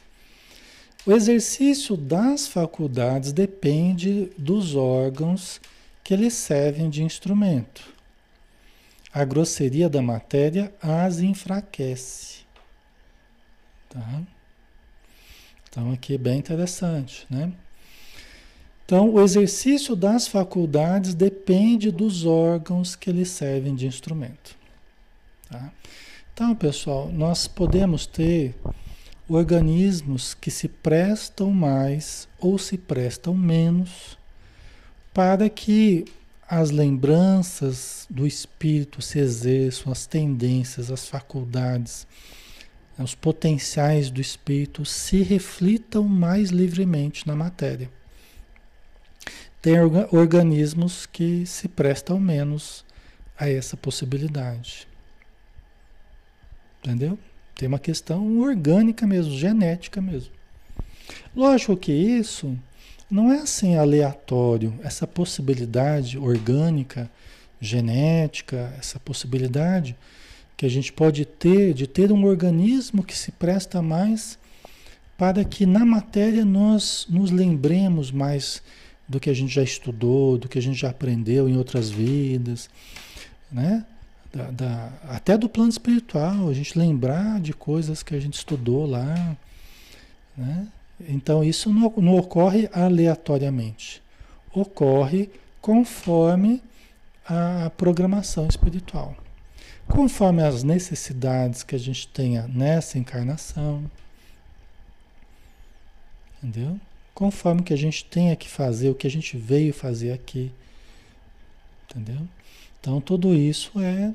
O 1.07 1.12
exercício 1.12 1.96
das 1.96 2.48
faculdades 2.48 3.32
depende 3.32 4.32
dos 4.36 4.74
órgãos 4.74 5.61
que 6.02 6.16
lhes 6.16 6.34
servem 6.34 6.90
de 6.90 7.04
instrumento. 7.04 7.94
A 9.12 9.24
grosseria 9.24 9.88
da 9.88 10.02
matéria 10.02 10.74
as 10.82 11.20
enfraquece. 11.20 12.40
Tá? 13.88 14.22
Então 15.68 15.92
aqui 15.92 16.14
é 16.14 16.18
bem 16.18 16.38
interessante, 16.38 17.24
né? 17.30 17.52
Então, 18.84 19.12
o 19.12 19.20
exercício 19.20 19.96
das 19.96 20.28
faculdades 20.28 21.12
depende 21.12 21.90
dos 21.90 22.24
órgãos 22.24 22.94
que 22.94 23.11
lhe 23.11 23.26
servem 23.26 23.74
de 23.74 23.84
instrumento. 23.84 24.57
Tá? 25.50 25.72
Então, 26.32 26.54
pessoal, 26.54 27.11
nós 27.11 27.48
podemos 27.48 28.07
ter 28.07 28.54
organismos 29.28 30.34
que 30.34 30.50
se 30.50 30.68
prestam 30.68 31.50
mais 31.50 32.28
ou 32.38 32.58
se 32.58 32.78
prestam 32.78 33.34
menos 33.34 34.16
para 35.12 35.48
que 35.48 36.04
as 36.48 36.70
lembranças 36.70 38.06
do 38.08 38.26
espírito 38.26 39.02
se 39.02 39.18
exerçam, 39.18 39.90
as 39.90 40.06
tendências, 40.06 40.90
as 40.90 41.08
faculdades, 41.08 42.06
os 42.98 43.14
potenciais 43.14 44.10
do 44.10 44.20
espírito 44.20 44.84
se 44.84 45.22
reflitam 45.22 46.04
mais 46.04 46.50
livremente 46.50 47.26
na 47.26 47.34
matéria. 47.34 47.90
Tem 49.60 49.74
organismos 50.12 51.04
que 51.04 51.44
se 51.44 51.66
prestam 51.66 52.20
menos 52.20 52.84
a 53.36 53.50
essa 53.50 53.76
possibilidade. 53.76 54.86
Entendeu? 56.78 57.18
Tem 57.57 57.66
uma 57.66 57.78
questão 57.78 58.38
orgânica 58.38 59.07
mesmo, 59.07 59.32
genética 59.32 60.00
mesmo. 60.00 60.30
Lógico 61.34 61.76
que 61.76 61.92
isso 61.92 62.57
não 63.11 63.32
é 63.32 63.38
assim 63.38 63.76
aleatório, 63.76 64.74
essa 64.82 65.07
possibilidade 65.07 66.18
orgânica, 66.18 67.11
genética, 67.61 68.74
essa 68.78 69.00
possibilidade 69.00 69.96
que 70.57 70.66
a 70.66 70.68
gente 70.68 70.92
pode 70.92 71.24
ter 71.24 71.72
de 71.72 71.86
ter 71.86 72.12
um 72.12 72.24
organismo 72.24 73.02
que 73.02 73.16
se 73.16 73.32
presta 73.32 73.80
mais 73.80 74.38
para 75.16 75.44
que 75.44 75.64
na 75.64 75.84
matéria 75.84 76.44
nós 76.44 77.07
nos 77.09 77.30
lembremos 77.30 78.11
mais 78.11 78.62
do 79.09 79.18
que 79.18 79.30
a 79.30 79.34
gente 79.34 79.54
já 79.54 79.62
estudou, 79.62 80.36
do 80.36 80.48
que 80.48 80.59
a 80.59 80.62
gente 80.62 80.78
já 80.78 80.90
aprendeu 80.90 81.48
em 81.48 81.57
outras 81.57 81.88
vidas, 81.88 82.68
né? 83.50 83.84
Da, 84.32 84.50
da, 84.50 84.92
até 85.08 85.38
do 85.38 85.48
plano 85.48 85.70
espiritual, 85.70 86.48
a 86.48 86.52
gente 86.52 86.78
lembrar 86.78 87.40
de 87.40 87.52
coisas 87.52 88.02
que 88.02 88.14
a 88.14 88.20
gente 88.20 88.34
estudou 88.34 88.84
lá, 88.84 89.36
né? 90.36 90.68
Então 91.08 91.44
isso 91.44 91.72
não, 91.72 91.92
não 91.96 92.16
ocorre 92.16 92.68
aleatoriamente, 92.72 94.02
ocorre 94.52 95.30
conforme 95.60 96.62
a 97.26 97.70
programação 97.76 98.46
espiritual 98.46 99.16
conforme 99.88 100.42
as 100.42 100.62
necessidades 100.62 101.62
que 101.62 101.74
a 101.74 101.78
gente 101.78 102.08
tenha 102.08 102.46
nessa 102.48 102.98
encarnação. 102.98 103.88
Entendeu? 106.42 106.78
Conforme 107.14 107.62
que 107.62 107.72
a 107.72 107.76
gente 107.76 108.04
tenha 108.04 108.36
que 108.36 108.48
fazer, 108.48 108.90
o 108.90 108.94
que 108.94 109.06
a 109.06 109.10
gente 109.10 109.36
veio 109.36 109.72
fazer 109.72 110.12
aqui. 110.12 110.52
Entendeu? 111.84 112.28
Então 112.87 113.01
tudo 113.01 113.34
isso 113.34 113.80
é, 113.80 114.14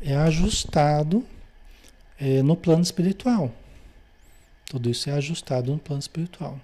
é 0.00 0.14
ajustado 0.14 1.26
é, 2.16 2.40
no 2.40 2.54
plano 2.54 2.80
espiritual. 2.80 3.50
Tudo 4.66 4.88
isso 4.88 5.10
é 5.10 5.14
ajustado 5.14 5.72
no 5.72 5.80
plano 5.80 5.98
espiritual. 5.98 6.60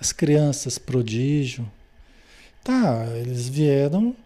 As 0.00 0.10
crianças 0.10 0.76
prodígio, 0.76 1.70
tá, 2.64 3.06
eles 3.16 3.48
vieram 3.48 4.16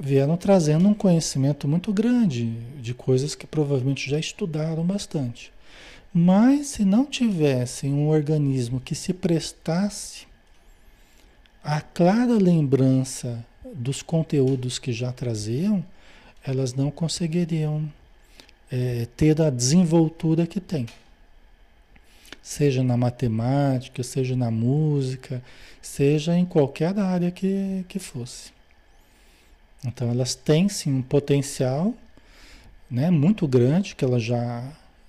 vieram 0.00 0.38
trazendo 0.38 0.88
um 0.88 0.94
conhecimento 0.94 1.68
muito 1.68 1.92
grande 1.92 2.46
de 2.80 2.94
coisas 2.94 3.34
que 3.34 3.46
provavelmente 3.46 4.08
já 4.08 4.18
estudaram 4.18 4.82
bastante. 4.82 5.52
Mas 6.14 6.68
se 6.68 6.84
não 6.84 7.04
tivessem 7.04 7.92
um 7.92 8.08
organismo 8.08 8.80
que 8.80 8.94
se 8.94 9.12
prestasse 9.12 10.26
à 11.62 11.82
clara 11.82 12.38
lembrança 12.38 13.44
dos 13.74 14.02
conteúdos 14.02 14.78
que 14.78 14.92
já 14.92 15.12
traziam, 15.12 15.84
elas 16.44 16.74
não 16.74 16.90
conseguiriam 16.90 17.90
é, 18.70 19.06
ter 19.16 19.40
a 19.40 19.50
desenvoltura 19.50 20.46
que 20.46 20.60
tem. 20.60 20.86
Seja 22.42 22.82
na 22.82 22.96
matemática, 22.96 24.02
seja 24.02 24.34
na 24.34 24.50
música, 24.50 25.42
seja 25.80 26.36
em 26.36 26.44
qualquer 26.44 26.98
área 26.98 27.30
que, 27.30 27.84
que 27.88 27.98
fosse. 27.98 28.50
Então 29.84 30.10
elas 30.10 30.34
têm 30.34 30.68
sim 30.68 30.92
um 30.92 31.02
potencial 31.02 31.94
né, 32.90 33.10
muito 33.10 33.46
grande 33.46 33.94
que 33.94 34.04
elas 34.04 34.22
já 34.22 34.64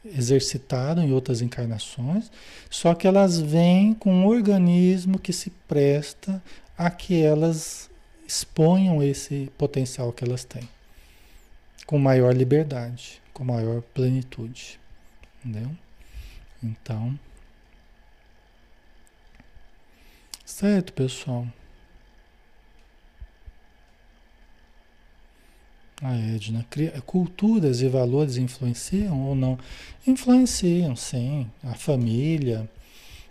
exercitaram 0.05 1.03
em 1.03 1.13
outras 1.13 1.41
encarnações, 1.41 2.29
só 2.69 2.93
que 2.93 3.07
elas 3.07 3.39
vêm 3.39 3.93
com 3.93 4.13
um 4.13 4.27
organismo 4.27 5.17
que 5.17 5.31
se 5.31 5.49
presta 5.67 6.41
a 6.77 6.89
que 6.89 7.21
elas 7.21 7.89
exponham 8.27 9.01
esse 9.01 9.51
potencial 9.57 10.11
que 10.13 10.23
elas 10.23 10.43
têm, 10.43 10.67
com 11.85 11.97
maior 11.99 12.33
liberdade, 12.33 13.21
com 13.33 13.43
maior 13.43 13.81
plenitude, 13.81 14.79
entendeu? 15.43 15.69
Então, 16.61 17.19
certo, 20.45 20.93
pessoal. 20.93 21.47
A 26.01 26.15
Edna, 26.15 26.65
culturas 27.05 27.81
e 27.81 27.87
valores 27.87 28.35
influenciam 28.35 29.21
ou 29.21 29.35
não? 29.35 29.57
Influenciam, 30.05 30.95
sim. 30.97 31.49
A 31.63 31.75
família, 31.75 32.69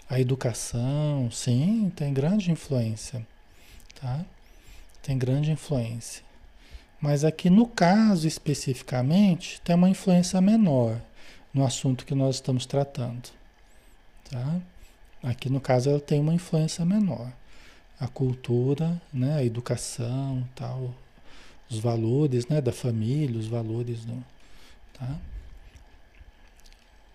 a 0.08 0.18
educação, 0.20 1.30
sim, 1.30 1.92
tem 1.94 2.14
grande 2.14 2.50
influência, 2.50 3.26
tá? 4.00 4.24
Tem 5.02 5.18
grande 5.18 5.50
influência. 5.50 6.22
Mas 7.00 7.24
aqui 7.24 7.50
no 7.50 7.66
caso 7.66 8.28
especificamente, 8.28 9.60
tem 9.62 9.74
uma 9.74 9.90
influência 9.90 10.40
menor 10.40 11.00
no 11.52 11.64
assunto 11.64 12.06
que 12.06 12.14
nós 12.14 12.36
estamos 12.36 12.64
tratando, 12.64 13.28
tá? 14.30 14.60
Aqui 15.22 15.50
no 15.50 15.60
caso 15.60 15.90
ela 15.90 16.00
tem 16.00 16.20
uma 16.20 16.32
influência 16.34 16.84
menor. 16.84 17.32
A 17.98 18.08
cultura, 18.08 19.00
né, 19.12 19.36
a 19.36 19.44
educação, 19.44 20.46
tal, 20.54 20.94
os 21.70 21.78
valores 21.78 22.46
né, 22.46 22.60
da 22.60 22.72
família, 22.72 23.38
os 23.38 23.46
valores 23.46 24.04
do. 24.04 24.24
Tá? 24.94 25.16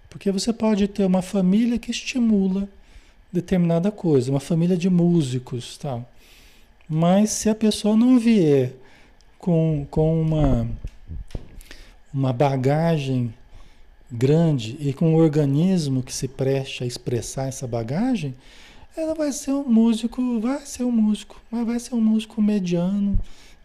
Porque 0.09 0.31
você 0.31 0.53
pode 0.53 0.88
ter 0.88 1.05
uma 1.05 1.21
família 1.21 1.77
que 1.77 1.91
estimula 1.91 2.67
determinada 3.31 3.91
coisa, 3.91 4.31
uma 4.31 4.39
família 4.39 4.77
de 4.77 4.89
músicos, 4.89 5.77
tá? 5.77 6.01
Mas 6.89 7.31
se 7.31 7.49
a 7.49 7.55
pessoa 7.55 7.97
não 7.97 8.17
vier 8.17 8.73
com, 9.38 9.85
com 9.89 10.21
uma, 10.21 10.67
uma 12.13 12.31
bagagem 12.31 13.33
grande 14.09 14.77
e 14.79 14.93
com 14.93 15.11
um 15.11 15.15
organismo 15.15 16.01
que 16.01 16.13
se 16.13 16.27
preste 16.27 16.83
a 16.83 16.88
expressar 16.88 17.47
essa 17.47 17.67
bagagem, 17.67 18.33
ela 18.95 19.13
vai 19.13 19.31
ser 19.31 19.51
um 19.51 19.67
músico, 19.67 20.39
vai 20.39 20.65
ser 20.65 20.83
um 20.83 20.91
músico, 20.91 21.39
mas 21.51 21.65
vai 21.65 21.79
ser 21.79 21.93
um 21.93 22.01
músico 22.01 22.41
mediano, 22.41 23.19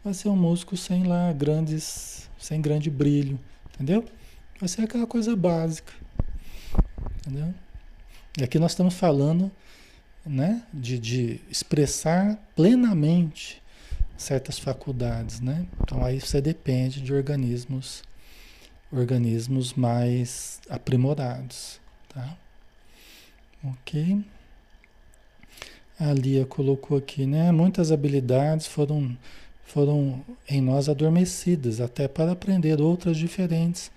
vai 0.04 0.12
ser 0.12 0.28
um 0.28 0.36
músico 0.36 0.76
sem 0.76 1.04
lá 1.04 1.32
grandes, 1.32 2.28
sem 2.38 2.60
grande 2.60 2.90
brilho, 2.90 3.38
entendeu? 3.74 4.04
Vai 4.58 4.68
ser 4.68 4.82
aquela 4.82 5.06
coisa 5.06 5.34
básica, 5.34 5.92
entendeu? 7.20 7.54
E 8.38 8.44
aqui 8.44 8.58
nós 8.58 8.72
estamos 8.72 8.94
falando, 8.94 9.50
né, 10.24 10.62
de, 10.72 10.98
de 10.98 11.40
expressar 11.50 12.38
plenamente 12.54 13.62
certas 14.16 14.58
faculdades, 14.58 15.40
né? 15.40 15.66
Então 15.80 16.04
aí 16.04 16.20
você 16.20 16.40
depende 16.40 17.00
de 17.00 17.12
organismos, 17.12 18.02
organismos 18.92 19.74
mais 19.74 20.60
aprimorados, 20.70 21.80
tá? 22.08 22.36
Ok? 23.64 24.24
A 25.98 26.12
Lia 26.12 26.46
colocou 26.46 26.96
aqui, 26.96 27.26
né? 27.26 27.50
Muitas 27.52 27.90
habilidades 27.92 28.66
foram 28.66 29.16
foram 29.64 30.22
em 30.48 30.60
nós 30.60 30.88
adormecidas, 30.88 31.80
até 31.80 32.06
para 32.06 32.32
aprender 32.32 32.78
outras 32.80 33.16
diferentes 33.16 33.90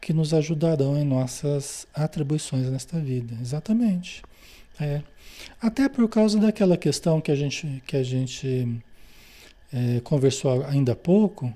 que 0.00 0.12
nos 0.12 0.32
ajudarão 0.32 0.96
em 0.96 1.04
nossas 1.04 1.86
atribuições 1.94 2.68
nesta 2.68 2.98
vida. 2.98 3.36
Exatamente. 3.40 4.22
É. 4.80 5.02
Até 5.60 5.88
por 5.88 6.08
causa 6.08 6.38
daquela 6.38 6.76
questão 6.76 7.20
que 7.20 7.30
a 7.30 7.36
gente, 7.36 7.82
que 7.86 7.96
a 7.96 8.02
gente 8.02 8.80
é, 9.72 10.00
conversou 10.00 10.64
ainda 10.64 10.92
há 10.92 10.96
pouco, 10.96 11.52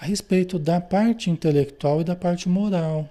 a 0.00 0.06
respeito 0.06 0.58
da 0.58 0.80
parte 0.80 1.30
intelectual 1.30 2.00
e 2.00 2.04
da 2.04 2.16
parte 2.16 2.48
moral. 2.48 3.08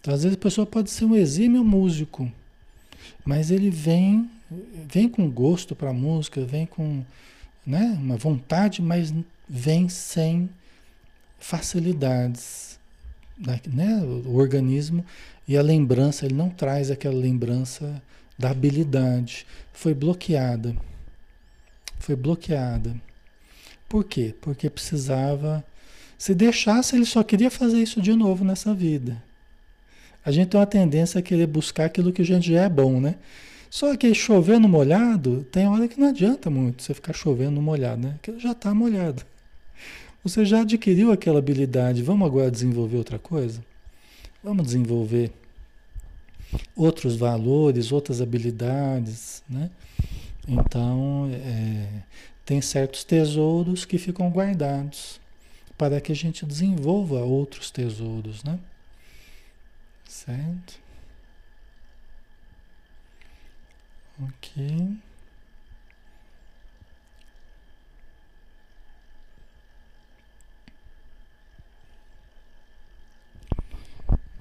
Então, 0.00 0.14
às 0.14 0.22
vezes 0.22 0.36
a 0.36 0.40
pessoa 0.40 0.66
pode 0.66 0.90
ser 0.90 1.04
um 1.04 1.14
exímio 1.14 1.62
músico, 1.62 2.30
mas 3.24 3.50
ele 3.50 3.70
vem, 3.70 4.30
vem 4.90 5.08
com 5.08 5.30
gosto 5.30 5.76
para 5.76 5.90
a 5.90 5.94
música, 5.94 6.44
vem 6.44 6.66
com 6.66 7.04
né, 7.64 7.96
uma 8.00 8.16
vontade, 8.16 8.80
mas 8.80 9.12
vem 9.48 9.88
sem 9.88 10.48
facilidades. 11.38 12.71
Né? 13.72 14.00
O 14.26 14.36
organismo 14.36 15.04
e 15.46 15.56
a 15.56 15.62
lembrança, 15.62 16.24
ele 16.24 16.34
não 16.34 16.48
traz 16.48 16.90
aquela 16.90 17.16
lembrança 17.16 18.00
da 18.38 18.50
habilidade. 18.50 19.46
Foi 19.72 19.94
bloqueada. 19.94 20.76
Foi 21.98 22.16
bloqueada. 22.16 22.94
Por 23.88 24.04
quê? 24.04 24.34
Porque 24.40 24.70
precisava. 24.70 25.64
Se 26.16 26.34
deixasse, 26.34 26.96
ele 26.96 27.04
só 27.04 27.22
queria 27.22 27.50
fazer 27.50 27.82
isso 27.82 28.00
de 28.00 28.14
novo 28.14 28.44
nessa 28.44 28.72
vida. 28.72 29.22
A 30.24 30.30
gente 30.30 30.50
tem 30.50 30.60
uma 30.60 30.66
tendência 30.66 31.18
a 31.18 31.22
querer 31.22 31.46
buscar 31.46 31.86
aquilo 31.86 32.12
que 32.12 32.22
a 32.22 32.24
gente 32.24 32.52
já 32.52 32.62
é 32.62 32.68
bom, 32.68 33.00
né? 33.00 33.16
Só 33.68 33.96
que 33.96 34.14
chovendo 34.14 34.68
molhado, 34.68 35.44
tem 35.50 35.66
hora 35.66 35.88
que 35.88 35.98
não 35.98 36.08
adianta 36.08 36.48
muito 36.48 36.82
você 36.82 36.94
ficar 36.94 37.12
chovendo 37.12 37.60
molhado, 37.60 38.02
né? 38.02 38.14
Aquilo 38.16 38.38
já 38.38 38.52
está 38.52 38.72
molhado. 38.74 39.24
Você 40.24 40.44
já 40.44 40.60
adquiriu 40.60 41.10
aquela 41.10 41.40
habilidade. 41.40 42.02
Vamos 42.02 42.26
agora 42.26 42.50
desenvolver 42.50 42.96
outra 42.96 43.18
coisa? 43.18 43.64
Vamos 44.42 44.66
desenvolver 44.66 45.32
outros 46.76 47.16
valores, 47.16 47.90
outras 47.90 48.20
habilidades, 48.20 49.42
né? 49.48 49.70
Então, 50.46 51.28
é, 51.32 52.02
tem 52.44 52.60
certos 52.60 53.04
tesouros 53.04 53.84
que 53.84 53.98
ficam 53.98 54.28
guardados 54.30 55.20
para 55.76 56.00
que 56.00 56.12
a 56.12 56.16
gente 56.16 56.46
desenvolva 56.46 57.20
outros 57.20 57.70
tesouros, 57.70 58.44
né? 58.44 58.58
Certo? 60.04 60.80
Ok. 64.20 64.96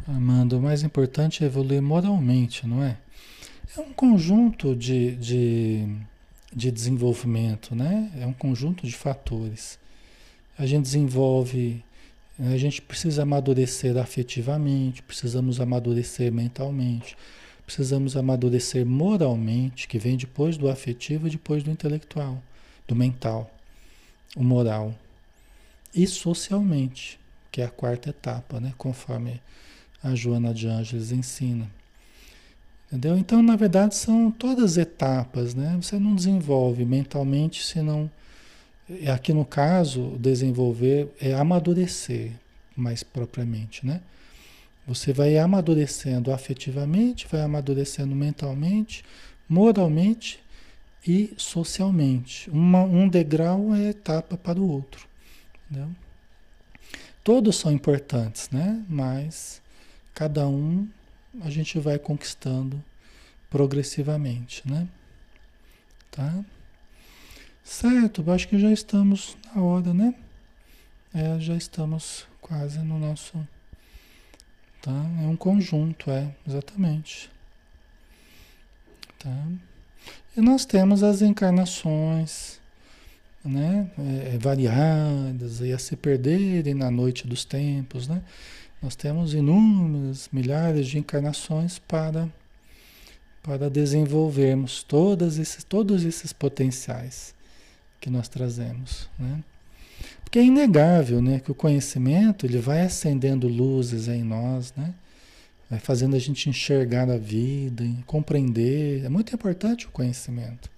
Amanda, 0.08 0.58
o 0.58 0.62
mais 0.62 0.82
importante 0.82 1.44
é 1.44 1.48
evoluir 1.48 1.82
moralmente, 1.82 2.66
não 2.66 2.84
é? 2.84 2.98
É 3.78 3.80
um 3.80 3.94
conjunto 3.94 4.76
de, 4.76 5.16
de, 5.16 5.88
de 6.52 6.72
desenvolvimento, 6.72 7.76
né? 7.76 8.12
É 8.20 8.26
um 8.26 8.34
conjunto 8.34 8.86
de 8.86 8.94
fatores. 8.94 9.78
A 10.58 10.66
gente 10.66 10.84
desenvolve, 10.84 11.84
a 12.40 12.58
gente 12.58 12.82
precisa 12.82 13.22
amadurecer 13.22 13.96
afetivamente, 13.96 15.04
precisamos 15.04 15.62
amadurecer 15.62 16.32
mentalmente, 16.32 17.16
precisamos 17.66 18.18
amadurecer 18.18 18.86
moralmente, 18.86 19.88
que 19.88 20.00
vem 20.00 20.18
depois 20.18 20.58
do 20.58 20.68
afetivo 20.68 21.28
e 21.28 21.32
depois 21.32 21.62
do 21.62 21.70
intelectual, 21.70 22.42
do 22.88 22.96
mental, 22.96 23.52
o 24.36 24.44
moral. 24.44 24.96
E 25.94 26.08
socialmente, 26.08 27.20
que 27.52 27.62
é 27.62 27.66
a 27.66 27.70
quarta 27.70 28.10
etapa, 28.10 28.60
né? 28.60 28.74
Conforme 28.78 29.40
a 30.04 30.16
Joana 30.16 30.54
de 30.54 30.68
Ângeles 30.68 31.12
ensina. 31.12 31.70
Entendeu? 32.88 33.18
Então, 33.18 33.42
na 33.42 33.56
verdade, 33.56 33.96
são 33.96 34.30
todas 34.30 34.78
etapas, 34.78 35.56
né? 35.56 35.78
Você 35.82 35.98
não 35.98 36.14
desenvolve 36.14 36.84
mentalmente 36.84 37.64
se 37.64 37.82
não. 37.82 38.12
Aqui 39.14 39.34
no 39.34 39.46
caso, 39.46 40.18
desenvolver 40.20 41.10
é 41.22 41.34
amadurecer, 41.34 42.34
mais 42.76 43.02
propriamente, 43.02 43.86
né? 43.86 44.02
Você 44.86 45.14
vai 45.14 45.38
amadurecendo 45.38 46.34
afetivamente, 46.34 47.28
vai 47.32 47.42
amadurecendo 47.42 48.14
mentalmente, 48.14 49.06
moralmente 49.48 50.40
e 51.08 51.34
socialmente. 51.38 52.50
Uma, 52.50 52.84
um 52.84 53.08
degrau 53.08 53.74
é 53.74 53.90
etapa 53.90 54.36
para 54.36 54.60
o 54.60 54.70
outro. 54.70 55.08
Entendeu? 55.70 55.90
Todos 57.24 57.56
são 57.56 57.72
importantes, 57.72 58.50
né? 58.50 58.84
Mas 58.90 59.62
Cada 60.14 60.48
um 60.48 60.88
a 61.42 61.50
gente 61.50 61.80
vai 61.80 61.98
conquistando 61.98 62.84
progressivamente, 63.50 64.62
né? 64.70 64.88
Tá? 66.10 66.44
Certo, 67.64 68.30
acho 68.32 68.48
que 68.48 68.60
já 68.60 68.72
estamos 68.72 69.38
na 69.46 69.62
hora, 69.62 69.94
né? 69.94 70.14
É, 71.14 71.40
já 71.40 71.56
estamos 71.56 72.26
quase 72.42 72.80
no 72.80 72.98
nosso. 72.98 73.38
Tá? 74.82 74.92
É 75.22 75.28
um 75.28 75.36
conjunto, 75.36 76.10
é, 76.10 76.34
exatamente. 76.48 77.30
Tá? 79.20 79.48
E 80.36 80.42
nós 80.42 80.66
temos 80.66 81.04
as 81.04 81.22
encarnações, 81.22 82.60
né? 83.44 83.90
É, 83.98 84.38
variadas, 84.38 85.60
e 85.62 85.72
a 85.72 85.78
se 85.78 85.96
perderem 85.96 86.74
na 86.74 86.90
noite 86.90 87.28
dos 87.28 87.44
tempos, 87.44 88.08
né? 88.08 88.22
Nós 88.82 88.96
temos 88.96 89.34
inúmeras, 89.34 90.28
milhares 90.34 90.88
de 90.88 90.98
encarnações 90.98 91.78
para, 91.78 92.28
para 93.44 93.70
desenvolvermos 93.70 94.82
todas 94.82 95.38
esses, 95.38 95.64
todos 95.64 96.04
esses 96.04 96.34
potenciais 96.34 97.36
que 98.00 98.10
nós 98.10 98.28
trazemos. 98.28 99.08
Né? 99.20 99.44
Porque 100.24 100.40
é 100.40 100.44
inegável 100.44 101.22
né, 101.22 101.40
que 101.40 101.52
o 101.52 101.56
conhecimento 101.56 102.46
ele 102.46 102.58
vai 102.58 102.82
acendendo 102.82 103.48
luzes 103.48 104.08
em 104.08 104.24
nós, 104.24 104.74
né? 104.76 104.96
vai 105.70 105.80
fazendo 105.80 106.16
a 106.16 106.20
gente 106.20 106.50
enxergar 106.50 107.10
a 107.10 107.18
vida, 107.18 107.86
compreender. 108.08 109.06
É 109.06 109.10
muito 109.10 109.34
importante 109.36 109.86
o 109.86 109.92
conhecimento. 109.92 110.72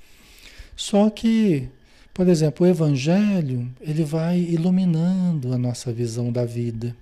Só 0.76 1.10
que, 1.10 1.70
por 2.14 2.28
exemplo, 2.28 2.66
o 2.66 2.70
Evangelho 2.70 3.72
ele 3.80 4.04
vai 4.04 4.40
iluminando 4.40 5.54
a 5.54 5.58
nossa 5.58 5.94
visão 5.94 6.32
da 6.32 6.44
vida. 6.44 6.96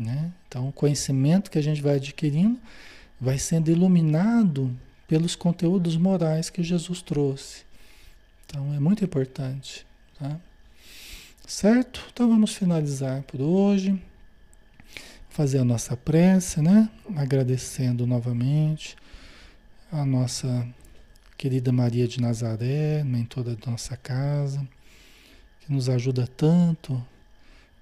Né? 0.00 0.32
Então, 0.48 0.66
o 0.66 0.72
conhecimento 0.72 1.50
que 1.50 1.58
a 1.58 1.62
gente 1.62 1.82
vai 1.82 1.96
adquirindo 1.96 2.58
vai 3.20 3.38
sendo 3.38 3.70
iluminado 3.70 4.74
pelos 5.06 5.36
conteúdos 5.36 5.94
morais 5.94 6.48
que 6.48 6.62
Jesus 6.62 7.02
trouxe. 7.02 7.64
Então, 8.46 8.72
é 8.72 8.80
muito 8.80 9.04
importante. 9.04 9.86
Tá? 10.18 10.40
Certo? 11.46 12.02
Então, 12.10 12.30
vamos 12.30 12.54
finalizar 12.54 13.22
por 13.24 13.42
hoje. 13.42 14.00
Fazer 15.28 15.58
a 15.58 15.64
nossa 15.64 15.94
prece, 15.96 16.62
né? 16.62 16.88
Agradecendo 17.14 18.06
novamente 18.06 18.96
a 19.92 20.04
nossa 20.04 20.66
querida 21.36 21.70
Maria 21.72 22.08
de 22.08 22.20
Nazaré, 22.20 23.04
mentora 23.04 23.54
da 23.54 23.70
nossa 23.70 23.96
casa, 23.98 24.66
que 25.60 25.70
nos 25.70 25.90
ajuda 25.90 26.26
tanto 26.26 27.04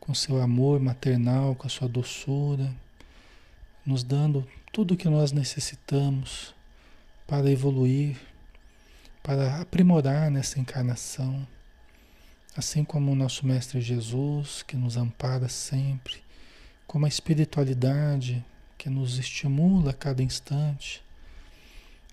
com 0.08 0.14
seu 0.14 0.40
amor 0.40 0.80
maternal, 0.80 1.54
com 1.54 1.66
a 1.66 1.70
sua 1.70 1.86
doçura, 1.86 2.74
nos 3.84 4.02
dando 4.02 4.48
tudo 4.72 4.94
o 4.94 4.96
que 4.96 5.06
nós 5.06 5.32
necessitamos 5.32 6.54
para 7.26 7.50
evoluir, 7.50 8.16
para 9.22 9.60
aprimorar 9.60 10.30
nessa 10.30 10.58
encarnação, 10.58 11.46
assim 12.56 12.84
como 12.84 13.12
o 13.12 13.14
nosso 13.14 13.46
Mestre 13.46 13.82
Jesus, 13.82 14.62
que 14.62 14.78
nos 14.78 14.96
ampara 14.96 15.46
sempre, 15.46 16.22
como 16.86 17.04
a 17.04 17.08
espiritualidade 17.08 18.42
que 18.78 18.88
nos 18.88 19.18
estimula 19.18 19.90
a 19.90 19.94
cada 19.94 20.22
instante, 20.22 21.04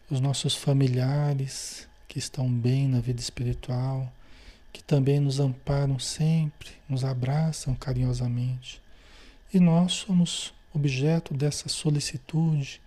os 0.10 0.20
nossos 0.20 0.54
familiares 0.54 1.88
que 2.10 2.20
estão 2.20 2.52
bem 2.52 2.90
na 2.90 3.00
vida 3.00 3.22
espiritual, 3.22 4.12
que 4.76 4.84
também 4.84 5.22
nos 5.22 5.40
amparam 5.40 5.98
sempre, 5.98 6.70
nos 6.90 7.06
abraçam 7.06 7.74
carinhosamente. 7.74 8.82
E 9.54 9.58
nós 9.58 9.94
somos 9.94 10.54
objeto 10.74 11.34
dessa 11.34 11.70
solicitude, 11.70 12.82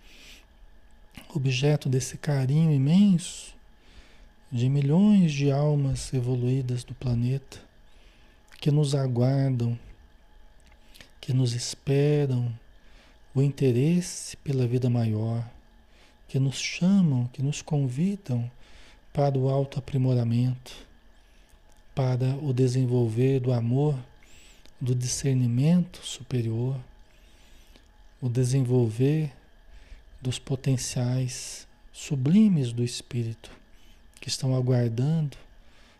objeto 1.33 1.89
desse 1.89 2.15
carinho 2.15 2.71
imenso 2.71 3.55
de 4.51 4.69
milhões 4.69 5.31
de 5.31 5.51
almas 5.51 6.13
evoluídas 6.13 6.83
do 6.83 6.93
planeta 6.93 7.59
que 8.61 8.69
nos 8.69 8.93
aguardam, 8.93 9.77
que 11.19 11.33
nos 11.33 11.53
esperam 11.53 12.55
o 13.33 13.41
interesse 13.41 14.37
pela 14.37 14.67
vida 14.67 14.91
maior, 14.91 15.43
que 16.27 16.37
nos 16.37 16.59
chamam, 16.59 17.25
que 17.33 17.41
nos 17.41 17.63
convidam 17.63 18.49
para 19.11 19.35
o 19.35 19.49
alto 19.49 19.79
aprimoramento 19.79 20.87
para 21.99 22.37
o 22.41 22.53
desenvolver 22.53 23.41
do 23.41 23.51
amor, 23.51 23.93
do 24.79 24.95
discernimento 24.95 25.99
superior, 26.01 26.79
o 28.21 28.29
desenvolver 28.29 29.33
dos 30.21 30.39
potenciais 30.39 31.67
sublimes 31.91 32.71
do 32.71 32.85
espírito 32.85 33.51
que 34.21 34.29
estão 34.29 34.55
aguardando, 34.55 35.35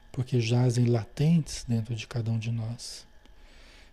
porque 0.10 0.40
jazem 0.40 0.86
latentes 0.86 1.66
dentro 1.68 1.94
de 1.94 2.08
cada 2.08 2.32
um 2.32 2.40
de 2.40 2.50
nós. 2.50 3.06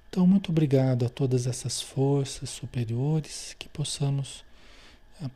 Então, 0.09 0.29
muito 0.29 0.53
obrigado 0.53 1.05
a 1.05 1.09
todas 1.09 1.45
essas 1.45 1.83
forças 1.83 2.51
superiores 2.51 3.57
que 3.59 3.69
possamos, 3.69 4.45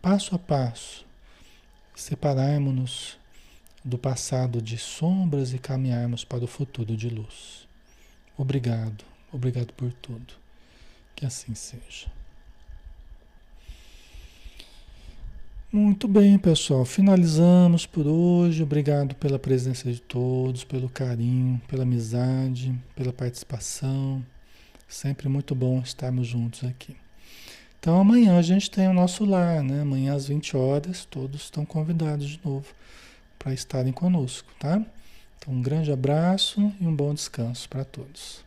passo 0.01 0.37
a 0.37 0.39
passo, 0.39 1.05
separarmos-nos 1.97 3.19
do 3.85 3.97
passado 3.97 4.61
de 4.61 4.77
sombras 4.77 5.53
e 5.53 5.59
caminharmos 5.59 6.25
para 6.25 6.45
o 6.45 6.47
futuro 6.47 6.97
de 6.97 7.09
luz. 7.09 7.67
Obrigado, 8.37 9.05
obrigado 9.33 9.73
por 9.73 9.93
tudo. 9.93 10.35
Que 11.15 11.27
assim 11.27 11.55
seja. 11.55 12.11
Muito 15.73 16.09
bem, 16.09 16.37
pessoal. 16.37 16.85
Finalizamos 16.85 17.87
por 17.87 18.07
hoje. 18.07 18.63
Obrigado 18.63 19.15
pela 19.15 19.39
presença 19.39 19.91
de 19.91 20.01
todos, 20.01 20.65
pelo 20.65 20.89
carinho, 20.89 21.61
pela 21.69 21.85
amizade, 21.85 22.75
pela 22.97 23.13
participação. 23.13 24.25
Sempre 24.89 25.29
muito 25.29 25.55
bom 25.55 25.81
estarmos 25.81 26.27
juntos 26.27 26.65
aqui. 26.65 26.97
Então 27.79 28.01
amanhã 28.01 28.37
a 28.37 28.43
gente 28.43 28.71
tem 28.71 28.89
o 28.89 28.93
nosso 28.93 29.25
lar, 29.25 29.63
né? 29.63 29.83
Amanhã 29.83 30.15
às 30.15 30.27
20 30.27 30.57
horas, 30.57 31.05
todos 31.05 31.43
estão 31.43 31.65
convidados 31.65 32.29
de 32.29 32.41
novo 32.45 32.75
para 33.41 33.55
estarem 33.55 33.93
conosco, 33.93 34.53
tá? 34.59 34.81
Então 35.39 35.55
um 35.55 35.63
grande 35.63 35.91
abraço 35.91 36.73
e 36.79 36.87
um 36.87 36.95
bom 36.95 37.15
descanso 37.15 37.67
para 37.69 37.85
todos. 37.85 38.45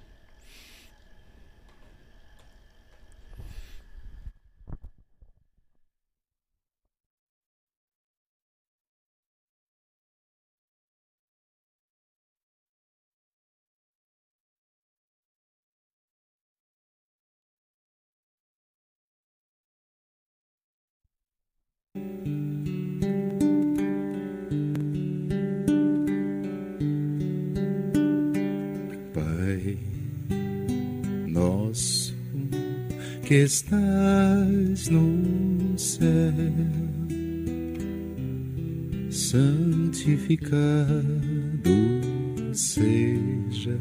Que 33.34 33.39
estás 33.39 34.89
no 34.89 35.75
céu, 35.75 36.05
santificado 39.09 40.53
seja 42.53 43.75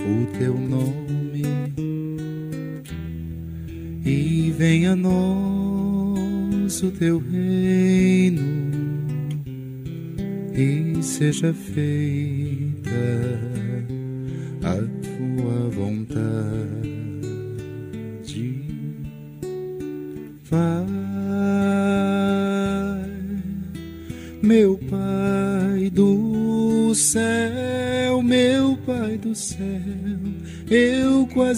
o 0.00 0.26
teu 0.36 0.58
nome, 0.58 1.44
e 4.04 4.52
venha 4.58 4.94
a 4.94 4.96
nós 4.96 6.82
o 6.82 6.90
teu 6.90 7.20
reino, 7.20 8.42
e 10.52 11.00
seja 11.04 11.54
feita 11.54 12.47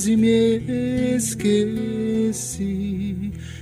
quase 0.00 0.16
me 0.16 0.56
esqueci, 1.14 2.64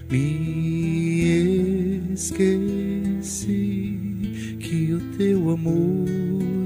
me 0.09 2.13
esqueci 2.15 3.75
que 4.61 4.95
o 4.95 5.01
teu 5.17 5.51
amor 5.51 6.07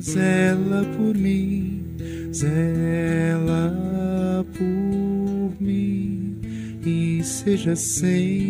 zela 0.03 0.85
por 0.95 1.17
mim, 1.17 1.87
zela 2.35 4.45
por 4.53 5.57
mim 5.59 6.39
e 6.85 7.25
seja 7.25 7.75
sempre 7.75 8.42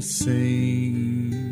sempre. 0.00 1.42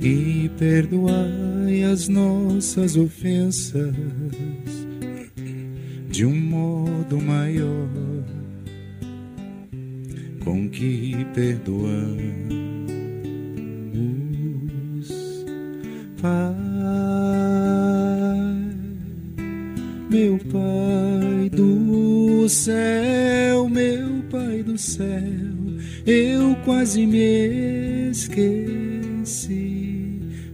E 0.00 0.50
perdoai 0.58 1.84
as 1.84 2.08
nossas 2.08 2.96
ofensas 2.96 3.94
de 6.10 6.26
um 6.26 6.34
modo 6.34 7.20
maior 7.20 7.88
com 10.44 10.68
que 10.68 11.24
perdoamos, 11.34 11.82
Pai, 16.20 16.54
meu 20.10 20.38
Pai 20.38 21.48
do 21.50 22.48
céu, 22.48 23.68
meu 23.68 24.21
Pai 24.32 24.62
do 24.62 24.78
céu, 24.78 25.04
eu 26.06 26.56
quase 26.64 27.06
me 27.06 28.08
esqueci 28.10 29.82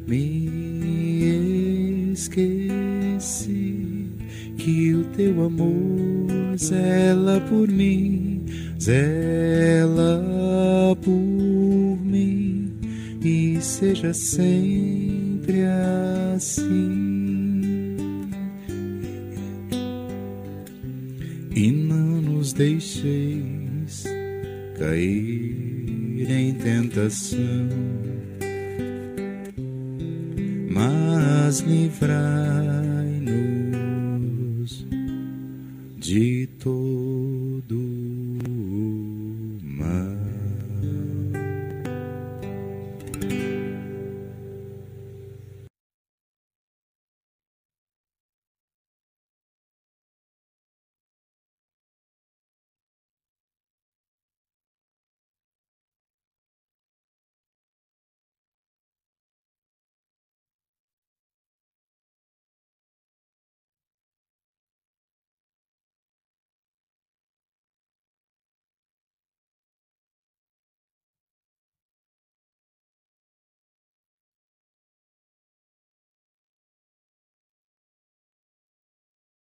me 0.09 2.13
esqueci 2.13 3.77
que 4.57 4.95
o 4.95 5.05
teu 5.15 5.45
amor 5.45 6.57
zela 6.57 7.41
por 7.43 7.69
mim, 7.69 8.47
zela 8.81 10.25
por 11.03 11.13
mim 11.13 12.73
e 13.23 13.59
seja 13.61 14.15
sempre 14.15 15.63
assim. 16.35 17.19
E 21.55 21.71
não 21.71 22.23
nos 22.23 22.53
deixeis 22.53 23.28
cair 24.79 26.31
em 26.31 26.55
tentação 26.55 27.69
mas 30.71 31.59
livrai-nos 31.61 32.09
de 35.97 36.38